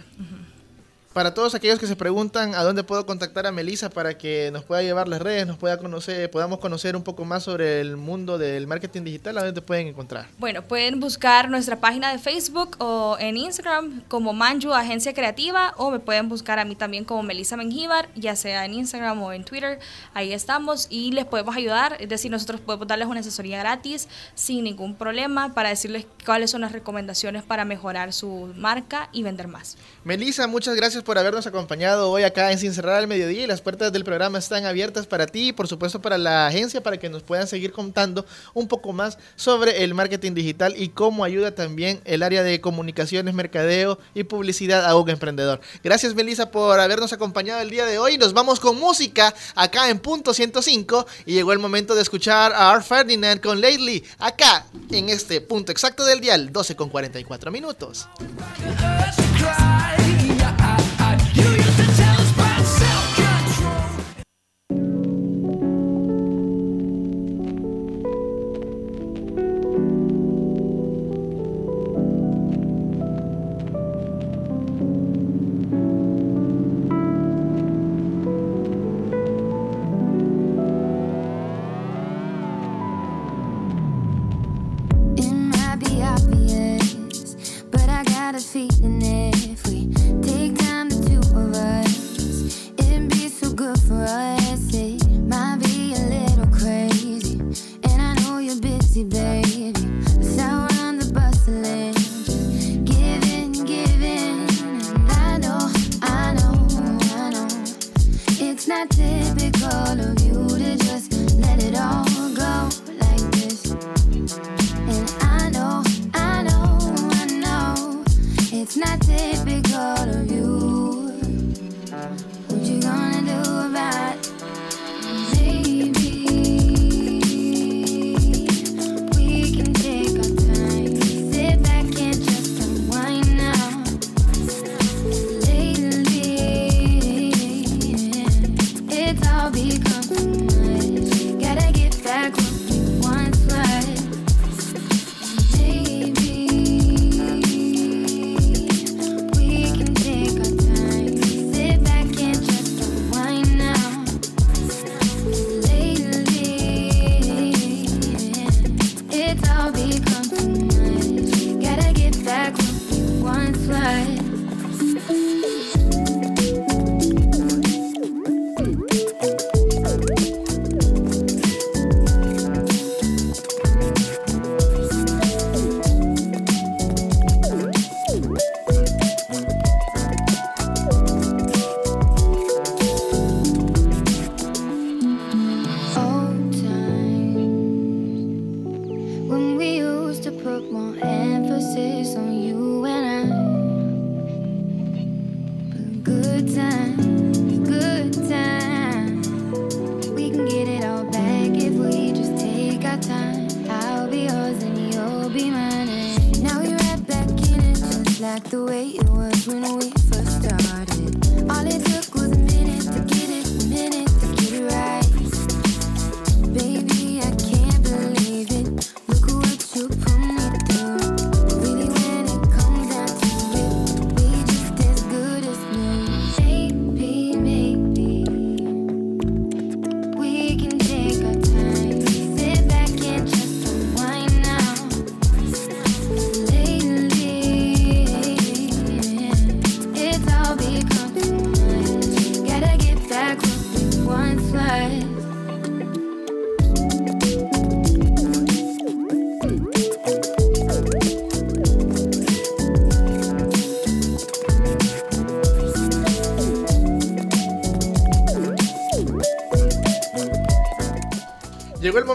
Para 1.19 1.33
todos 1.33 1.53
aquellos 1.53 1.79
que 1.79 1.85
se 1.85 1.97
preguntan 1.97 2.55
a 2.55 2.63
dónde 2.63 2.85
puedo 2.85 3.05
contactar 3.05 3.45
a 3.45 3.51
Melissa 3.51 3.89
para 3.89 4.17
que 4.17 4.51
nos 4.53 4.63
pueda 4.63 4.81
llevar 4.83 5.09
las 5.09 5.21
redes, 5.21 5.45
nos 5.45 5.57
pueda 5.57 5.77
conocer, 5.77 6.31
podamos 6.31 6.59
conocer 6.59 6.95
un 6.95 7.03
poco 7.03 7.25
más 7.25 7.43
sobre 7.43 7.81
el 7.81 7.97
mundo 7.97 8.37
del 8.37 8.67
marketing 8.67 9.01
digital, 9.01 9.37
¿a 9.37 9.41
dónde 9.41 9.59
te 9.59 9.61
pueden 9.61 9.87
encontrar? 9.87 10.27
Bueno, 10.37 10.61
pueden 10.61 11.01
buscar 11.01 11.49
nuestra 11.49 11.81
página 11.81 12.13
de 12.13 12.19
Facebook 12.19 12.77
o 12.79 13.17
en 13.19 13.35
Instagram 13.35 14.01
como 14.07 14.31
Manju 14.31 14.71
Agencia 14.71 15.13
Creativa 15.13 15.73
o 15.75 15.91
me 15.91 15.99
pueden 15.99 16.29
buscar 16.29 16.57
a 16.57 16.63
mí 16.63 16.77
también 16.77 17.03
como 17.03 17.21
Melissa 17.21 17.57
Mengíbar, 17.57 18.07
ya 18.15 18.37
sea 18.37 18.63
en 18.63 18.75
Instagram 18.75 19.21
o 19.21 19.33
en 19.33 19.43
Twitter. 19.43 19.79
Ahí 20.13 20.31
estamos 20.31 20.87
y 20.89 21.11
les 21.11 21.25
podemos 21.25 21.53
ayudar. 21.53 21.97
Es 21.99 22.07
decir, 22.07 22.31
nosotros 22.31 22.61
podemos 22.61 22.87
darles 22.87 23.09
una 23.09 23.19
asesoría 23.19 23.59
gratis 23.59 24.07
sin 24.35 24.63
ningún 24.63 24.95
problema 24.95 25.53
para 25.53 25.67
decirles 25.67 26.05
cuáles 26.25 26.49
son 26.49 26.61
las 26.61 26.71
recomendaciones 26.71 27.43
para 27.43 27.65
mejorar 27.65 28.13
su 28.13 28.53
marca 28.55 29.09
y 29.11 29.23
vender 29.23 29.49
más. 29.49 29.75
Melissa, 30.05 30.47
muchas 30.47 30.77
gracias 30.77 31.03
por 31.08 31.08
habernos 31.17 31.47
acompañado 31.47 32.11
hoy 32.11 32.23
acá 32.23 32.51
en 32.51 32.59
Sin 32.59 32.73
Cerrar 32.73 32.97
al 32.97 33.07
Mediodía 33.07 33.43
y 33.43 33.47
las 33.47 33.61
puertas 33.61 33.91
del 33.91 34.03
programa 34.03 34.37
están 34.37 34.65
abiertas 34.65 35.07
para 35.07 35.25
ti 35.25 35.47
y 35.47 35.51
por 35.53 35.67
supuesto 35.67 36.01
para 36.01 36.17
la 36.17 36.47
agencia 36.47 36.83
para 36.83 36.97
que 36.97 37.09
nos 37.09 37.23
puedan 37.23 37.47
seguir 37.47 37.71
contando 37.71 38.25
un 38.53 38.67
poco 38.67 38.93
más 38.93 39.17
sobre 39.35 39.83
el 39.83 39.93
marketing 39.93 40.33
digital 40.33 40.75
y 40.77 40.89
cómo 40.89 41.23
ayuda 41.23 41.55
también 41.55 42.01
el 42.05 42.23
área 42.23 42.43
de 42.43 42.61
comunicaciones, 42.61 43.33
mercadeo 43.33 43.97
y 44.13 44.23
publicidad 44.23 44.85
a 44.85 44.95
un 44.95 45.09
emprendedor. 45.09 45.61
Gracias 45.83 46.15
Melissa 46.15 46.51
por 46.51 46.79
habernos 46.79 47.13
acompañado 47.13 47.61
el 47.61 47.69
día 47.69 47.85
de 47.85 47.97
hoy. 47.97 48.17
Nos 48.17 48.33
vamos 48.33 48.59
con 48.59 48.79
música 48.79 49.33
acá 49.55 49.89
en 49.89 49.99
punto 49.99 50.33
105 50.33 51.07
y 51.25 51.33
llegó 51.33 51.53
el 51.53 51.59
momento 51.59 51.95
de 51.95 52.01
escuchar 52.01 52.53
a 52.53 52.71
Art 52.71 52.85
Ferdinand 52.85 53.41
con 53.41 53.59
Lately 53.61 54.03
acá 54.19 54.65
en 54.91 55.09
este 55.09 55.41
punto 55.41 55.71
exacto 55.71 56.05
del 56.05 56.19
dial 56.19 56.51
12 56.51 56.75
con 56.75 56.89
44 56.89 57.51
minutos. 57.51 58.07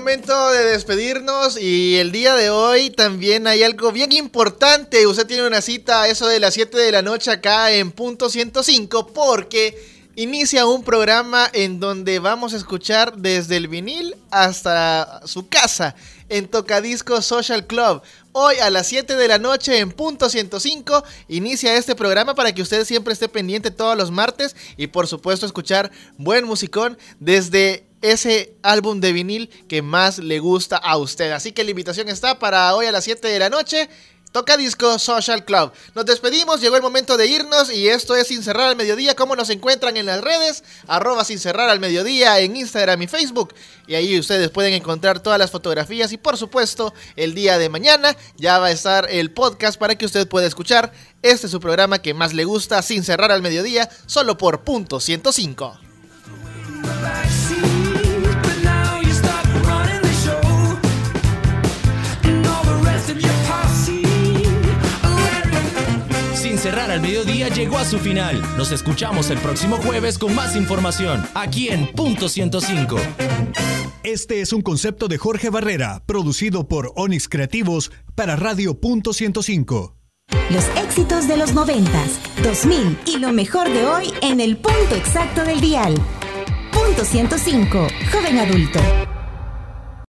Momento 0.05 0.51
de 0.51 0.67
despedirnos 0.67 1.59
y 1.59 1.97
el 1.97 2.13
día 2.13 2.35
de 2.35 2.51
hoy 2.51 2.91
también 2.91 3.47
hay 3.47 3.63
algo 3.63 3.91
bien 3.91 4.13
importante. 4.13 5.07
Usted 5.07 5.27
tiene 5.27 5.47
una 5.47 5.63
cita 5.63 6.03
a 6.03 6.09
eso 6.09 6.27
de 6.27 6.41
las 6.41 6.53
7 6.53 6.77
de 6.77 6.93
la 6.93 7.01
noche 7.01 7.31
acá 7.31 7.71
en 7.71 7.91
punto 7.91 8.29
105 8.29 9.15
porque 9.15 9.83
inicia 10.15 10.67
un 10.67 10.85
programa 10.85 11.49
en 11.55 11.81
donde 11.81 12.19
vamos 12.19 12.53
a 12.53 12.59
escuchar 12.59 13.17
desde 13.17 13.57
el 13.57 13.67
vinil 13.67 14.15
hasta 14.31 15.23
su 15.25 15.49
casa 15.49 15.95
en 16.29 16.49
Tocadisco 16.49 17.23
Social 17.23 17.67
Club. 17.67 18.03
Hoy 18.33 18.57
a 18.57 18.69
las 18.69 18.87
7 18.89 19.17
de 19.17 19.29
la 19.29 19.39
noche 19.39 19.79
en 19.79 19.91
punto 19.91 20.29
105 20.29 21.03
inicia 21.29 21.79
este 21.79 21.95
programa 21.95 22.35
para 22.35 22.55
que 22.55 22.61
usted 22.61 22.85
siempre 22.85 23.15
esté 23.15 23.31
pendiente 23.31 23.71
todos 23.71 23.97
los 23.97 24.11
martes 24.11 24.55
y 24.77 24.89
por 24.89 25.07
supuesto 25.07 25.47
escuchar 25.47 25.91
buen 26.19 26.45
musicón 26.45 26.99
desde 27.21 27.87
ese 28.03 28.55
álbum 28.62 29.01
de 29.01 29.12
vinil 29.12 29.51
que 29.68 29.82
más 29.82 30.18
le 30.18 30.38
gusta 30.38 30.76
a 30.76 30.97
usted. 30.97 31.32
Así 31.32 31.53
que 31.53 31.64
la 31.64 31.70
invitación 31.70 32.09
está 32.09 32.38
para 32.38 32.74
hoy 32.74 32.86
a 32.86 32.92
las 32.92 33.05
7 33.05 33.28
de 33.28 33.38
la 33.38 33.51
noche. 33.51 33.88
Toca 34.34 34.57
Disco 34.57 34.99
Social 34.99 35.45
Club. 35.45 35.70
Nos 35.95 36.07
despedimos, 36.07 36.61
llegó 36.61 36.74
el 36.74 36.82
momento 36.82 37.16
de 37.16 37.28
irnos 37.28 37.72
y 37.72 37.86
esto 37.88 38.16
es 38.16 38.26
Sin 38.26 38.42
Cerrar 38.42 38.66
al 38.66 38.74
Mediodía. 38.74 39.14
¿Cómo 39.14 39.36
nos 39.36 39.49
encuentran 39.49 39.97
en 39.97 40.07
las 40.07 40.22
redes? 40.22 40.64
Arroba 40.88 41.24
Sin 41.24 41.38
Cerrar 41.38 41.70
al 41.70 41.78
Mediodía 41.78 42.40
en 42.40 42.57
Instagram 42.57 43.01
y 43.01 43.07
Facebook. 43.07 43.55
Y 43.86 43.95
ahí 43.95 44.18
ustedes 44.18 44.51
pueden 44.51 44.74
encontrar 44.74 45.20
todas 45.20 45.38
las 45.38 45.53
fotografías 45.53 46.11
y 46.11 46.16
por 46.16 46.36
supuesto 46.36 46.92
el 47.14 47.32
día 47.32 47.59
de 47.59 47.68
mañana 47.68 48.16
ya 48.36 48.59
va 48.59 48.66
a 48.66 48.72
estar 48.72 49.07
el 49.09 49.30
podcast 49.30 49.78
para 49.78 49.97
que 49.97 50.07
usted 50.07 50.26
pueda 50.26 50.49
escuchar 50.49 50.92
este 51.22 51.47
es 51.47 51.53
su 51.53 51.61
programa 51.61 52.01
que 52.01 52.12
más 52.12 52.34
le 52.34 52.45
gusta 52.45 52.82
Sin 52.82 53.05
Cerrar 53.05 53.30
al 53.30 53.40
Mediodía 53.40 53.88
solo 54.07 54.36
por 54.36 54.64
punto 54.64 54.99
105. 54.99 55.78
Cerrar 66.65 66.91
al 66.91 67.03
mediodía 67.03 67.51
llegó 67.51 67.77
a 67.77 67.85
su 67.85 67.99
final. 67.99 68.41
Nos 68.57 68.73
escuchamos 68.73 69.29
el 69.29 69.37
próximo 69.37 69.77
jueves 69.77 70.17
con 70.17 70.35
más 70.35 70.57
información, 70.57 71.23
aquí 71.35 71.69
en 71.69 71.93
Punto 71.93 72.31
105. 72.31 72.97
Este 74.03 74.41
es 74.41 74.51
un 74.55 74.62
concepto 74.62 75.07
de 75.07 75.19
Jorge 75.19 75.51
Barrera, 75.51 76.03
producido 76.07 76.67
por 76.67 76.91
Onix 76.97 77.29
Creativos 77.29 77.93
para 78.15 78.37
Radio 78.37 78.81
Punto 78.81 79.12
105. 79.12 79.95
Los 80.49 80.65
éxitos 80.83 81.29
de 81.29 81.37
los 81.37 81.53
90, 81.53 81.91
2000 82.43 82.99
y 83.09 83.19
lo 83.19 83.31
mejor 83.35 83.69
de 83.71 83.85
hoy 83.85 84.15
en 84.23 84.41
el 84.41 84.57
punto 84.57 84.95
exacto 84.95 85.45
del 85.45 85.61
dial. 85.61 85.95
Punto 86.73 87.05
105, 87.05 87.89
joven 88.11 88.39
adulto. 88.39 88.81